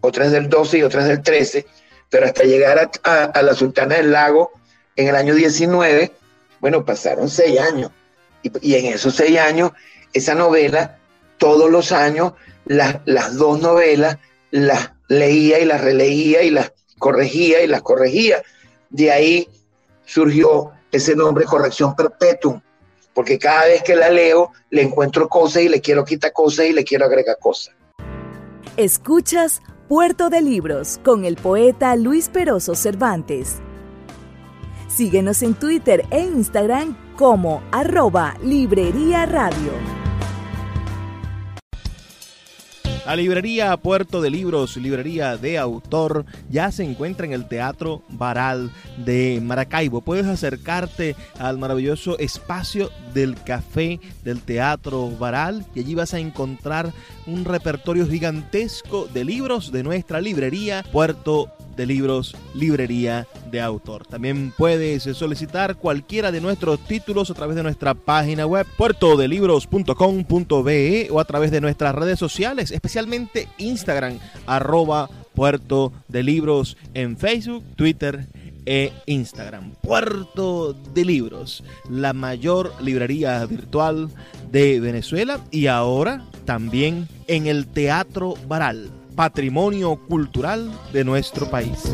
otra 0.00 0.26
es 0.26 0.32
del 0.32 0.48
12 0.48 0.78
y 0.78 0.82
otra 0.82 1.02
es 1.02 1.08
del 1.08 1.22
13, 1.22 1.66
pero 2.10 2.26
hasta 2.26 2.44
llegar 2.44 2.90
a, 3.04 3.42
la 3.42 3.54
Sultana 3.54 3.96
del 3.96 4.10
Lago 4.10 4.52
en 4.96 5.08
el 5.08 5.14
año 5.14 5.34
19, 5.34 6.12
bueno, 6.60 6.84
pasaron 6.84 7.28
seis 7.28 7.60
años. 7.60 7.92
Y, 8.42 8.74
en 8.74 8.86
esos 8.86 9.14
seis 9.14 9.38
años, 9.38 9.72
esa 10.12 10.34
novela, 10.34 10.98
todos 11.36 11.70
los 11.70 11.92
años, 11.92 12.32
las 12.64 13.36
dos 13.36 13.60
novelas, 13.60 14.18
las 14.50 14.92
leía 15.08 15.60
y 15.60 15.64
las 15.64 15.80
releía 15.80 16.42
y 16.42 16.50
las 16.50 16.72
corregía 16.98 17.62
y 17.62 17.66
las 17.66 17.82
corregía. 17.82 18.42
De 18.90 19.10
ahí 19.10 19.48
surgió 20.04 20.72
ese 20.90 21.14
nombre 21.14 21.44
Corrección 21.44 21.94
Perpetuum, 21.94 22.60
porque 23.14 23.38
cada 23.38 23.66
vez 23.66 23.82
que 23.82 23.96
la 23.96 24.10
leo 24.10 24.52
le 24.70 24.82
encuentro 24.82 25.28
cosas 25.28 25.62
y 25.62 25.68
le 25.68 25.80
quiero 25.80 26.04
quitar 26.04 26.32
cosas 26.32 26.66
y 26.66 26.72
le 26.72 26.84
quiero 26.84 27.04
agregar 27.04 27.38
cosas. 27.38 27.74
Escuchas 28.76 29.60
Puerto 29.88 30.28
de 30.28 30.42
Libros 30.42 31.00
con 31.02 31.24
el 31.24 31.36
poeta 31.36 31.96
Luis 31.96 32.28
Peroso 32.28 32.74
Cervantes. 32.74 33.56
Síguenos 34.88 35.42
en 35.42 35.54
Twitter 35.54 36.04
e 36.10 36.20
Instagram 36.20 36.96
como 37.16 37.62
arroba 37.72 38.36
Librería 38.42 39.26
Radio. 39.26 39.97
La 43.08 43.16
librería 43.16 43.74
Puerto 43.78 44.20
de 44.20 44.28
Libros, 44.28 44.76
librería 44.76 45.38
de 45.38 45.56
autor, 45.56 46.26
ya 46.50 46.70
se 46.70 46.84
encuentra 46.84 47.24
en 47.24 47.32
el 47.32 47.48
Teatro 47.48 48.02
Baral 48.10 48.70
de 48.98 49.40
Maracaibo. 49.42 50.02
Puedes 50.02 50.26
acercarte 50.26 51.16
al 51.38 51.56
maravilloso 51.56 52.18
espacio 52.18 52.90
del 53.14 53.42
café 53.42 53.98
del 54.24 54.42
Teatro 54.42 55.08
Baral 55.08 55.64
y 55.74 55.80
allí 55.80 55.94
vas 55.94 56.12
a 56.12 56.18
encontrar 56.18 56.92
un 57.28 57.44
repertorio 57.44 58.06
gigantesco 58.06 59.06
de 59.12 59.24
libros 59.24 59.70
de 59.70 59.82
nuestra 59.82 60.18
librería 60.20 60.84
Puerto 60.90 61.52
de 61.76 61.84
libros, 61.86 62.34
librería 62.54 63.28
de 63.52 63.60
autor. 63.60 64.06
También 64.06 64.52
puedes 64.56 65.04
solicitar 65.16 65.76
cualquiera 65.76 66.32
de 66.32 66.40
nuestros 66.40 66.80
títulos 66.80 67.30
a 67.30 67.34
través 67.34 67.54
de 67.54 67.62
nuestra 67.62 67.94
página 67.94 68.46
web 68.46 68.66
puertodelibros.com.be 68.76 71.08
o 71.10 71.20
a 71.20 71.24
través 71.24 71.52
de 71.52 71.60
nuestras 71.60 71.94
redes 71.94 72.18
sociales, 72.18 72.72
especialmente 72.72 73.46
Instagram, 73.58 74.18
arroba 74.46 75.08
puerto 75.34 75.92
de 76.08 76.24
libros 76.24 76.76
en 76.94 77.16
Facebook, 77.16 77.62
Twitter 77.76 78.26
e 78.66 78.92
Instagram. 79.06 79.70
Puerto 79.80 80.72
de 80.72 81.04
Libros, 81.04 81.62
la 81.88 82.12
mayor 82.12 82.72
librería 82.82 83.46
virtual 83.46 84.10
de 84.50 84.80
Venezuela 84.80 85.38
y 85.52 85.68
ahora 85.68 86.24
también 86.48 87.06
en 87.26 87.46
el 87.46 87.66
Teatro 87.66 88.32
Baral 88.48 88.90
patrimonio 89.14 89.96
cultural 90.08 90.72
de 90.94 91.04
nuestro 91.04 91.50
país. 91.50 91.92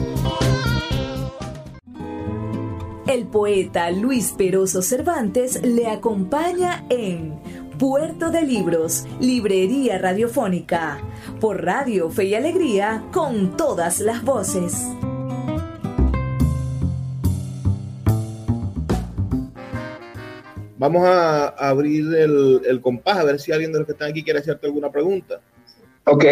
El 3.08 3.26
poeta 3.26 3.90
Luis 3.90 4.32
Peroso 4.38 4.80
Cervantes 4.80 5.60
le 5.64 5.88
acompaña 5.88 6.84
en 6.88 7.34
Puerto 7.80 8.30
de 8.30 8.42
Libros, 8.42 9.06
Librería 9.18 9.98
Radiofónica, 9.98 10.98
por 11.40 11.64
Radio 11.64 12.08
Fe 12.10 12.26
y 12.26 12.34
Alegría, 12.36 13.02
con 13.10 13.56
todas 13.56 13.98
las 13.98 14.22
voces. 14.22 14.86
Vamos 20.84 21.08
a 21.08 21.48
abrir 21.48 22.14
el, 22.14 22.60
el 22.66 22.82
compás, 22.82 23.16
a 23.16 23.24
ver 23.24 23.40
si 23.40 23.50
alguien 23.50 23.72
de 23.72 23.78
los 23.78 23.86
que 23.86 23.92
están 23.92 24.10
aquí 24.10 24.22
quiere 24.22 24.40
hacerte 24.40 24.66
alguna 24.66 24.90
pregunta. 24.90 25.40
Ok. 26.04 26.24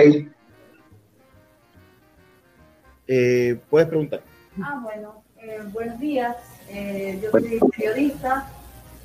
Eh, 3.09 3.59
puedes 3.71 3.88
preguntar. 3.88 4.21
Ah, 4.62 4.79
bueno, 4.83 5.25
eh, 5.38 5.59
buenos 5.73 5.99
días. 5.99 6.37
Eh, 6.69 7.19
yo 7.23 7.31
soy 7.31 7.61
periodista, 7.75 8.51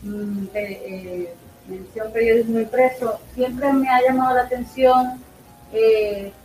mm, 0.03 0.47
eh, 0.53 1.33
mención 1.69 2.11
periodismo 2.11 2.59
impreso. 2.59 3.17
Siempre 3.33 3.71
me 3.71 3.87
ha 3.87 4.01
llamado 4.01 4.35
la 4.35 4.41
atención 4.41 5.21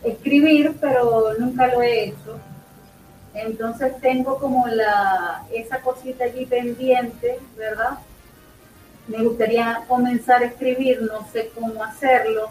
escribir, 0.05 0.77
pero 0.81 1.35
nunca 1.41 1.67
lo 1.75 1.83
he 1.83 2.05
hecho. 2.05 2.39
Entonces 3.35 4.01
tengo 4.01 4.39
como 4.39 4.69
la 4.69 5.45
esa 5.53 5.81
cosita 5.81 6.23
allí 6.23 6.47
pendiente, 6.47 7.41
¿verdad? 7.57 7.99
Me 9.09 9.23
gustaría 9.25 9.83
comenzar 9.89 10.43
a 10.43 10.47
escribir, 10.47 11.03
no 11.03 11.27
sé 11.33 11.51
cómo 11.55 11.83
hacerlo. 11.83 12.51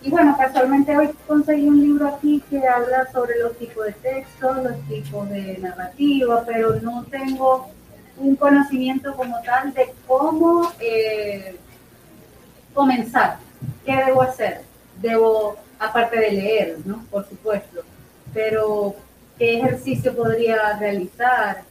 Y 0.00 0.10
bueno, 0.10 0.36
casualmente 0.38 0.96
hoy 0.96 1.10
conseguí 1.26 1.66
un 1.66 1.80
libro 1.80 2.08
aquí 2.08 2.42
que 2.48 2.66
habla 2.66 3.10
sobre 3.10 3.38
los 3.40 3.56
tipos 3.58 3.86
de 3.86 3.92
texto, 3.92 4.54
los 4.54 4.80
tipos 4.88 5.28
de 5.28 5.58
narrativa, 5.58 6.44
pero 6.46 6.76
no 6.80 7.04
tengo 7.10 7.68
un 8.16 8.36
conocimiento 8.36 9.14
como 9.16 9.40
tal 9.42 9.74
de 9.74 9.92
cómo 10.06 10.72
eh, 10.80 11.56
comenzar, 12.72 13.38
qué 13.84 13.96
debo 14.06 14.22
hacer. 14.22 14.62
Debo, 15.00 15.56
aparte 15.78 16.18
de 16.18 16.30
leer, 16.32 16.76
¿no? 16.84 17.04
Por 17.10 17.28
supuesto, 17.28 17.82
pero 18.32 18.94
qué 19.36 19.58
ejercicio 19.58 20.14
podría 20.14 20.76
realizar, 20.78 21.62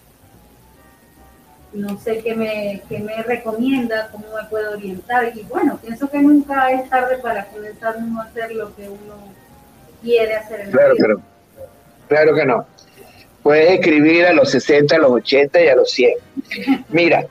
no 1.73 1.99
sé 1.99 2.19
qué 2.23 2.33
me, 2.33 2.81
qué 2.89 2.99
me 2.99 3.21
recomienda, 3.23 4.09
cómo 4.11 4.25
me 4.35 4.47
puedo 4.49 4.71
orientar. 4.71 5.31
Y 5.35 5.43
bueno, 5.43 5.79
pienso 5.81 6.09
que 6.09 6.19
nunca 6.19 6.71
es 6.71 6.89
tarde 6.89 7.17
para 7.17 7.45
comenzar 7.45 7.95
a 7.97 8.21
hacer 8.23 8.51
lo 8.53 8.75
que 8.75 8.89
uno 8.89 9.33
quiere 10.01 10.35
hacer 10.35 10.61
en 10.61 10.71
claro, 10.71 10.95
la 10.97 11.07
vida. 11.07 11.23
claro 12.07 12.35
que 12.35 12.45
no. 12.45 12.65
Puedes 13.43 13.71
escribir 13.71 14.25
a 14.25 14.33
los 14.33 14.51
60, 14.51 14.95
a 14.95 14.99
los 14.99 15.11
80 15.11 15.63
y 15.63 15.67
a 15.67 15.75
los 15.75 15.91
100. 15.91 16.13
Mira, 16.89 17.27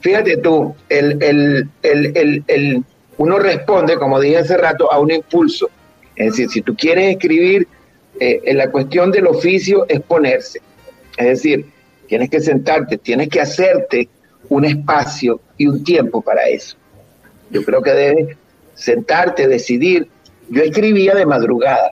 fíjate 0.00 0.36
tú, 0.38 0.74
el, 0.88 1.22
el, 1.22 1.68
el, 1.82 2.44
el, 2.46 2.84
uno 3.18 3.38
responde, 3.38 3.96
como 3.96 4.20
dije 4.20 4.38
hace 4.38 4.56
rato, 4.56 4.92
a 4.92 4.98
un 4.98 5.10
impulso. 5.10 5.70
Es 6.14 6.32
decir, 6.32 6.48
si 6.48 6.62
tú 6.62 6.74
quieres 6.74 7.14
escribir, 7.14 7.68
eh, 8.18 8.40
en 8.44 8.56
la 8.56 8.70
cuestión 8.70 9.10
del 9.10 9.26
oficio 9.26 9.86
es 9.88 10.00
ponerse. 10.00 10.60
Es 11.18 11.26
decir, 11.26 11.66
Tienes 12.06 12.30
que 12.30 12.40
sentarte, 12.40 12.98
tienes 12.98 13.28
que 13.28 13.40
hacerte 13.40 14.08
un 14.48 14.64
espacio 14.64 15.40
y 15.56 15.66
un 15.66 15.82
tiempo 15.82 16.20
para 16.20 16.48
eso. 16.48 16.76
Yo 17.50 17.64
creo 17.64 17.82
que 17.82 17.92
debes 17.92 18.36
sentarte, 18.74 19.48
decidir. 19.48 20.08
Yo 20.48 20.62
escribía 20.62 21.14
de 21.14 21.26
madrugada, 21.26 21.90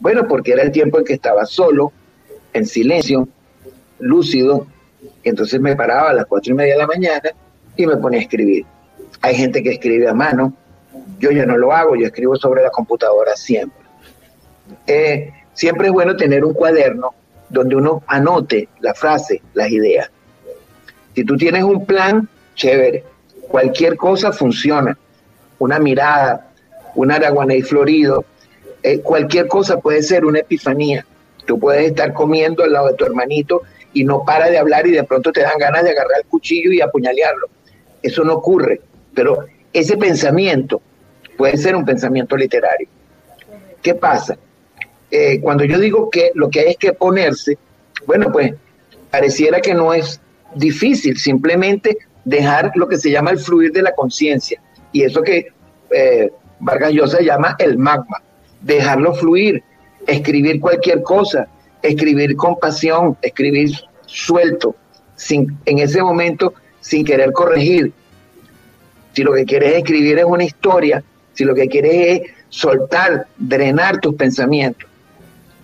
bueno, 0.00 0.26
porque 0.28 0.52
era 0.52 0.62
el 0.62 0.70
tiempo 0.70 0.98
en 0.98 1.04
que 1.04 1.14
estaba 1.14 1.46
solo, 1.46 1.92
en 2.52 2.66
silencio, 2.66 3.28
lúcido, 3.98 4.66
entonces 5.22 5.60
me 5.60 5.74
paraba 5.74 6.10
a 6.10 6.12
las 6.12 6.26
cuatro 6.26 6.52
y 6.52 6.56
media 6.56 6.74
de 6.74 6.78
la 6.78 6.86
mañana 6.86 7.30
y 7.76 7.86
me 7.86 7.96
ponía 7.96 8.20
a 8.20 8.22
escribir. 8.22 8.64
Hay 9.22 9.34
gente 9.34 9.62
que 9.62 9.72
escribe 9.72 10.08
a 10.08 10.14
mano, 10.14 10.52
yo 11.18 11.30
ya 11.30 11.46
no 11.46 11.56
lo 11.56 11.72
hago, 11.72 11.96
yo 11.96 12.06
escribo 12.06 12.36
sobre 12.36 12.62
la 12.62 12.70
computadora 12.70 13.34
siempre. 13.34 13.80
Eh, 14.86 15.32
siempre 15.52 15.88
es 15.88 15.92
bueno 15.92 16.16
tener 16.16 16.44
un 16.44 16.52
cuaderno 16.52 17.14
donde 17.48 17.76
uno 17.76 18.02
anote 18.06 18.68
la 18.80 18.94
frase, 18.94 19.42
las 19.54 19.70
ideas. 19.70 20.10
Si 21.14 21.24
tú 21.24 21.36
tienes 21.36 21.64
un 21.64 21.86
plan, 21.86 22.28
chévere. 22.54 23.04
Cualquier 23.48 23.96
cosa 23.96 24.32
funciona. 24.32 24.96
Una 25.58 25.78
mirada, 25.78 26.50
un 26.94 27.10
araguaney 27.10 27.62
florido, 27.62 28.24
eh, 28.82 29.00
cualquier 29.00 29.48
cosa 29.48 29.78
puede 29.78 30.02
ser 30.02 30.24
una 30.24 30.40
epifanía. 30.40 31.06
Tú 31.46 31.58
puedes 31.58 31.86
estar 31.86 32.12
comiendo 32.12 32.64
al 32.64 32.72
lado 32.72 32.88
de 32.88 32.94
tu 32.94 33.04
hermanito 33.04 33.62
y 33.92 34.04
no 34.04 34.24
para 34.24 34.50
de 34.50 34.58
hablar 34.58 34.86
y 34.86 34.92
de 34.92 35.04
pronto 35.04 35.32
te 35.32 35.42
dan 35.42 35.58
ganas 35.58 35.84
de 35.84 35.90
agarrar 35.90 36.18
el 36.22 36.26
cuchillo 36.26 36.72
y 36.72 36.80
apuñalearlo. 36.80 37.48
Eso 38.02 38.24
no 38.24 38.34
ocurre, 38.34 38.80
pero 39.14 39.46
ese 39.72 39.96
pensamiento 39.96 40.80
puede 41.36 41.56
ser 41.56 41.76
un 41.76 41.84
pensamiento 41.84 42.36
literario. 42.36 42.88
¿Qué 43.82 43.94
pasa? 43.94 44.36
Eh, 45.10 45.40
cuando 45.40 45.64
yo 45.64 45.78
digo 45.78 46.10
que 46.10 46.30
lo 46.34 46.50
que 46.50 46.60
hay 46.60 46.66
es 46.70 46.76
que 46.76 46.92
ponerse, 46.92 47.58
bueno, 48.06 48.30
pues 48.32 48.54
pareciera 49.10 49.60
que 49.60 49.74
no 49.74 49.94
es 49.94 50.20
difícil, 50.54 51.16
simplemente 51.18 51.96
dejar 52.24 52.72
lo 52.74 52.88
que 52.88 52.96
se 52.96 53.10
llama 53.10 53.30
el 53.30 53.38
fluir 53.38 53.72
de 53.72 53.82
la 53.82 53.94
conciencia. 53.94 54.60
Y 54.92 55.02
eso 55.02 55.22
que 55.22 55.48
eh, 55.90 56.30
Vargas 56.60 56.92
Llosa 56.92 57.20
llama 57.20 57.56
el 57.58 57.78
magma, 57.78 58.22
dejarlo 58.60 59.14
fluir, 59.14 59.62
escribir 60.06 60.60
cualquier 60.60 61.02
cosa, 61.02 61.48
escribir 61.82 62.36
con 62.36 62.58
pasión, 62.58 63.16
escribir 63.22 63.70
suelto, 64.06 64.74
sin, 65.14 65.56
en 65.64 65.78
ese 65.78 66.02
momento 66.02 66.54
sin 66.80 67.04
querer 67.04 67.32
corregir. 67.32 67.92
Si 69.12 69.22
lo 69.22 69.32
que 69.32 69.44
quieres 69.44 69.74
escribir 69.76 70.18
es 70.18 70.24
una 70.24 70.44
historia, 70.44 71.02
si 71.34 71.44
lo 71.44 71.54
que 71.54 71.68
quieres 71.68 72.20
es 72.20 72.30
soltar, 72.48 73.26
drenar 73.38 74.00
tus 74.00 74.14
pensamientos, 74.14 74.88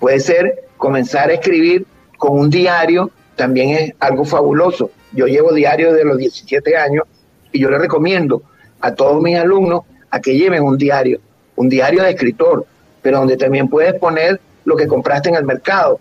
puede 0.02 0.18
ser 0.18 0.64
comenzar 0.78 1.30
a 1.30 1.34
escribir 1.34 1.86
con 2.18 2.36
un 2.36 2.50
diario, 2.50 3.12
también 3.36 3.70
es 3.70 3.94
algo 4.00 4.24
fabuloso. 4.24 4.90
Yo 5.12 5.26
llevo 5.26 5.52
diario 5.52 5.92
desde 5.92 6.04
los 6.04 6.18
17 6.18 6.76
años 6.76 7.04
y 7.52 7.60
yo 7.60 7.70
le 7.70 7.78
recomiendo 7.78 8.42
a 8.80 8.96
todos 8.96 9.22
mis 9.22 9.36
alumnos 9.36 9.82
a 10.10 10.20
que 10.20 10.36
lleven 10.36 10.64
un 10.64 10.76
diario, 10.76 11.20
un 11.54 11.68
diario 11.68 12.02
de 12.02 12.10
escritor, 12.10 12.66
pero 13.00 13.18
donde 13.18 13.36
también 13.36 13.68
puedes 13.68 13.94
poner 13.94 14.40
lo 14.64 14.74
que 14.74 14.88
compraste 14.88 15.28
en 15.28 15.36
el 15.36 15.44
mercado. 15.44 16.00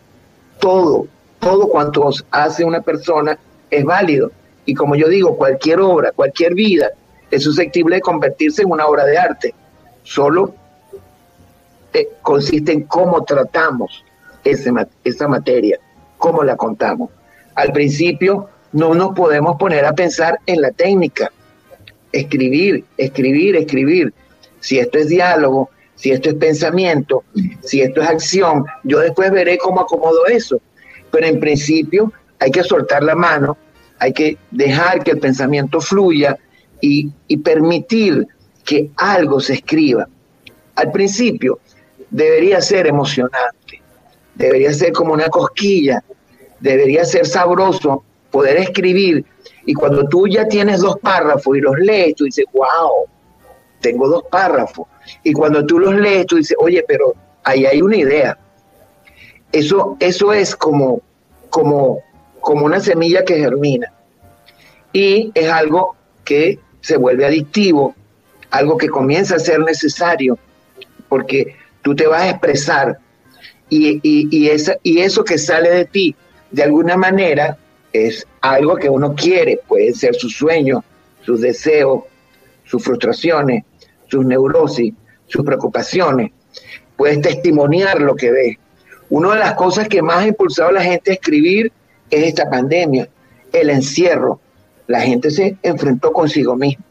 Todo, 0.60 1.06
todo 1.38 1.68
cuanto 1.68 2.10
hace 2.32 2.64
una 2.64 2.82
persona 2.82 3.38
es 3.70 3.86
válido. 3.86 4.32
Y 4.66 4.74
como 4.74 4.96
yo 4.96 5.10
digo, 5.10 5.38
cualquier 5.38 5.80
obra, 5.80 6.12
cualquier 6.12 6.56
vida 6.56 6.90
es 7.30 7.44
susceptible 7.44 7.98
de 7.98 8.02
convertirse 8.02 8.64
en 8.64 8.72
una 8.72 8.88
obra 8.88 9.06
de 9.06 9.20
arte. 9.20 9.54
Solo 10.02 10.56
eh, 11.94 12.10
consiste 12.22 12.72
en 12.72 12.84
cómo 12.84 13.24
tratamos 13.24 14.04
ese, 14.44 14.72
esa 15.04 15.28
materia, 15.28 15.80
cómo 16.18 16.44
la 16.44 16.56
contamos. 16.56 17.10
Al 17.56 17.72
principio 17.72 18.50
no 18.72 18.94
nos 18.94 19.14
podemos 19.14 19.58
poner 19.58 19.86
a 19.86 19.94
pensar 19.94 20.40
en 20.46 20.62
la 20.62 20.72
técnica. 20.72 21.32
Escribir, 22.12 22.86
escribir, 22.98 23.56
escribir. 23.56 24.14
Si 24.60 24.80
esto 24.80 24.98
es 25.00 25.08
diálogo, 25.08 25.70
si 25.96 26.12
esto 26.12 26.30
es 26.30 26.36
pensamiento, 26.36 27.24
si 27.62 27.82
esto 27.82 28.02
es 28.02 28.08
acción, 28.08 28.66
yo 28.84 29.00
después 29.00 29.32
veré 29.32 29.58
cómo 29.58 29.82
acomodo 29.82 30.26
eso. 30.28 30.62
Pero 31.12 31.28
en 31.28 31.40
principio 31.40 32.12
hay 32.40 32.52
que 32.52 32.64
soltar 32.64 33.04
la 33.04 33.16
mano, 33.16 33.58
hay 34.00 34.14
que 34.14 34.38
dejar 34.50 35.04
que 35.04 35.12
el 35.12 35.20
pensamiento 35.20 35.82
fluya 35.82 36.38
y, 36.80 37.12
y 37.28 37.38
permitir 37.38 38.28
que 38.64 38.90
algo 38.96 39.40
se 39.40 39.54
escriba. 39.54 40.08
Al 40.76 40.92
principio 40.92 41.60
debería 42.12 42.62
ser 42.62 42.88
emocionante, 42.88 43.82
debería 44.36 44.74
ser 44.74 44.92
como 44.92 45.14
una 45.14 45.30
cosquilla, 45.30 46.04
debería 46.60 47.06
ser 47.06 47.26
sabroso 47.26 48.04
poder 48.30 48.58
escribir. 48.58 49.26
Y 49.66 49.74
cuando 49.74 50.08
tú 50.08 50.28
ya 50.28 50.48
tienes 50.48 50.82
dos 50.82 50.98
párrafos 51.00 51.58
y 51.58 51.62
los 51.62 51.78
lees, 51.80 52.16
tú 52.16 52.26
dices, 52.26 52.46
wow, 52.54 53.08
tengo 53.80 54.08
dos 54.08 54.24
párrafos. 54.30 54.88
Y 55.24 55.34
cuando 55.34 55.66
tú 55.66 55.80
los 55.80 55.96
lees, 55.96 56.28
tú 56.28 56.36
dices, 56.36 56.56
oye, 56.60 56.84
pero 56.88 57.16
ahí 57.44 57.66
hay 57.66 57.82
una 57.82 57.98
idea. 57.98 58.38
Eso, 59.52 59.98
eso 60.00 60.34
es 60.34 60.56
como, 60.56 61.02
como, 61.50 62.00
como 62.40 62.66
una 62.66 62.80
semilla 62.80 63.24
que 63.24 63.40
germina. 63.40 63.92
Y 64.94 65.32
es 65.34 65.50
algo 65.50 65.96
que 66.24 66.60
se 66.82 66.98
vuelve 66.98 67.26
adictivo, 67.26 67.96
algo 68.50 68.78
que 68.78 68.90
comienza 68.90 69.36
a 69.36 69.40
ser 69.40 69.60
necesario, 69.60 70.38
porque 71.08 71.56
tú 71.82 71.96
te 71.96 72.08
vas 72.08 72.24
a 72.24 72.30
expresar 72.30 73.00
y, 73.70 74.00
y, 74.04 74.50
esa, 74.50 74.76
y 74.84 75.00
eso 75.00 75.24
que 75.24 75.38
sale 75.38 75.70
de 75.70 75.86
ti, 75.86 76.16
de 76.52 76.64
alguna 76.64 76.98
manera, 76.98 77.58
es 77.94 78.28
algo 78.42 78.76
que 78.76 78.90
uno 78.90 79.16
quiere, 79.16 79.62
puede 79.66 79.94
ser 79.94 80.16
su 80.16 80.30
sueño, 80.30 80.84
sus 81.22 81.40
deseos, 81.40 82.04
sus 82.66 82.84
frustraciones, 82.84 83.64
sus 84.08 84.26
neurosis, 84.26 84.94
sus 85.28 85.46
preocupaciones. 85.46 86.32
Puedes 86.98 87.22
testimoniar 87.22 88.02
lo 88.02 88.16
que 88.16 88.32
ves. 88.32 88.58
Una 89.10 89.34
de 89.34 89.40
las 89.40 89.54
cosas 89.54 89.88
que 89.88 90.02
más 90.02 90.18
ha 90.18 90.28
impulsado 90.28 90.70
a 90.70 90.74
la 90.74 90.84
gente 90.84 91.12
a 91.12 91.14
escribir 91.14 91.72
es 92.10 92.24
esta 92.26 92.50
pandemia, 92.50 93.08
el 93.54 93.70
encierro. 93.70 94.42
La 94.88 95.00
gente 95.00 95.32
se 95.32 95.58
enfrentó 95.64 96.12
consigo 96.12 96.56
misma. 96.56 96.84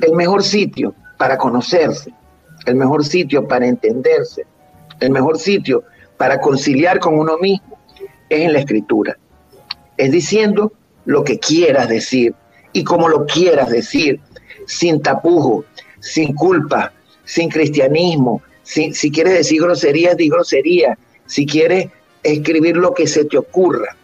El 0.00 0.14
mejor 0.14 0.42
sitio 0.42 0.94
para 1.16 1.38
conocerse, 1.38 2.12
el 2.66 2.74
mejor 2.76 3.04
sitio 3.04 3.46
para 3.46 3.66
entenderse, 3.66 4.46
el 5.00 5.10
mejor 5.10 5.38
sitio 5.38 5.84
para 6.16 6.40
conciliar 6.40 6.98
con 6.98 7.18
uno 7.18 7.38
mismo 7.38 7.78
es 8.28 8.40
en 8.40 8.52
la 8.52 8.60
escritura. 8.60 9.16
Es 9.96 10.10
diciendo 10.10 10.72
lo 11.04 11.24
que 11.24 11.38
quieras 11.38 11.88
decir 11.88 12.34
y 12.72 12.84
como 12.84 13.08
lo 13.08 13.26
quieras 13.26 13.70
decir, 13.70 14.20
sin 14.66 15.00
tapujo, 15.00 15.64
sin 16.00 16.34
culpa, 16.34 16.92
sin 17.24 17.48
cristianismo. 17.48 18.42
si 18.62 19.10
quieres 19.10 19.34
decir 19.34 19.62
groserías, 19.62 20.16
di 20.16 20.28
grosería. 20.28 20.98
Si 21.26 21.46
quieres 21.46 21.88
escribir 22.22 22.76
lo 22.76 22.92
que 22.94 23.06
se 23.06 23.24
te 23.24 23.38
ocurra. 23.38 23.96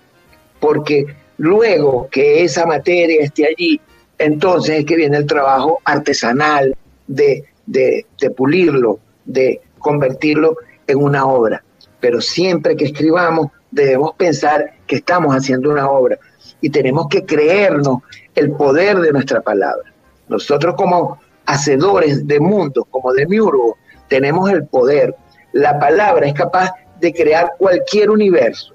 Porque 0.60 1.06
luego 1.38 2.08
que 2.10 2.44
esa 2.44 2.66
materia 2.66 3.22
esté 3.22 3.46
allí, 3.46 3.80
entonces 4.18 4.80
es 4.80 4.84
que 4.84 4.96
viene 4.96 5.16
el 5.16 5.26
trabajo 5.26 5.80
artesanal 5.84 6.76
de, 7.06 7.44
de, 7.70 8.06
de 8.20 8.30
pulirlo, 8.30 8.98
de 9.24 9.60
convertirlo 9.78 10.56
en 10.86 10.98
una 10.98 11.26
obra. 11.26 11.62
Pero 12.00 12.20
siempre 12.20 12.76
que 12.76 12.86
escribamos 12.86 13.48
debemos 13.70 14.14
pensar 14.16 14.72
que 14.86 14.96
estamos 14.96 15.34
haciendo 15.34 15.70
una 15.70 15.88
obra 15.88 16.18
y 16.60 16.70
tenemos 16.70 17.06
que 17.08 17.24
creernos 17.24 17.98
el 18.34 18.52
poder 18.52 18.98
de 18.98 19.12
nuestra 19.12 19.40
palabra. 19.40 19.92
Nosotros 20.28 20.74
como 20.76 21.20
hacedores 21.46 22.26
de 22.26 22.40
mundos, 22.40 22.84
como 22.90 23.12
de 23.12 23.26
miurgo, 23.26 23.76
tenemos 24.08 24.50
el 24.50 24.66
poder. 24.66 25.14
La 25.52 25.78
palabra 25.78 26.26
es 26.26 26.34
capaz 26.34 26.72
de 27.00 27.12
crear 27.12 27.52
cualquier 27.58 28.10
universo. 28.10 28.74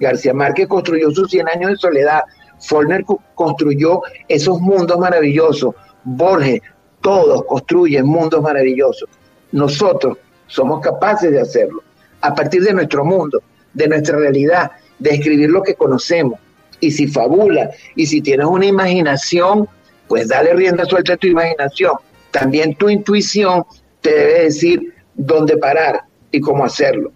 García 0.00 0.32
Márquez 0.32 0.68
construyó 0.68 1.10
sus 1.10 1.30
100 1.30 1.48
años 1.48 1.70
de 1.72 1.76
soledad. 1.76 2.22
Faulkner 2.60 3.04
construyó 3.34 4.02
esos 4.28 4.60
mundos 4.60 4.98
maravillosos. 4.98 5.74
Borges, 6.04 6.60
todos 7.00 7.44
construyen 7.46 8.06
mundos 8.06 8.42
maravillosos. 8.42 9.08
Nosotros 9.52 10.18
somos 10.46 10.80
capaces 10.80 11.30
de 11.30 11.40
hacerlo 11.40 11.82
a 12.20 12.34
partir 12.34 12.62
de 12.62 12.72
nuestro 12.72 13.04
mundo, 13.04 13.42
de 13.74 13.88
nuestra 13.88 14.18
realidad, 14.18 14.72
de 14.98 15.10
escribir 15.10 15.50
lo 15.50 15.62
que 15.62 15.74
conocemos. 15.74 16.38
Y 16.80 16.90
si 16.90 17.06
fabula, 17.06 17.70
y 17.96 18.06
si 18.06 18.20
tienes 18.20 18.46
una 18.46 18.66
imaginación, 18.66 19.68
pues 20.06 20.28
dale 20.28 20.54
rienda 20.54 20.84
suelta 20.84 21.14
a 21.14 21.16
tu 21.16 21.26
imaginación 21.26 21.92
también 22.30 22.74
tu 22.74 22.88
intuición 22.88 23.64
te 24.00 24.10
debe 24.10 24.42
decir 24.44 24.94
dónde 25.14 25.56
parar 25.56 26.04
y 26.30 26.40
cómo 26.40 26.64
hacerlo. 26.64 27.12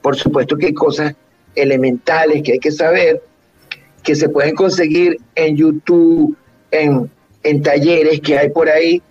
Por 0.00 0.16
supuesto 0.16 0.56
que 0.56 0.66
hay 0.66 0.74
cosas 0.74 1.14
elementales 1.54 2.42
que 2.42 2.52
hay 2.52 2.58
que 2.58 2.72
saber, 2.72 3.22
que 4.02 4.14
se 4.14 4.28
pueden 4.28 4.54
conseguir 4.54 5.18
en 5.34 5.56
YouTube, 5.56 6.36
en, 6.70 7.10
talleres 7.62 8.20
que 8.20 8.38
hay 8.38 8.50
por 8.50 8.68
ahí. 8.68 9.02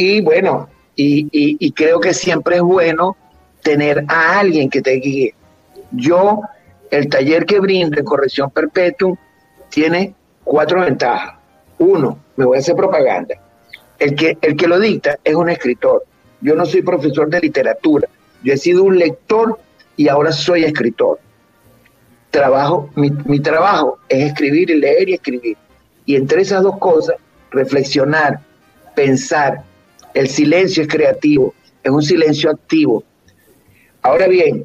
Y 0.00 0.20
bueno, 0.20 0.68
y, 0.96 1.28
y 1.32 1.72
creo 1.72 2.00
que 2.00 2.14
siempre 2.14 2.56
es 2.56 2.62
bueno 2.62 3.16
tener 3.62 4.04
a 4.08 4.40
alguien 4.40 4.70
que 4.70 4.80
te 4.80 4.92
guíe. 4.92 5.34
Yo, 5.92 6.40
el 6.90 7.08
taller 7.08 7.44
que 7.44 7.60
brindo 7.60 7.98
en 7.98 8.04
corrección 8.04 8.50
perpetua 8.50 9.18
tiene 9.68 10.14
cuatro 10.42 10.80
ventajas. 10.80 11.34
Uno, 11.78 12.18
me 12.36 12.44
voy 12.44 12.56
a 12.56 12.60
hacer 12.60 12.74
propaganda 12.76 13.34
el 14.00 14.14
que, 14.14 14.38
el 14.40 14.56
que 14.56 14.66
lo 14.66 14.80
dicta 14.80 15.18
es 15.22 15.34
un 15.34 15.48
escritor. 15.50 16.04
Yo 16.40 16.56
no 16.56 16.64
soy 16.64 16.82
profesor 16.82 17.28
de 17.28 17.40
literatura, 17.40 18.08
yo 18.42 18.54
he 18.54 18.56
sido 18.56 18.82
un 18.82 18.98
lector 18.98 19.60
y 19.96 20.08
ahora 20.08 20.32
soy 20.32 20.64
escritor. 20.64 21.20
Trabajo, 22.30 22.88
mi, 22.96 23.10
mi 23.26 23.40
trabajo 23.40 23.98
es 24.08 24.24
escribir 24.28 24.70
y 24.70 24.76
leer 24.76 25.10
y 25.10 25.14
escribir. 25.14 25.56
Y 26.06 26.16
entre 26.16 26.40
esas 26.40 26.62
dos 26.62 26.78
cosas, 26.78 27.16
reflexionar, 27.50 28.40
pensar. 28.94 29.62
El 30.14 30.28
silencio 30.28 30.82
es 30.82 30.88
creativo, 30.88 31.54
es 31.82 31.90
un 31.90 32.02
silencio 32.02 32.50
activo. 32.50 33.04
Ahora 34.02 34.26
bien, 34.28 34.64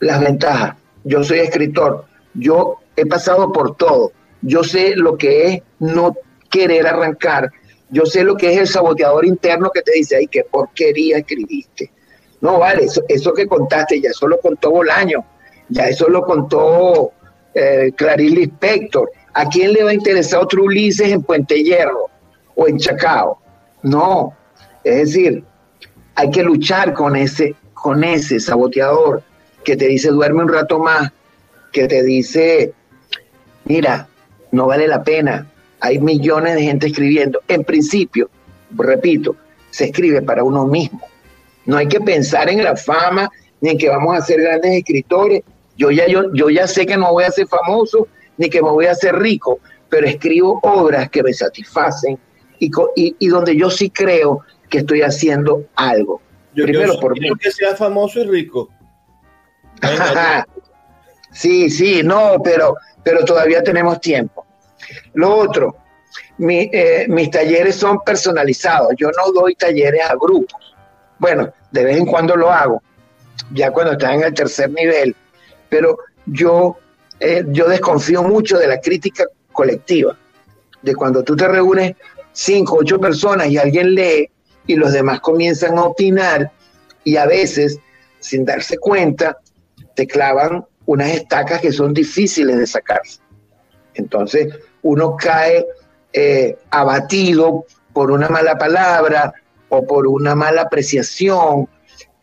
las 0.00 0.20
ventajas. 0.20 0.76
Yo 1.04 1.22
soy 1.24 1.38
escritor, 1.40 2.04
yo 2.34 2.78
he 2.96 3.06
pasado 3.06 3.52
por 3.52 3.76
todo. 3.76 4.12
Yo 4.42 4.62
sé 4.62 4.94
lo 4.94 5.16
que 5.16 5.46
es 5.46 5.62
no 5.78 6.16
querer 6.50 6.86
arrancar, 6.86 7.50
yo 7.90 8.04
sé 8.04 8.22
lo 8.22 8.36
que 8.36 8.52
es 8.52 8.58
el 8.58 8.66
saboteador 8.66 9.24
interno 9.24 9.70
que 9.70 9.82
te 9.82 9.92
dice, 9.92 10.16
ay, 10.16 10.26
qué 10.26 10.44
porquería 10.44 11.18
escribiste. 11.18 11.90
No, 12.40 12.58
vale, 12.58 12.86
eso, 13.08 13.32
que 13.32 13.46
contaste 13.46 14.00
ya 14.00 14.10
eso 14.10 14.28
lo 14.28 14.38
contó 14.38 14.70
Bolaño, 14.70 15.24
ya 15.68 15.88
eso 15.88 16.08
lo 16.08 16.22
contó 16.22 17.12
eh, 17.54 17.92
Clarice 17.96 18.34
Lispector. 18.34 19.10
¿A 19.34 19.48
quién 19.48 19.72
le 19.72 19.82
va 19.82 19.90
a 19.90 19.94
interesar 19.94 20.42
otro 20.42 20.64
Ulises 20.64 21.08
en 21.08 21.22
Puente 21.22 21.62
Hierro 21.62 22.08
o 22.54 22.68
en 22.68 22.78
Chacao? 22.78 23.40
No, 23.82 24.34
es 24.84 24.96
decir, 24.96 25.44
hay 26.14 26.30
que 26.30 26.42
luchar 26.42 26.94
con 26.94 27.14
ese, 27.16 27.54
con 27.74 28.02
ese 28.02 28.40
saboteador 28.40 29.22
que 29.64 29.76
te 29.76 29.86
dice 29.86 30.10
duerme 30.10 30.42
un 30.42 30.48
rato 30.48 30.78
más, 30.78 31.12
que 31.72 31.86
te 31.86 32.02
dice, 32.02 32.72
mira, 33.64 34.08
no 34.50 34.66
vale 34.66 34.88
la 34.88 35.02
pena, 35.02 35.46
hay 35.80 35.98
millones 35.98 36.54
de 36.54 36.62
gente 36.62 36.86
escribiendo. 36.88 37.40
En 37.46 37.64
principio, 37.64 38.30
repito, 38.70 39.36
se 39.70 39.86
escribe 39.86 40.22
para 40.22 40.42
uno 40.42 40.66
mismo. 40.66 41.00
No 41.66 41.76
hay 41.76 41.86
que 41.86 42.00
pensar 42.00 42.48
en 42.48 42.64
la 42.64 42.76
fama 42.76 43.28
ni 43.60 43.76
que 43.76 43.88
vamos 43.88 44.16
a 44.16 44.22
ser 44.22 44.40
grandes 44.40 44.72
escritores. 44.72 45.42
Yo 45.76 45.90
ya, 45.90 46.06
yo, 46.06 46.32
yo 46.32 46.50
ya 46.50 46.66
sé 46.66 46.86
que 46.86 46.96
no 46.96 47.12
voy 47.12 47.24
a 47.24 47.30
ser 47.30 47.46
famoso, 47.46 48.08
ni 48.36 48.48
que 48.48 48.62
me 48.62 48.70
voy 48.70 48.86
a 48.86 48.92
hacer 48.92 49.16
rico, 49.16 49.60
pero 49.88 50.06
escribo 50.06 50.58
obras 50.62 51.08
que 51.10 51.22
me 51.22 51.32
satisfacen 51.32 52.18
y, 52.58 52.70
y, 53.18 53.28
donde 53.28 53.56
yo 53.56 53.70
sí 53.70 53.90
creo 53.90 54.44
que 54.68 54.78
estoy 54.78 55.02
haciendo 55.02 55.64
algo. 55.74 56.20
Yo, 56.54 56.64
Primero 56.64 56.98
por 56.98 57.18
mí. 57.18 57.30
que 57.40 57.50
sea 57.50 57.76
famoso 57.76 58.20
y 58.20 58.24
rico. 58.24 58.68
sí, 61.32 61.70
sí, 61.70 62.02
no, 62.02 62.36
pero, 62.42 62.76
pero 63.02 63.24
todavía 63.24 63.62
tenemos 63.62 64.00
tiempo. 64.00 64.46
Lo 65.14 65.36
otro, 65.36 65.76
eh, 66.38 67.06
mis 67.08 67.30
talleres 67.30 67.76
son 67.76 68.00
personalizados. 68.00 68.92
Yo 68.96 69.10
no 69.10 69.32
doy 69.32 69.54
talleres 69.54 70.02
a 70.08 70.14
grupos. 70.14 70.74
Bueno, 71.18 71.52
de 71.70 71.84
vez 71.84 71.96
en 71.96 72.06
cuando 72.06 72.36
lo 72.36 72.50
hago, 72.50 72.82
ya 73.52 73.70
cuando 73.70 73.92
están 73.92 74.14
en 74.14 74.24
el 74.24 74.34
tercer 74.34 74.70
nivel, 74.70 75.14
pero 75.68 75.98
yo, 76.26 76.76
eh, 77.20 77.44
yo 77.48 77.68
desconfío 77.68 78.22
mucho 78.22 78.58
de 78.58 78.68
la 78.68 78.80
crítica 78.80 79.24
colectiva, 79.52 80.16
de 80.82 80.94
cuando 80.94 81.22
tú 81.24 81.34
te 81.34 81.48
reúnes 81.48 81.96
cinco, 82.38 82.76
ocho 82.78 83.00
personas 83.00 83.48
y 83.48 83.58
alguien 83.58 83.96
lee 83.96 84.30
y 84.66 84.76
los 84.76 84.92
demás 84.92 85.20
comienzan 85.20 85.76
a 85.76 85.82
opinar 85.82 86.52
y 87.02 87.16
a 87.16 87.26
veces, 87.26 87.80
sin 88.20 88.44
darse 88.44 88.78
cuenta, 88.78 89.38
te 89.96 90.06
clavan 90.06 90.64
unas 90.86 91.10
estacas 91.10 91.60
que 91.60 91.72
son 91.72 91.92
difíciles 91.92 92.56
de 92.56 92.66
sacarse. 92.66 93.18
Entonces, 93.94 94.54
uno 94.82 95.16
cae 95.16 95.66
eh, 96.12 96.56
abatido 96.70 97.66
por 97.92 98.12
una 98.12 98.28
mala 98.28 98.56
palabra 98.56 99.32
o 99.68 99.84
por 99.84 100.06
una 100.06 100.36
mala 100.36 100.62
apreciación 100.62 101.68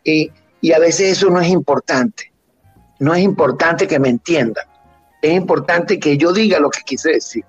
y, 0.02 0.32
y 0.62 0.72
a 0.72 0.78
veces 0.78 1.18
eso 1.18 1.28
no 1.28 1.40
es 1.40 1.48
importante. 1.48 2.32
No 3.00 3.14
es 3.14 3.22
importante 3.22 3.86
que 3.86 3.98
me 3.98 4.08
entiendan. 4.08 4.64
Es 5.20 5.34
importante 5.34 5.98
que 5.98 6.16
yo 6.16 6.32
diga 6.32 6.58
lo 6.58 6.70
que 6.70 6.80
quise 6.86 7.10
decir. 7.10 7.44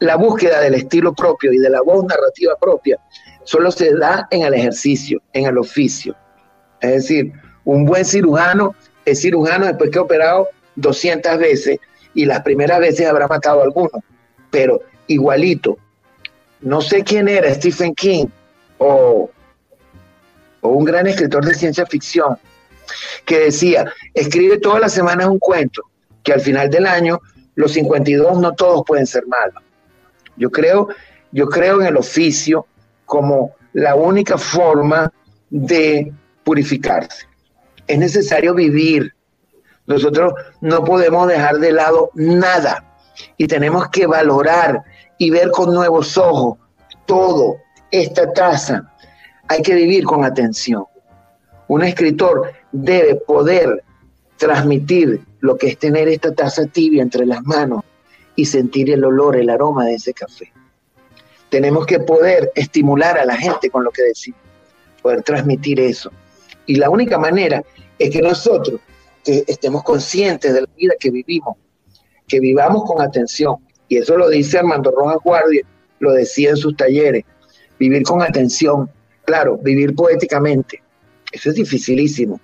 La 0.00 0.16
búsqueda 0.16 0.60
del 0.60 0.74
estilo 0.74 1.14
propio 1.14 1.52
y 1.52 1.58
de 1.58 1.70
la 1.70 1.82
voz 1.82 2.04
narrativa 2.04 2.54
propia 2.60 2.98
solo 3.44 3.70
se 3.70 3.94
da 3.94 4.26
en 4.30 4.42
el 4.42 4.54
ejercicio, 4.54 5.20
en 5.32 5.46
el 5.46 5.58
oficio. 5.58 6.14
Es 6.80 6.90
decir, 6.90 7.32
un 7.64 7.84
buen 7.84 8.04
cirujano 8.04 8.74
es 9.04 9.22
cirujano 9.22 9.66
después 9.66 9.90
que 9.90 9.98
ha 9.98 10.02
operado 10.02 10.48
200 10.76 11.38
veces 11.38 11.78
y 12.14 12.26
las 12.26 12.42
primeras 12.42 12.80
veces 12.80 13.06
habrá 13.06 13.26
matado 13.28 13.60
a 13.60 13.64
alguno, 13.64 13.90
pero 14.50 14.80
igualito. 15.06 15.78
No 16.60 16.80
sé 16.80 17.02
quién 17.02 17.28
era 17.28 17.52
Stephen 17.54 17.94
King 17.94 18.26
o, 18.78 19.30
o 20.60 20.68
un 20.68 20.84
gran 20.84 21.06
escritor 21.06 21.44
de 21.44 21.54
ciencia 21.54 21.86
ficción 21.86 22.36
que 23.24 23.38
decía, 23.38 23.92
escribe 24.14 24.58
todas 24.58 24.80
las 24.80 24.92
semanas 24.92 25.28
un 25.28 25.38
cuento, 25.38 25.82
que 26.22 26.32
al 26.32 26.40
final 26.40 26.68
del 26.70 26.86
año 26.86 27.20
los 27.54 27.72
52 27.72 28.40
no 28.40 28.52
todos 28.52 28.82
pueden 28.86 29.06
ser 29.06 29.26
malos. 29.26 29.62
Yo 30.40 30.50
creo, 30.50 30.88
yo 31.32 31.48
creo 31.50 31.82
en 31.82 31.88
el 31.88 31.96
oficio 31.98 32.66
como 33.04 33.54
la 33.74 33.94
única 33.94 34.38
forma 34.38 35.12
de 35.50 36.10
purificarse. 36.42 37.26
Es 37.86 37.98
necesario 37.98 38.54
vivir. 38.54 39.12
Nosotros 39.86 40.32
no 40.62 40.82
podemos 40.82 41.28
dejar 41.28 41.58
de 41.58 41.72
lado 41.72 42.10
nada 42.14 42.96
y 43.36 43.46
tenemos 43.46 43.88
que 43.90 44.06
valorar 44.06 44.82
y 45.18 45.28
ver 45.28 45.50
con 45.50 45.74
nuevos 45.74 46.16
ojos 46.16 46.56
todo 47.04 47.58
esta 47.90 48.32
taza. 48.32 48.90
Hay 49.46 49.60
que 49.60 49.74
vivir 49.74 50.04
con 50.04 50.24
atención. 50.24 50.86
Un 51.68 51.84
escritor 51.84 52.50
debe 52.72 53.16
poder 53.16 53.84
transmitir 54.38 55.20
lo 55.40 55.58
que 55.58 55.68
es 55.68 55.78
tener 55.78 56.08
esta 56.08 56.32
taza 56.32 56.64
tibia 56.64 57.02
entre 57.02 57.26
las 57.26 57.42
manos 57.42 57.84
y 58.40 58.46
sentir 58.46 58.90
el 58.90 59.04
olor, 59.04 59.36
el 59.36 59.50
aroma 59.50 59.84
de 59.84 59.96
ese 59.96 60.14
café. 60.14 60.50
Tenemos 61.50 61.84
que 61.84 62.00
poder 62.00 62.50
estimular 62.54 63.18
a 63.18 63.26
la 63.26 63.36
gente 63.36 63.68
con 63.68 63.84
lo 63.84 63.90
que 63.90 64.02
decimos, 64.02 64.40
poder 65.02 65.22
transmitir 65.22 65.78
eso. 65.78 66.10
Y 66.64 66.76
la 66.76 66.88
única 66.88 67.18
manera 67.18 67.62
es 67.98 68.10
que 68.10 68.22
nosotros 68.22 68.80
que 69.22 69.44
estemos 69.46 69.82
conscientes 69.82 70.54
de 70.54 70.62
la 70.62 70.68
vida 70.74 70.94
que 70.98 71.10
vivimos, 71.10 71.56
que 72.26 72.40
vivamos 72.40 72.84
con 72.84 73.02
atención. 73.02 73.56
Y 73.88 73.98
eso 73.98 74.16
lo 74.16 74.30
dice 74.30 74.58
Armando 74.58 74.90
Rojas 74.90 75.18
Guardia, 75.22 75.62
lo 75.98 76.12
decía 76.12 76.50
en 76.50 76.56
sus 76.56 76.74
talleres, 76.74 77.24
vivir 77.78 78.04
con 78.04 78.22
atención, 78.22 78.90
claro, 79.26 79.58
vivir 79.58 79.94
poéticamente. 79.94 80.82
Eso 81.30 81.50
es 81.50 81.56
dificilísimo. 81.56 82.40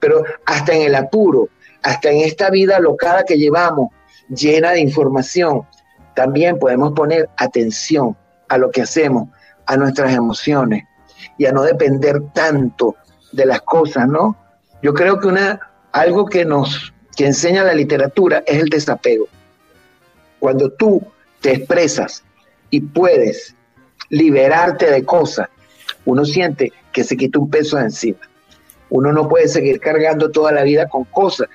Pero 0.00 0.24
hasta 0.46 0.72
en 0.72 0.82
el 0.82 0.94
apuro, 0.94 1.50
hasta 1.82 2.10
en 2.10 2.20
esta 2.20 2.48
vida 2.48 2.80
locada 2.80 3.24
que 3.24 3.36
llevamos, 3.36 3.90
llena 4.28 4.72
de 4.72 4.80
información, 4.80 5.62
también 6.14 6.58
podemos 6.58 6.92
poner 6.92 7.28
atención 7.36 8.16
a 8.48 8.58
lo 8.58 8.70
que 8.70 8.82
hacemos, 8.82 9.28
a 9.66 9.76
nuestras 9.76 10.14
emociones 10.14 10.84
y 11.38 11.46
a 11.46 11.52
no 11.52 11.62
depender 11.62 12.20
tanto 12.32 12.96
de 13.32 13.46
las 13.46 13.62
cosas, 13.62 14.06
¿no? 14.08 14.36
Yo 14.82 14.94
creo 14.94 15.18
que 15.18 15.28
una, 15.28 15.60
algo 15.92 16.26
que 16.26 16.44
nos 16.44 16.92
que 17.16 17.26
enseña 17.26 17.64
la 17.64 17.74
literatura 17.74 18.42
es 18.46 18.60
el 18.60 18.68
desapego. 18.68 19.26
Cuando 20.40 20.70
tú 20.70 21.02
te 21.40 21.52
expresas 21.52 22.24
y 22.70 22.80
puedes 22.80 23.54
liberarte 24.10 24.90
de 24.90 25.04
cosas, 25.04 25.48
uno 26.04 26.24
siente 26.24 26.72
que 26.92 27.04
se 27.04 27.16
quita 27.16 27.38
un 27.38 27.50
peso 27.50 27.76
de 27.76 27.84
encima. 27.84 28.18
Uno 28.90 29.12
no 29.12 29.28
puede 29.28 29.48
seguir 29.48 29.80
cargando 29.80 30.30
toda 30.30 30.52
la 30.52 30.62
vida 30.62 30.88
con 30.88 31.04
cosas. 31.04 31.48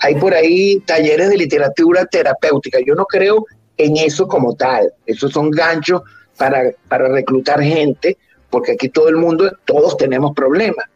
Hay 0.00 0.16
por 0.16 0.34
ahí 0.34 0.80
talleres 0.80 1.30
de 1.30 1.36
literatura 1.36 2.04
terapéutica. 2.06 2.78
Yo 2.84 2.94
no 2.94 3.04
creo 3.06 3.44
en 3.76 3.96
eso 3.96 4.26
como 4.26 4.54
tal. 4.54 4.92
Esos 5.06 5.32
son 5.32 5.50
ganchos 5.50 6.02
para, 6.36 6.72
para 6.88 7.08
reclutar 7.08 7.62
gente, 7.62 8.16
porque 8.50 8.72
aquí 8.72 8.88
todo 8.88 9.08
el 9.08 9.16
mundo, 9.16 9.50
todos 9.64 9.96
tenemos 9.96 10.34
problemas. 10.34 10.86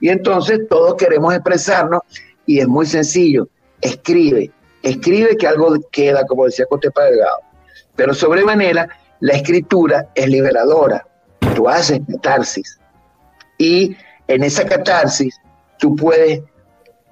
Y 0.00 0.08
entonces 0.08 0.60
todos 0.68 0.94
queremos 0.96 1.34
expresarnos 1.34 2.02
y 2.44 2.60
es 2.60 2.68
muy 2.68 2.86
sencillo. 2.86 3.48
Escribe, 3.80 4.50
escribe 4.82 5.36
que 5.36 5.46
algo 5.46 5.74
queda, 5.90 6.24
como 6.26 6.46
decía 6.46 6.66
Cotepa 6.66 7.04
Delgado. 7.04 7.40
Pero 7.94 8.14
sobremanera, 8.14 8.88
la 9.20 9.34
escritura 9.34 10.08
es 10.14 10.28
liberadora. 10.28 11.06
Tú 11.54 11.68
haces 11.68 12.00
catarsis. 12.10 12.78
Y 13.58 13.96
en 14.28 14.44
esa 14.44 14.66
catarsis 14.66 15.34
tú 15.78 15.96
puedes 15.96 16.42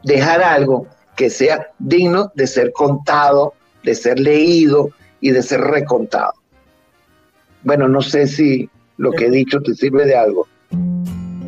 dejar 0.03 0.43
algo 0.43 0.87
que 1.17 1.31
sea 1.31 1.69
digno 1.79 2.33
de 2.35 2.47
ser 2.47 2.73
contado, 2.73 3.55
de 3.83 3.95
ser 3.95 4.19
leído 4.19 4.91
y 5.21 5.31
de 5.31 5.43
ser 5.43 5.61
recontado. 5.61 6.35
Bueno, 7.63 7.89
no 7.89 8.03
sé 8.03 8.27
si 8.27 8.69
lo 8.97 9.13
que 9.13 9.27
he 9.27 9.31
dicho 9.31 9.61
te 9.61 9.75
sirve 9.75 10.05
de 10.05 10.17
algo. 10.17 10.47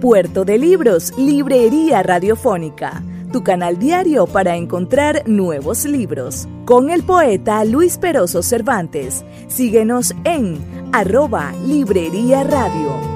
Puerto 0.01 0.45
de 0.45 0.59
Libros, 0.59 1.13
Librería 1.19 2.03
Radiofónica, 2.03 3.03
tu 3.33 3.43
canal 3.43 3.79
diario 3.79 4.27
para 4.27 4.57
encontrar 4.57 5.23
nuevos 5.27 5.85
libros. 5.85 6.47
Con 6.65 6.91
el 6.91 7.03
poeta 7.03 7.65
Luis 7.65 7.99
Peroso 7.99 8.43
Cervantes. 8.43 9.25
Síguenos 9.49 10.15
en 10.25 10.59
arroba 10.93 11.53
Librería 11.67 12.45
Radio. 12.45 13.16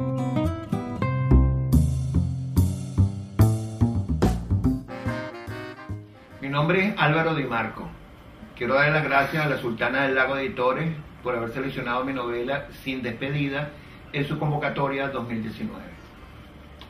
Nombre 6.51 6.89
es 6.89 6.93
Álvaro 6.97 7.33
Di 7.33 7.45
Marco. 7.45 7.89
Quiero 8.57 8.75
dar 8.75 8.91
las 8.91 9.05
gracias 9.05 9.45
a 9.45 9.49
la 9.49 9.57
Sultana 9.57 10.03
del 10.03 10.15
Lago 10.15 10.37
Editores 10.37 10.91
por 11.23 11.35
haber 11.35 11.49
seleccionado 11.51 12.03
mi 12.03 12.11
novela 12.11 12.67
Sin 12.83 13.01
Despedida 13.01 13.69
en 14.11 14.27
su 14.27 14.37
convocatoria 14.37 15.07
2019. 15.07 15.81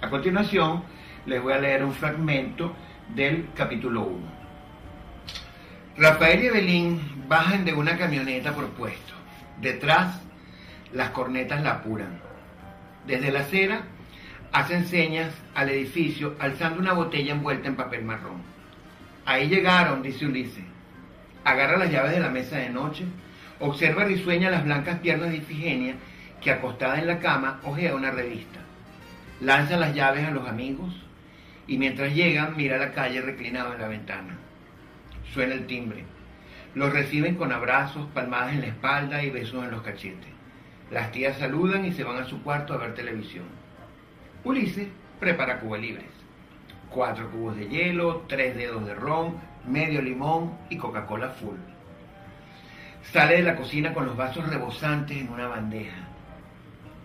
A 0.02 0.10
continuación, 0.10 0.84
les 1.28 1.42
voy 1.42 1.54
a 1.54 1.60
leer 1.60 1.86
un 1.86 1.94
fragmento 1.94 2.74
del 3.16 3.50
capítulo 3.56 4.02
1. 4.02 4.42
Rafael 5.98 6.44
y 6.44 6.48
Evelyn 6.48 7.26
bajan 7.28 7.64
de 7.64 7.74
una 7.74 7.98
camioneta 7.98 8.54
por 8.54 8.68
puesto. 8.70 9.14
Detrás, 9.62 10.20
las 10.92 11.12
cornetas 11.12 11.62
la 11.62 11.74
apuran. 11.74 12.20
Desde 13.06 13.32
la 13.32 13.42
acera, 13.42 13.84
hacen 14.52 14.88
señas 14.88 15.32
al 15.54 15.70
edificio 15.70 16.36
alzando 16.40 16.80
una 16.80 16.94
botella 16.94 17.34
envuelta 17.34 17.68
en 17.68 17.76
papel 17.76 18.04
marrón. 18.04 18.61
Ahí 19.26 19.48
llegaron, 19.48 20.02
dice 20.02 20.26
Ulises. 20.26 20.64
Agarra 21.44 21.78
las 21.78 21.92
llaves 21.92 22.12
de 22.12 22.20
la 22.20 22.30
mesa 22.30 22.58
de 22.58 22.70
noche, 22.70 23.06
observa 23.60 24.06
risueña 24.06 24.50
las 24.50 24.64
blancas 24.64 25.00
piernas 25.00 25.30
de 25.30 25.38
Ifigenia, 25.38 25.96
que 26.42 26.52
acostada 26.52 27.00
en 27.00 27.08
la 27.08 27.20
cama 27.20 27.60
ojea 27.64 27.96
una 27.96 28.12
revista. 28.12 28.60
Lanza 29.40 29.78
las 29.78 29.94
llaves 29.96 30.26
a 30.26 30.32
los 30.32 30.48
amigos 30.48 30.94
y 31.68 31.78
mientras 31.78 32.14
llegan 32.14 32.56
mira 32.58 32.78
la 32.78 32.92
calle 32.92 33.22
reclinado 33.22 33.74
en 33.74 33.82
la 33.82 33.88
ventana. 33.88 34.38
Suena 35.34 35.54
el 35.54 35.68
timbre. 35.68 36.04
Los 36.74 36.92
reciben 36.94 37.36
con 37.36 37.52
abrazos, 37.52 38.08
palmadas 38.14 38.54
en 38.54 38.62
la 38.62 38.68
espalda 38.68 39.24
y 39.24 39.30
besos 39.30 39.64
en 39.64 39.72
los 39.72 39.82
cachetes. 39.82 40.30
Las 40.90 41.12
tías 41.12 41.38
saludan 41.38 41.86
y 41.86 41.94
se 41.94 42.04
van 42.04 42.18
a 42.18 42.26
su 42.26 42.42
cuarto 42.44 42.74
a 42.74 42.78
ver 42.78 42.94
televisión. 42.96 43.46
Ulises 44.44 44.88
prepara 45.20 45.60
cubos 45.60 45.80
libres. 45.80 46.21
Cuatro 46.94 47.32
cubos 47.32 47.56
de 47.56 47.70
hielo, 47.70 48.26
tres 48.28 48.56
dedos 48.56 48.86
de 48.86 48.94
ron, 48.94 49.36
medio 49.66 50.02
limón 50.02 50.58
y 50.70 50.78
Coca-Cola 50.78 51.30
full. 51.30 51.56
Sale 53.14 53.38
de 53.38 53.44
la 53.44 53.56
cocina 53.56 53.94
con 53.94 54.06
los 54.06 54.18
vasos 54.18 54.48
rebosantes 54.50 55.18
en 55.18 55.30
una 55.30 55.48
bandeja. 55.48 56.08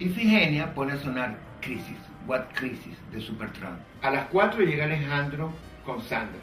Ifigenia 0.01 0.74
pone 0.74 0.93
a 0.93 0.97
sonar 0.99 1.39
Crisis, 1.61 1.99
What 2.26 2.47
Crisis 2.55 2.99
de 3.12 3.20
Supertramp. 3.20 3.78
A 4.03 4.11
las 4.11 4.26
4 4.26 4.62
llega 4.64 4.84
Alejandro 4.84 5.53
con 5.84 6.03
Sandra. 6.03 6.41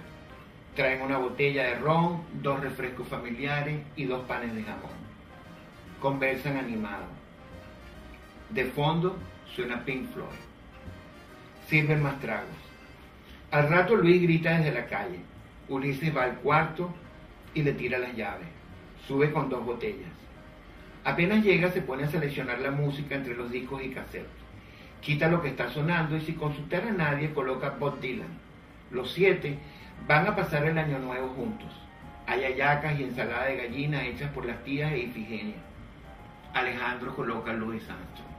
Traen 0.75 1.01
una 1.01 1.17
botella 1.17 1.63
de 1.63 1.75
ron, 1.75 2.23
dos 2.41 2.61
refrescos 2.61 3.07
familiares 3.09 3.81
y 3.97 4.05
dos 4.05 4.25
panes 4.25 4.55
de 4.55 4.63
jamón. 4.63 5.03
Conversan 5.99 6.57
animados. 6.57 7.07
De 8.49 8.65
fondo 8.65 9.17
suena 9.53 9.83
Pink 9.83 10.09
Floyd. 10.13 10.27
Sirven 11.67 12.01
más 12.01 12.19
tragos. 12.19 12.62
Al 13.53 13.69
rato 13.69 13.95
Luis 13.95 14.19
grita 14.19 14.57
desde 14.57 14.71
la 14.71 14.87
calle. 14.87 15.19
Ulises 15.69 16.17
va 16.17 16.23
al 16.23 16.37
cuarto 16.37 16.91
y 17.53 17.61
le 17.61 17.73
tira 17.73 17.99
las 17.99 18.15
llaves. 18.15 18.47
Sube 19.07 19.31
con 19.31 19.47
dos 19.47 19.63
botellas. 19.63 20.09
Apenas 21.03 21.43
llega 21.43 21.69
se 21.69 21.83
pone 21.83 22.05
a 22.05 22.09
seleccionar 22.09 22.57
la 22.61 22.71
música 22.71 23.13
entre 23.13 23.35
los 23.35 23.51
discos 23.51 23.83
y 23.83 23.89
cassettes. 23.89 24.25
Quita 25.01 25.27
lo 25.27 25.39
que 25.43 25.49
está 25.49 25.69
sonando 25.69 26.17
y 26.17 26.21
sin 26.21 26.33
consultar 26.33 26.81
a 26.87 26.91
nadie 26.93 27.31
coloca 27.31 27.75
Bob 27.79 27.99
Dylan. 27.99 28.39
Los 28.89 29.11
siete 29.13 29.59
van 30.07 30.25
a 30.25 30.35
pasar 30.35 30.65
el 30.65 30.79
año 30.79 30.97
nuevo 30.97 31.27
juntos. 31.35 31.69
Hay 32.25 32.45
ayacas 32.45 32.99
y 32.99 33.03
ensalada 33.03 33.45
de 33.45 33.57
gallina 33.57 34.03
hechas 34.03 34.31
por 34.31 34.47
las 34.47 34.63
tías 34.63 34.91
e 34.93 34.97
Ifigenia. 34.97 35.57
Alejandro 36.55 37.15
coloca 37.15 37.53
Luis 37.53 37.87
Armstrong. 37.87 38.33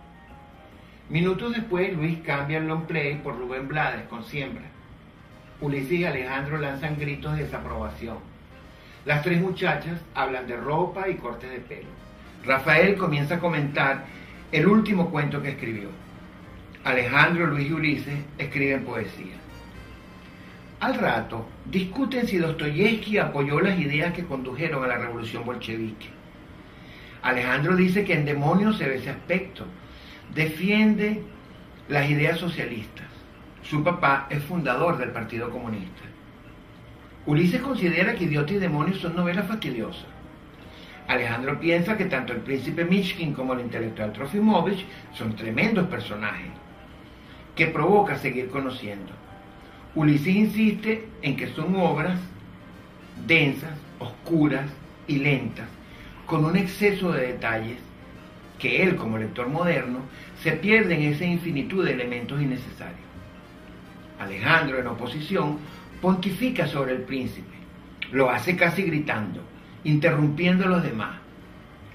Minutos 1.08 1.54
después, 1.54 1.94
Luis 1.94 2.18
cambia 2.24 2.58
el 2.58 2.66
long 2.66 2.86
play 2.86 3.14
por 3.22 3.38
Rubén 3.38 3.68
Blades 3.68 4.08
con 4.08 4.24
Siembra. 4.24 4.74
Ulises 5.64 5.92
y 5.92 6.04
Alejandro 6.04 6.58
lanzan 6.58 6.98
gritos 6.98 7.36
de 7.36 7.44
desaprobación. 7.44 8.18
Las 9.06 9.22
tres 9.22 9.40
muchachas 9.40 9.98
hablan 10.14 10.46
de 10.46 10.56
ropa 10.56 11.08
y 11.08 11.14
cortes 11.14 11.50
de 11.50 11.58
pelo. 11.58 11.88
Rafael 12.44 12.96
comienza 12.96 13.36
a 13.36 13.40
comentar 13.40 14.04
el 14.52 14.66
último 14.66 15.10
cuento 15.10 15.40
que 15.40 15.50
escribió. 15.50 15.88
Alejandro, 16.84 17.46
Luis 17.46 17.70
y 17.70 17.72
Ulises 17.72 18.18
escriben 18.36 18.84
poesía. 18.84 19.36
Al 20.80 20.96
rato, 20.96 21.46
discuten 21.64 22.26
si 22.26 22.36
Dostoyevsky 22.36 23.16
apoyó 23.16 23.58
las 23.60 23.78
ideas 23.78 24.12
que 24.12 24.24
condujeron 24.24 24.84
a 24.84 24.88
la 24.88 24.98
revolución 24.98 25.46
bolchevique. 25.46 26.08
Alejandro 27.22 27.74
dice 27.74 28.04
que 28.04 28.12
en 28.12 28.26
Demonios 28.26 28.76
se 28.76 28.86
ve 28.86 28.96
ese 28.96 29.08
aspecto. 29.08 29.64
Defiende 30.34 31.22
las 31.88 32.10
ideas 32.10 32.38
socialistas. 32.38 33.13
Su 33.64 33.82
papá 33.82 34.26
es 34.28 34.42
fundador 34.44 34.98
del 34.98 35.10
Partido 35.10 35.50
Comunista. 35.50 36.02
Ulises 37.24 37.62
considera 37.62 38.14
que 38.14 38.24
Idiota 38.24 38.52
y 38.52 38.58
Demonios 38.58 38.98
son 38.98 39.16
novelas 39.16 39.48
fastidiosas. 39.48 40.04
Alejandro 41.08 41.58
piensa 41.58 41.96
que 41.96 42.04
tanto 42.04 42.34
el 42.34 42.40
príncipe 42.40 42.84
Mishkin 42.84 43.32
como 43.32 43.54
el 43.54 43.60
intelectual 43.60 44.12
Trofimovich 44.12 44.84
son 45.14 45.34
tremendos 45.34 45.86
personajes 45.88 46.50
que 47.56 47.66
provoca 47.66 48.18
seguir 48.18 48.50
conociendo. 48.50 49.12
Ulises 49.94 50.34
insiste 50.34 51.08
en 51.22 51.34
que 51.34 51.46
son 51.48 51.74
obras 51.76 52.20
densas, 53.26 53.78
oscuras 53.98 54.70
y 55.06 55.18
lentas, 55.18 55.68
con 56.26 56.44
un 56.44 56.56
exceso 56.56 57.12
de 57.12 57.28
detalles 57.28 57.78
que 58.58 58.82
él, 58.82 58.96
como 58.96 59.16
lector 59.16 59.48
moderno, 59.48 60.00
se 60.42 60.52
pierde 60.52 60.94
en 60.96 61.14
esa 61.14 61.24
infinitud 61.24 61.84
de 61.84 61.92
elementos 61.92 62.42
innecesarios. 62.42 63.13
Alejandro, 64.18 64.78
en 64.78 64.86
oposición, 64.86 65.58
pontifica 66.00 66.66
sobre 66.66 66.92
el 66.92 67.02
príncipe. 67.02 67.54
Lo 68.12 68.30
hace 68.30 68.56
casi 68.56 68.82
gritando, 68.82 69.40
interrumpiendo 69.84 70.64
a 70.64 70.68
los 70.68 70.82
demás. 70.82 71.16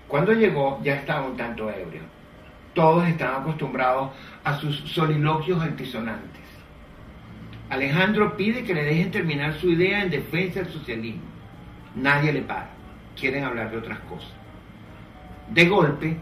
Cuando 0.08 0.34
llegó 0.34 0.82
ya 0.84 0.96
estaba 0.96 1.28
un 1.28 1.38
tanto 1.38 1.70
ebrio. 1.70 2.02
Todos 2.74 3.08
estaban 3.08 3.42
acostumbrados 3.42 4.12
a 4.44 4.58
sus 4.58 4.80
soliloquios 4.92 5.62
antisonantes. 5.62 6.42
Alejandro 7.70 8.36
pide 8.36 8.64
que 8.64 8.74
le 8.74 8.84
dejen 8.84 9.12
terminar 9.12 9.54
su 9.54 9.70
idea 9.70 10.02
en 10.02 10.10
defensa 10.10 10.62
del 10.62 10.74
socialismo. 10.74 11.22
Nadie 11.96 12.34
le 12.34 12.42
para. 12.42 12.70
Quieren 13.16 13.44
hablar 13.44 13.70
de 13.70 13.78
otras 13.78 14.00
cosas. 14.00 14.32
De 15.52 15.68
golpe, 15.68 16.18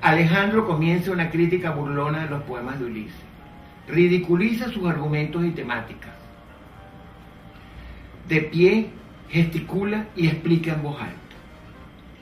Alejandro 0.00 0.66
comienza 0.66 1.10
una 1.10 1.30
crítica 1.30 1.70
burlona 1.70 2.24
de 2.24 2.30
los 2.30 2.42
poemas 2.44 2.78
de 2.78 2.86
Ulises. 2.86 3.25
Ridiculiza 3.88 4.70
sus 4.70 4.86
argumentos 4.86 5.44
y 5.44 5.50
temáticas. 5.50 6.14
De 8.28 8.40
pie, 8.42 8.90
gesticula 9.28 10.06
y 10.16 10.26
explica 10.26 10.72
en 10.72 10.82
voz 10.82 11.00
alta. 11.00 11.16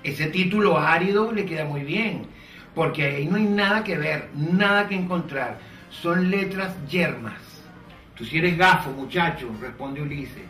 Ese 0.03 0.27
título 0.27 0.79
árido 0.79 1.33
le 1.33 1.47
queda 1.47 1.65
muy 1.65 1.83
bien, 1.83 2.27
porque 2.75 3.05
ahí 3.05 3.27
no 3.27 3.37
hay 3.37 3.45
nada 3.45 3.83
que 3.83 3.97
ver, 3.97 4.29
nada 4.35 4.87
que 4.87 4.95
encontrar. 4.95 5.59
Son 5.89 6.31
letras 6.31 6.77
yermas. 6.89 7.63
Tú 8.15 8.25
si 8.25 8.39
eres 8.39 8.59
gafo, 8.59 8.91
muchacho, 8.91 9.51
responde 9.61 10.03
Ulises. 10.03 10.45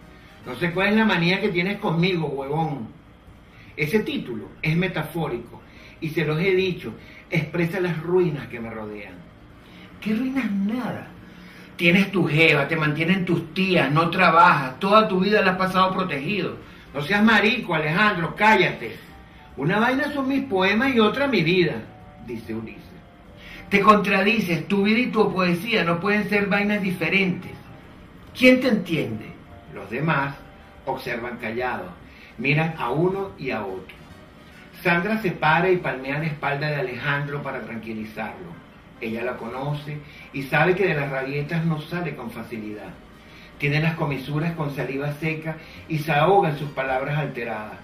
No 0.45 0.55
sé 0.57 0.73
cuál 0.73 0.89
es 0.89 0.97
la 0.97 1.05
manía 1.05 1.41
que 1.41 1.49
tienes 1.49 1.79
conmigo, 1.79 2.27
huevón. 2.27 2.89
Ese 3.77 4.01
título 4.01 4.49
es 4.61 4.77
metafórico 4.77 5.63
y 6.01 6.11
se 6.11 6.25
los 6.25 6.39
he 6.41 6.55
dicho, 6.55 6.93
expresa 7.31 7.81
las 7.81 8.01
ruinas 8.03 8.49
que 8.49 8.61
me 8.61 8.71
rodean. 8.71 9.15
¿Qué 10.05 10.13
arruinas 10.13 10.51
nada? 10.51 11.07
Tienes 11.77 12.13
tu 12.13 12.29
jeva, 12.29 12.69
te 12.69 12.77
mantienen 12.77 13.25
tus 13.25 13.55
tías, 13.55 13.91
no 13.91 14.11
trabajas, 14.11 14.79
toda 14.79 15.09
tu 15.09 15.21
vida 15.21 15.41
la 15.41 15.53
has 15.53 15.57
pasado 15.57 15.95
protegido. 15.95 16.59
No 16.93 17.01
seas 17.01 17.25
marico, 17.25 17.75
Alejandro, 17.75 18.37
cállate. 18.37 18.97
Una 19.57 19.79
vaina 19.79 20.13
son 20.13 20.29
mis 20.29 20.45
poemas 20.45 20.95
y 20.95 21.01
otra 21.01 21.27
mi 21.27 21.43
vida, 21.43 21.77
dice 22.27 22.55
Ulises. 22.55 22.83
Te 23.71 23.81
contradices, 23.81 24.69
tu 24.69 24.83
vida 24.83 24.99
y 24.99 25.07
tu 25.07 25.33
poesía 25.33 25.85
no 25.85 25.99
pueden 26.01 26.29
ser 26.29 26.49
vainas 26.49 26.83
diferentes. 26.83 27.53
¿Quién 28.39 28.61
te 28.61 28.69
entiende? 28.69 29.33
Los 29.73 29.89
demás 29.89 30.35
observan 30.85 31.39
callados, 31.39 31.89
miran 32.37 32.75
a 32.77 32.91
uno 32.91 33.31
y 33.39 33.53
a 33.53 33.65
otro. 33.65 33.97
Sandra 34.83 35.23
se 35.23 35.31
para 35.31 35.71
y 35.71 35.79
palmea 35.79 36.19
la 36.19 36.27
espalda 36.27 36.67
de 36.69 36.77
Alejandro 36.77 37.43
para 37.43 37.63
tranquilizarlo. 37.63 38.64
Ella 39.05 39.23
la 39.23 39.37
conoce 39.37 39.99
y 40.33 40.45
sabe 40.45 40.75
que 40.75 40.87
de 40.87 40.95
las 40.95 41.11
rabietas 41.11 41.65
no 41.67 41.79
sale 41.79 42.17
con 42.17 42.31
facilidad. 42.31 42.89
Tiene 43.59 43.81
las 43.81 43.97
comisuras 43.97 44.53
con 44.53 44.75
saliva 44.75 45.13
seca 45.13 45.57
y 45.89 45.99
se 45.99 46.11
ahoga 46.11 46.49
en 46.49 46.59
sus 46.59 46.71
palabras 46.71 47.19
alteradas. 47.19 47.79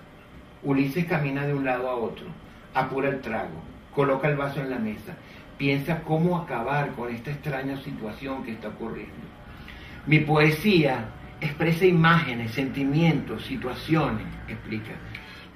Ulises 0.63 1.05
camina 1.05 1.47
de 1.47 1.53
un 1.53 1.65
lado 1.67 1.91
a 1.91 1.95
otro, 1.95 2.27
apura 2.73 3.11
el 3.11 3.21
trago, 3.21 3.63
coloca 3.95 4.29
el 4.29 4.37
vaso 4.37 4.61
en 4.61 4.71
la 4.71 4.79
mesa, 4.79 5.15
piensa 5.59 6.03
cómo 6.03 6.39
acabar 6.39 6.93
con 6.93 7.15
esta 7.15 7.31
extraña 7.31 7.77
situación 7.83 8.43
que 8.43 8.53
está 8.53 8.69
ocurriendo. 8.69 9.13
Mi 10.07 10.21
poesía 10.21 11.05
expresa 11.41 11.85
imágenes, 11.85 12.53
sentimientos, 12.53 13.45
situaciones, 13.45 14.27
explica. 14.49 14.93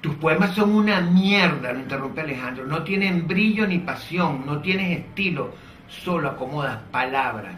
Tus 0.05 0.13
poemas 0.17 0.53
son 0.53 0.75
una 0.75 1.01
mierda, 1.01 1.73
lo 1.73 1.79
interrumpe 1.79 2.21
Alejandro. 2.21 2.63
No 2.67 2.83
tienen 2.83 3.27
brillo 3.27 3.65
ni 3.65 3.79
pasión, 3.79 4.45
no 4.45 4.59
tienes 4.59 4.99
estilo, 4.99 5.55
solo 5.87 6.29
acomodas 6.29 6.77
palabras. 6.91 7.55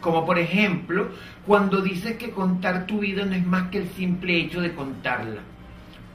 Como 0.00 0.26
por 0.26 0.36
ejemplo, 0.36 1.10
cuando 1.46 1.80
dices 1.80 2.16
que 2.16 2.32
contar 2.32 2.86
tu 2.86 2.98
vida 2.98 3.24
no 3.24 3.36
es 3.36 3.46
más 3.46 3.68
que 3.68 3.78
el 3.78 3.88
simple 3.90 4.36
hecho 4.36 4.60
de 4.60 4.74
contarla. 4.74 5.42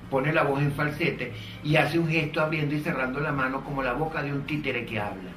Pone 0.09 0.33
la 0.33 0.43
voz 0.43 0.61
en 0.61 0.73
falsete 0.73 1.31
y 1.63 1.77
hace 1.77 1.97
un 1.97 2.09
gesto 2.09 2.41
abriendo 2.41 2.75
y 2.75 2.81
cerrando 2.81 3.21
la 3.21 3.31
mano 3.31 3.63
como 3.63 3.81
la 3.81 3.93
boca 3.93 4.21
de 4.21 4.33
un 4.33 4.41
títere 4.41 4.85
que 4.85 4.99
habla. 4.99 5.31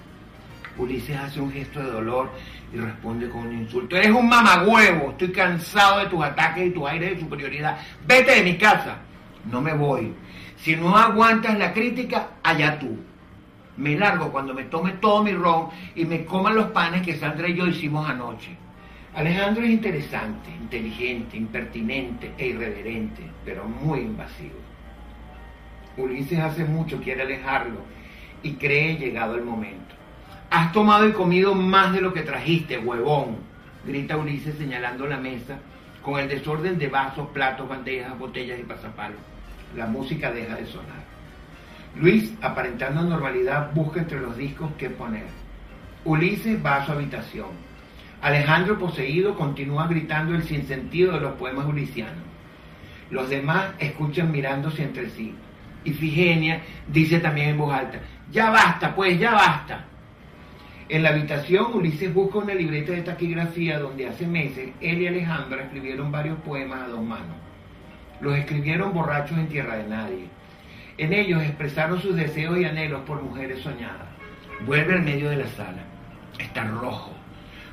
Ulises 0.76 1.16
hace 1.16 1.40
un 1.40 1.52
gesto 1.52 1.78
de 1.78 1.92
dolor 1.92 2.32
y 2.72 2.78
responde 2.78 3.28
con 3.28 3.46
un 3.46 3.52
insulto. 3.52 3.96
Eres 3.96 4.10
un 4.10 4.28
mamagüevo, 4.28 5.12
estoy 5.12 5.30
cansado 5.30 6.00
de 6.00 6.06
tus 6.06 6.24
ataques 6.24 6.66
y 6.66 6.70
tu 6.70 6.88
aire 6.88 7.14
de 7.14 7.20
superioridad. 7.20 7.78
Vete 8.04 8.32
de 8.32 8.42
mi 8.42 8.58
casa. 8.58 8.98
No 9.50 9.60
me 9.60 9.74
voy. 9.74 10.12
Si 10.56 10.76
no 10.76 10.96
aguantas 10.96 11.58
la 11.58 11.72
crítica, 11.72 12.28
allá 12.42 12.78
tú. 12.78 12.98
Me 13.76 13.96
largo 13.96 14.30
cuando 14.30 14.54
me 14.54 14.64
tome 14.64 14.92
todo 14.92 15.22
mi 15.22 15.32
ron 15.32 15.68
y 15.94 16.04
me 16.04 16.24
coman 16.24 16.54
los 16.54 16.66
panes 16.66 17.02
que 17.02 17.16
Sandra 17.16 17.48
y 17.48 17.54
yo 17.54 17.66
hicimos 17.66 18.08
anoche. 18.08 18.56
Alejandro 19.14 19.64
es 19.64 19.70
interesante, 19.70 20.50
inteligente, 20.50 21.36
impertinente 21.36 22.32
e 22.38 22.48
irreverente, 22.48 23.22
pero 23.44 23.64
muy 23.64 24.00
invasivo. 24.00 24.54
Ulises 25.96 26.38
hace 26.38 26.64
mucho 26.64 27.00
quiere 27.00 27.22
alejarlo 27.22 27.80
y 28.42 28.54
cree 28.54 28.96
llegado 28.96 29.36
el 29.36 29.44
momento. 29.44 29.94
Has 30.50 30.72
tomado 30.72 31.08
y 31.08 31.12
comido 31.12 31.54
más 31.54 31.92
de 31.92 32.00
lo 32.00 32.12
que 32.12 32.22
trajiste, 32.22 32.78
huevón, 32.78 33.36
grita 33.84 34.16
Ulises 34.16 34.56
señalando 34.56 35.06
la 35.06 35.18
mesa 35.18 35.58
con 36.02 36.20
el 36.20 36.28
desorden 36.28 36.78
de 36.78 36.88
vasos, 36.88 37.28
platos, 37.28 37.68
bandejas, 37.68 38.18
botellas 38.18 38.58
y 38.58 38.64
pasapalos. 38.64 39.18
La 39.76 39.86
música 39.86 40.30
deja 40.30 40.56
de 40.56 40.66
sonar. 40.66 41.04
Luis, 41.96 42.32
aparentando 42.40 43.02
normalidad, 43.02 43.72
busca 43.72 44.00
entre 44.00 44.20
los 44.20 44.36
discos 44.36 44.70
qué 44.78 44.90
poner. 44.90 45.26
Ulises 46.04 46.64
va 46.64 46.76
a 46.76 46.86
su 46.86 46.92
habitación. 46.92 47.48
Alejandro, 48.20 48.78
poseído, 48.78 49.36
continúa 49.36 49.86
gritando 49.86 50.34
el 50.34 50.42
sinsentido 50.42 51.12
de 51.12 51.20
los 51.20 51.32
poemas 51.34 51.66
ulisianos. 51.66 52.24
Los 53.10 53.28
demás 53.28 53.72
escuchan 53.78 54.32
mirándose 54.32 54.82
entre 54.82 55.10
sí. 55.10 55.34
Y 55.84 55.92
Figenia 55.92 56.62
dice 56.88 57.20
también 57.20 57.50
en 57.50 57.58
voz 57.58 57.74
alta, 57.74 58.00
ya 58.30 58.50
basta, 58.50 58.94
pues, 58.94 59.18
ya 59.18 59.32
basta. 59.32 59.84
En 60.88 61.02
la 61.02 61.10
habitación, 61.10 61.74
Ulises 61.74 62.12
busca 62.12 62.38
una 62.38 62.54
libreta 62.54 62.92
de 62.92 63.02
taquigrafía 63.02 63.78
donde 63.78 64.08
hace 64.08 64.26
meses 64.26 64.70
él 64.80 65.02
y 65.02 65.06
Alejandra 65.06 65.62
escribieron 65.62 66.10
varios 66.10 66.38
poemas 66.40 66.82
a 66.82 66.88
dos 66.88 67.02
manos. 67.02 67.43
Los 68.20 68.36
escribieron 68.36 68.92
borrachos 68.92 69.36
en 69.38 69.48
tierra 69.48 69.76
de 69.76 69.88
nadie. 69.88 70.28
En 70.96 71.12
ellos 71.12 71.42
expresaron 71.42 72.00
sus 72.00 72.14
deseos 72.14 72.58
y 72.58 72.64
anhelos 72.64 73.02
por 73.06 73.22
mujeres 73.22 73.60
soñadas. 73.60 74.08
Vuelve 74.66 74.94
al 74.94 75.02
medio 75.02 75.30
de 75.30 75.36
la 75.36 75.48
sala. 75.48 75.82
Está 76.38 76.64
rojo. 76.64 77.12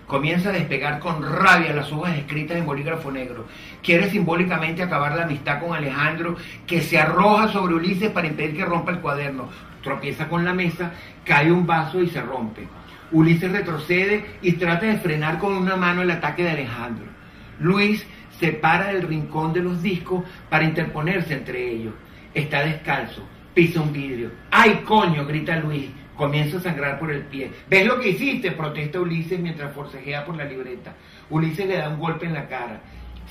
Comienza 0.08 0.50
a 0.50 0.54
despegar 0.54 1.00
con 1.00 1.24
rabia 1.24 1.74
las 1.74 1.92
hojas 1.92 2.18
escritas 2.18 2.58
en 2.58 2.66
bolígrafo 2.66 3.12
negro. 3.12 3.46
Quiere 3.82 4.10
simbólicamente 4.10 4.84
acabar 4.84 5.16
la 5.16 5.24
amistad 5.24 5.62
con 5.62 5.74
Alejandro, 5.74 6.36
que 6.68 6.82
se 6.82 7.00
arroja 7.00 7.48
sobre 7.48 7.76
Ulises 7.76 8.10
para 8.10 8.28
impedir 8.28 8.58
que 8.58 8.66
rompa 8.66 8.92
el 8.92 9.00
cuaderno. 9.00 9.48
Tropieza 9.82 10.28
con 10.28 10.44
la 10.44 10.54
mesa, 10.54 10.92
cae 11.24 11.52
un 11.52 11.66
vaso 11.66 12.02
y 12.02 12.10
se 12.10 12.22
rompe. 12.22 12.68
Ulises 13.12 13.52
retrocede 13.52 14.26
y 14.42 14.54
trata 14.54 14.86
de 14.86 14.98
frenar 14.98 15.38
con 15.38 15.54
una 15.54 15.76
mano 15.76 16.02
el 16.02 16.12
ataque 16.12 16.44
de 16.44 16.52
Alejandro. 16.52 17.06
Luis 17.60 18.06
se 18.40 18.54
para 18.54 18.94
del 18.94 19.04
rincón 19.04 19.54
de 19.54 19.62
los 19.62 19.82
discos 19.82 20.24
para 20.50 20.66
interponerse 20.66 21.34
entre 21.34 21.72
ellos. 21.72 21.94
Está 22.34 22.64
descalzo, 22.64 23.24
pisa 23.54 23.82
un 23.82 23.94
vidrio. 23.94 24.32
¡Ay, 24.50 24.82
coño! 24.86 25.26
grita 25.26 25.58
Luis. 25.58 25.90
Comienza 26.16 26.58
a 26.58 26.62
sangrar 26.62 27.00
por 27.00 27.12
el 27.12 27.22
pie. 27.24 27.52
¿Ves 27.70 27.86
lo 27.86 28.00
que 28.00 28.10
hiciste? 28.10 28.52
protesta 28.52 29.00
Ulises 29.00 29.40
mientras 29.40 29.74
forcejea 29.74 30.26
por 30.26 30.36
la 30.36 30.46
libreta. 30.46 30.94
Ulises 31.30 31.68
le 31.68 31.78
da 31.78 31.90
un 31.90 32.00
golpe 32.00 32.26
en 32.26 32.34
la 32.34 32.48
cara. 32.48 32.82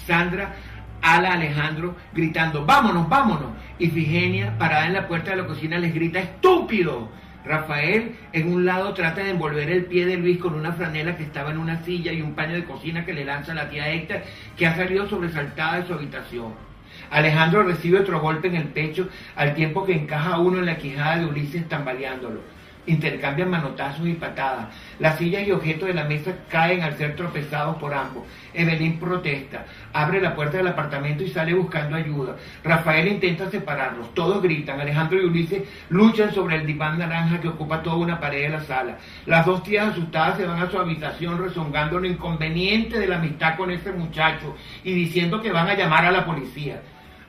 Sandra 0.06 0.54
ala 1.02 1.30
a 1.30 1.34
Alejandro 1.34 1.96
gritando, 2.12 2.64
vámonos, 2.64 3.08
vámonos. 3.08 3.50
Y 3.78 3.88
Figenia, 3.88 4.56
parada 4.58 4.86
en 4.86 4.94
la 4.94 5.08
puerta 5.08 5.30
de 5.30 5.38
la 5.38 5.46
cocina, 5.46 5.78
les 5.78 5.94
grita, 5.94 6.18
estúpido. 6.20 7.08
Rafael 7.50 8.14
en 8.32 8.52
un 8.52 8.64
lado 8.64 8.94
trata 8.94 9.24
de 9.24 9.30
envolver 9.30 9.68
el 9.68 9.84
pie 9.86 10.06
de 10.06 10.16
Luis 10.16 10.38
con 10.38 10.54
una 10.54 10.72
franela 10.72 11.16
que 11.16 11.24
estaba 11.24 11.50
en 11.50 11.58
una 11.58 11.82
silla 11.82 12.12
y 12.12 12.22
un 12.22 12.34
paño 12.34 12.54
de 12.54 12.64
cocina 12.64 13.04
que 13.04 13.12
le 13.12 13.24
lanza 13.24 13.54
la 13.54 13.68
tía 13.68 13.90
Héctor, 13.90 14.22
que 14.56 14.66
ha 14.66 14.76
salido 14.76 15.08
sobresaltada 15.08 15.80
de 15.80 15.86
su 15.86 15.94
habitación. 15.94 16.54
Alejandro 17.10 17.64
recibe 17.64 17.98
otro 17.98 18.20
golpe 18.20 18.46
en 18.48 18.54
el 18.54 18.68
pecho 18.68 19.08
al 19.34 19.54
tiempo 19.54 19.84
que 19.84 19.94
encaja 19.94 20.38
uno 20.38 20.60
en 20.60 20.66
la 20.66 20.76
quijada 20.76 21.18
de 21.18 21.26
Ulises 21.26 21.68
tambaleándolo. 21.68 22.40
Intercambian 22.86 23.50
manotazos 23.50 24.06
y 24.06 24.14
patadas. 24.14 24.68
Las 24.98 25.18
sillas 25.18 25.46
y 25.46 25.52
objetos 25.52 25.88
de 25.88 25.94
la 25.94 26.04
mesa 26.04 26.32
caen 26.48 26.82
al 26.82 26.96
ser 26.96 27.14
tropezados 27.14 27.76
por 27.76 27.92
ambos. 27.92 28.24
Evelyn 28.54 28.98
protesta, 28.98 29.66
abre 29.92 30.20
la 30.20 30.34
puerta 30.34 30.56
del 30.56 30.68
apartamento 30.68 31.22
y 31.22 31.28
sale 31.28 31.54
buscando 31.54 31.96
ayuda. 31.96 32.36
Rafael 32.64 33.08
intenta 33.08 33.50
separarlos, 33.50 34.14
todos 34.14 34.42
gritan. 34.42 34.80
Alejandro 34.80 35.20
y 35.20 35.26
Ulises 35.26 35.62
luchan 35.90 36.32
sobre 36.32 36.56
el 36.56 36.66
diván 36.66 36.98
naranja 36.98 37.40
que 37.40 37.48
ocupa 37.48 37.82
toda 37.82 37.96
una 37.96 38.18
pared 38.18 38.42
de 38.42 38.48
la 38.48 38.60
sala. 38.60 38.96
Las 39.26 39.46
dos 39.46 39.62
tías 39.62 39.88
asustadas 39.88 40.38
se 40.38 40.46
van 40.46 40.62
a 40.62 40.70
su 40.70 40.78
habitación 40.78 41.38
rezongando 41.38 41.98
lo 41.98 42.06
inconveniente 42.06 42.98
de 42.98 43.06
la 43.06 43.16
amistad 43.16 43.56
con 43.56 43.70
ese 43.70 43.92
muchacho 43.92 44.56
y 44.82 44.92
diciendo 44.94 45.40
que 45.40 45.52
van 45.52 45.68
a 45.68 45.74
llamar 45.74 46.04
a 46.06 46.10
la 46.10 46.24
policía. 46.24 46.80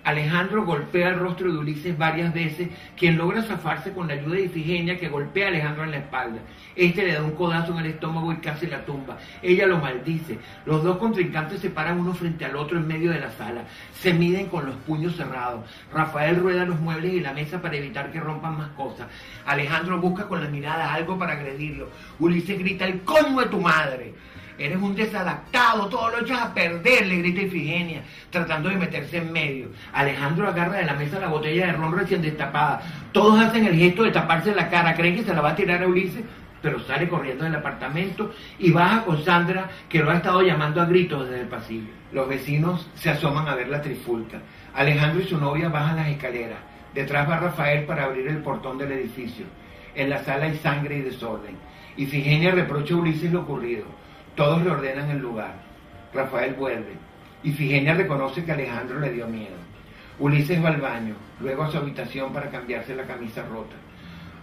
Alejandro 0.04 0.66
golpea 0.66 1.10
el 1.10 1.20
rostro 1.20 1.52
de 1.52 1.60
Ulises 1.60 1.98
varias 1.98 2.34
veces, 2.34 2.70
quien 2.98 3.18
logra 3.18 3.44
zafarse 3.44 3.92
con 3.94 4.08
la 4.08 4.16
ayuda 4.16 4.36
de 4.36 4.46
Ifigenia 4.46 4.98
que 4.98 5.10
golpea 5.10 5.46
a 5.46 5.50
Alejandro 5.50 5.84
en 5.84 5.92
la 5.92 5.98
espalda. 5.98 6.40
Este 6.76 7.04
le 7.04 7.14
da 7.14 7.24
un 7.24 7.32
codazo 7.32 7.74
en 7.74 7.86
el 7.86 7.92
estómago 7.92 8.32
y 8.32 8.38
casi 8.38 8.66
la 8.68 8.84
tumba. 8.84 9.18
Ella 9.44 9.68
lo 9.68 9.78
maldice. 9.78 10.40
Los 10.66 10.84
dos 10.84 10.98
contrincantes 10.98 11.62
se 11.62 11.70
paran 11.70 12.00
uno 12.00 12.14
frente 12.14 12.46
al 12.46 12.56
otro 12.56 12.80
en 12.80 12.88
medio 12.88 13.12
de 13.12 13.20
la 13.20 13.32
sala. 13.32 13.66
Se 13.94 14.14
miden 14.14 14.48
con 14.48 14.66
los 14.66 14.76
puños 14.76 15.16
cerrados. 15.16 15.66
Rafael 15.94 16.38
rueda 16.38 16.66
los 16.66 16.80
muebles 16.80 17.14
y 17.14 17.20
la 17.20 17.34
mesa 17.34 17.62
para 17.62 17.78
evitar 17.78 18.12
que 18.12 18.20
rompan 18.20 18.58
más 18.58 18.70
cosas. 18.70 19.08
Alejandro 19.46 20.00
busca 20.00 20.28
con 20.28 20.42
la 20.42 20.50
mirada 20.50 20.94
algo 20.94 21.18
para 21.18 21.34
agredirlo. 21.34 21.90
Ulises 22.20 22.58
grita, 22.58 22.86
el 22.86 23.02
coño 23.02 23.40
de 23.40 23.48
tu 23.48 23.60
madre. 23.60 24.14
Eres 24.62 24.78
un 24.78 24.96
desadaptado, 24.96 25.88
todo 25.88 26.10
lo 26.12 26.20
echas 26.20 26.40
a 26.40 26.54
perder, 26.54 27.08
le 27.08 27.18
grita 27.18 27.42
Ifigenia, 27.42 28.04
tratando 28.30 28.70
de 28.70 28.76
meterse 28.76 29.18
en 29.18 29.32
medio. 29.32 29.70
Alejandro 29.92 30.48
agarra 30.48 30.78
de 30.78 30.86
la 30.86 30.94
mesa 30.94 31.20
la 31.20 31.30
botella 31.30 31.66
de 31.66 31.74
ron 31.74 31.98
recién 31.98 32.22
destapada. 32.22 32.82
Todos 33.12 33.40
hacen 33.40 33.66
el 33.66 33.76
gesto 33.76 34.04
de 34.04 34.12
taparse 34.12 34.54
la 34.54 34.70
cara, 34.70 34.94
creen 34.94 35.16
que 35.16 35.24
se 35.24 35.34
la 35.34 35.42
va 35.42 35.50
a 35.50 35.56
tirar 35.56 35.82
a 35.82 35.88
Ulises, 35.88 36.24
pero 36.62 36.80
sale 36.82 37.10
corriendo 37.10 37.44
del 37.44 37.56
apartamento 37.56 38.34
y 38.60 38.70
baja 38.70 39.04
con 39.04 39.24
Sandra, 39.24 39.68
que 39.90 40.00
lo 40.00 40.12
ha 40.12 40.18
estado 40.18 40.44
llamando 40.44 40.80
a 40.80 40.86
gritos 40.86 41.28
desde 41.28 41.42
el 41.42 41.48
pasillo. 41.48 41.90
Los 42.12 42.30
vecinos 42.30 42.88
se 42.94 43.10
asoman 43.10 43.48
a 43.48 43.56
ver 43.56 43.68
la 43.68 43.82
trifulca. 43.82 44.42
Alejandro 44.76 45.24
y 45.24 45.28
su 45.28 45.40
novia 45.40 45.70
bajan 45.70 45.96
las 45.96 46.10
escaleras. 46.10 46.60
Detrás 46.94 47.28
va 47.28 47.40
Rafael 47.40 47.86
para 47.86 48.04
abrir 48.04 48.28
el 48.28 48.44
portón 48.44 48.78
del 48.78 48.92
edificio. 48.92 49.46
En 49.96 50.10
la 50.10 50.24
sala 50.24 50.46
hay 50.46 50.58
sangre 50.58 50.98
y 50.98 51.02
desorden. 51.02 51.58
Ifigenia 51.98 52.52
reprocha 52.52 52.94
a 52.94 52.98
Ulises 52.98 53.32
lo 53.32 53.42
ocurrido. 53.42 53.86
Todos 54.36 54.64
le 54.64 54.72
ordenan 54.72 55.10
el 55.10 55.20
lugar. 55.20 55.54
Rafael 56.14 56.54
vuelve. 56.54 56.94
Ifigenia 57.44 57.94
reconoce 57.94 58.46
que 58.46 58.52
Alejandro 58.52 59.00
le 59.00 59.12
dio 59.12 59.28
miedo. 59.28 59.56
Ulises 60.20 60.64
va 60.64 60.70
al 60.70 60.80
baño, 60.80 61.16
luego 61.40 61.64
a 61.64 61.72
su 61.72 61.78
habitación 61.78 62.32
para 62.32 62.50
cambiarse 62.50 62.96
la 62.96 63.04
camisa 63.04 63.44
rota. 63.44 63.76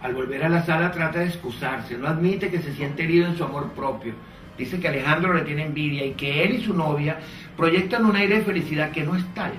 Al 0.01 0.13
volver 0.13 0.43
a 0.43 0.49
la 0.49 0.63
sala 0.63 0.91
trata 0.91 1.19
de 1.19 1.25
excusarse, 1.25 1.97
no 1.97 2.07
admite 2.07 2.49
que 2.49 2.59
se 2.59 2.73
siente 2.73 3.03
herido 3.03 3.27
en 3.27 3.37
su 3.37 3.43
amor 3.43 3.71
propio. 3.71 4.13
Dice 4.57 4.79
que 4.79 4.89
Alejandro 4.89 5.33
le 5.33 5.41
tiene 5.41 5.65
envidia 5.65 6.05
y 6.05 6.13
que 6.13 6.43
él 6.43 6.55
y 6.55 6.63
su 6.63 6.73
novia 6.73 7.17
proyectan 7.55 8.05
un 8.05 8.15
aire 8.15 8.39
de 8.39 8.43
felicidad 8.43 8.91
que 8.91 9.03
no 9.03 9.15
es 9.15 9.25
tal. 9.33 9.53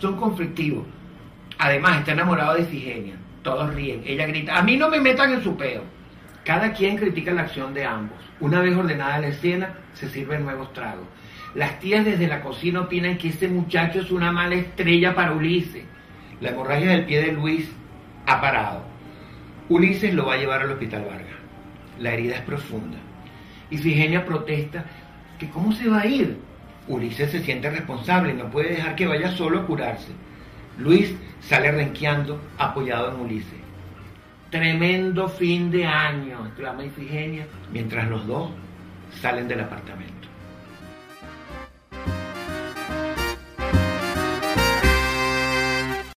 Son 0.00 0.16
conflictivos. 0.16 0.86
Además, 1.58 1.98
está 1.98 2.12
enamorado 2.12 2.54
de 2.54 2.62
Ifigenia. 2.62 3.16
Todos 3.42 3.74
ríen. 3.74 4.02
Ella 4.06 4.26
grita, 4.26 4.56
a 4.56 4.62
mí 4.62 4.76
no 4.76 4.88
me 4.88 5.00
metan 5.00 5.32
en 5.32 5.42
su 5.42 5.56
peo. 5.56 5.82
Cada 6.48 6.72
quien 6.72 6.96
critica 6.96 7.32
la 7.32 7.42
acción 7.42 7.74
de 7.74 7.84
ambos. 7.84 8.16
Una 8.40 8.62
vez 8.62 8.74
ordenada 8.74 9.18
la 9.18 9.26
escena, 9.26 9.74
se 9.92 10.08
sirven 10.08 10.44
nuevos 10.44 10.72
tragos. 10.72 11.06
Las 11.54 11.78
tías 11.78 12.06
desde 12.06 12.26
la 12.26 12.40
cocina 12.40 12.80
opinan 12.80 13.18
que 13.18 13.28
este 13.28 13.48
muchacho 13.48 14.00
es 14.00 14.10
una 14.10 14.32
mala 14.32 14.54
estrella 14.54 15.14
para 15.14 15.32
Ulises. 15.32 15.84
La 16.40 16.48
hemorragia 16.48 16.92
del 16.92 17.04
pie 17.04 17.20
de 17.20 17.32
Luis 17.32 17.70
ha 18.24 18.40
parado. 18.40 18.82
Ulises 19.68 20.14
lo 20.14 20.24
va 20.24 20.32
a 20.32 20.36
llevar 20.38 20.62
al 20.62 20.70
hospital 20.70 21.04
Vargas. 21.04 21.36
La 21.98 22.14
herida 22.14 22.36
es 22.36 22.40
profunda. 22.40 22.96
Ifigenia 23.68 24.24
protesta 24.24 24.86
que 25.38 25.50
cómo 25.50 25.72
se 25.72 25.90
va 25.90 26.00
a 26.00 26.06
ir. 26.06 26.38
Ulises 26.86 27.30
se 27.30 27.42
siente 27.42 27.68
responsable, 27.68 28.32
no 28.32 28.50
puede 28.50 28.70
dejar 28.70 28.96
que 28.96 29.06
vaya 29.06 29.32
solo 29.32 29.58
a 29.58 29.66
curarse. 29.66 30.12
Luis 30.78 31.14
sale 31.42 31.70
renqueando, 31.72 32.40
apoyado 32.56 33.10
en 33.12 33.20
Ulises. 33.20 33.57
Tremendo 34.50 35.28
fin 35.28 35.70
de 35.70 35.84
año, 35.84 36.46
exclama 36.46 36.84
Ifigenia, 36.84 37.46
mientras 37.70 38.08
los 38.08 38.26
dos 38.26 38.50
salen 39.20 39.46
del 39.46 39.60
apartamento. 39.60 40.17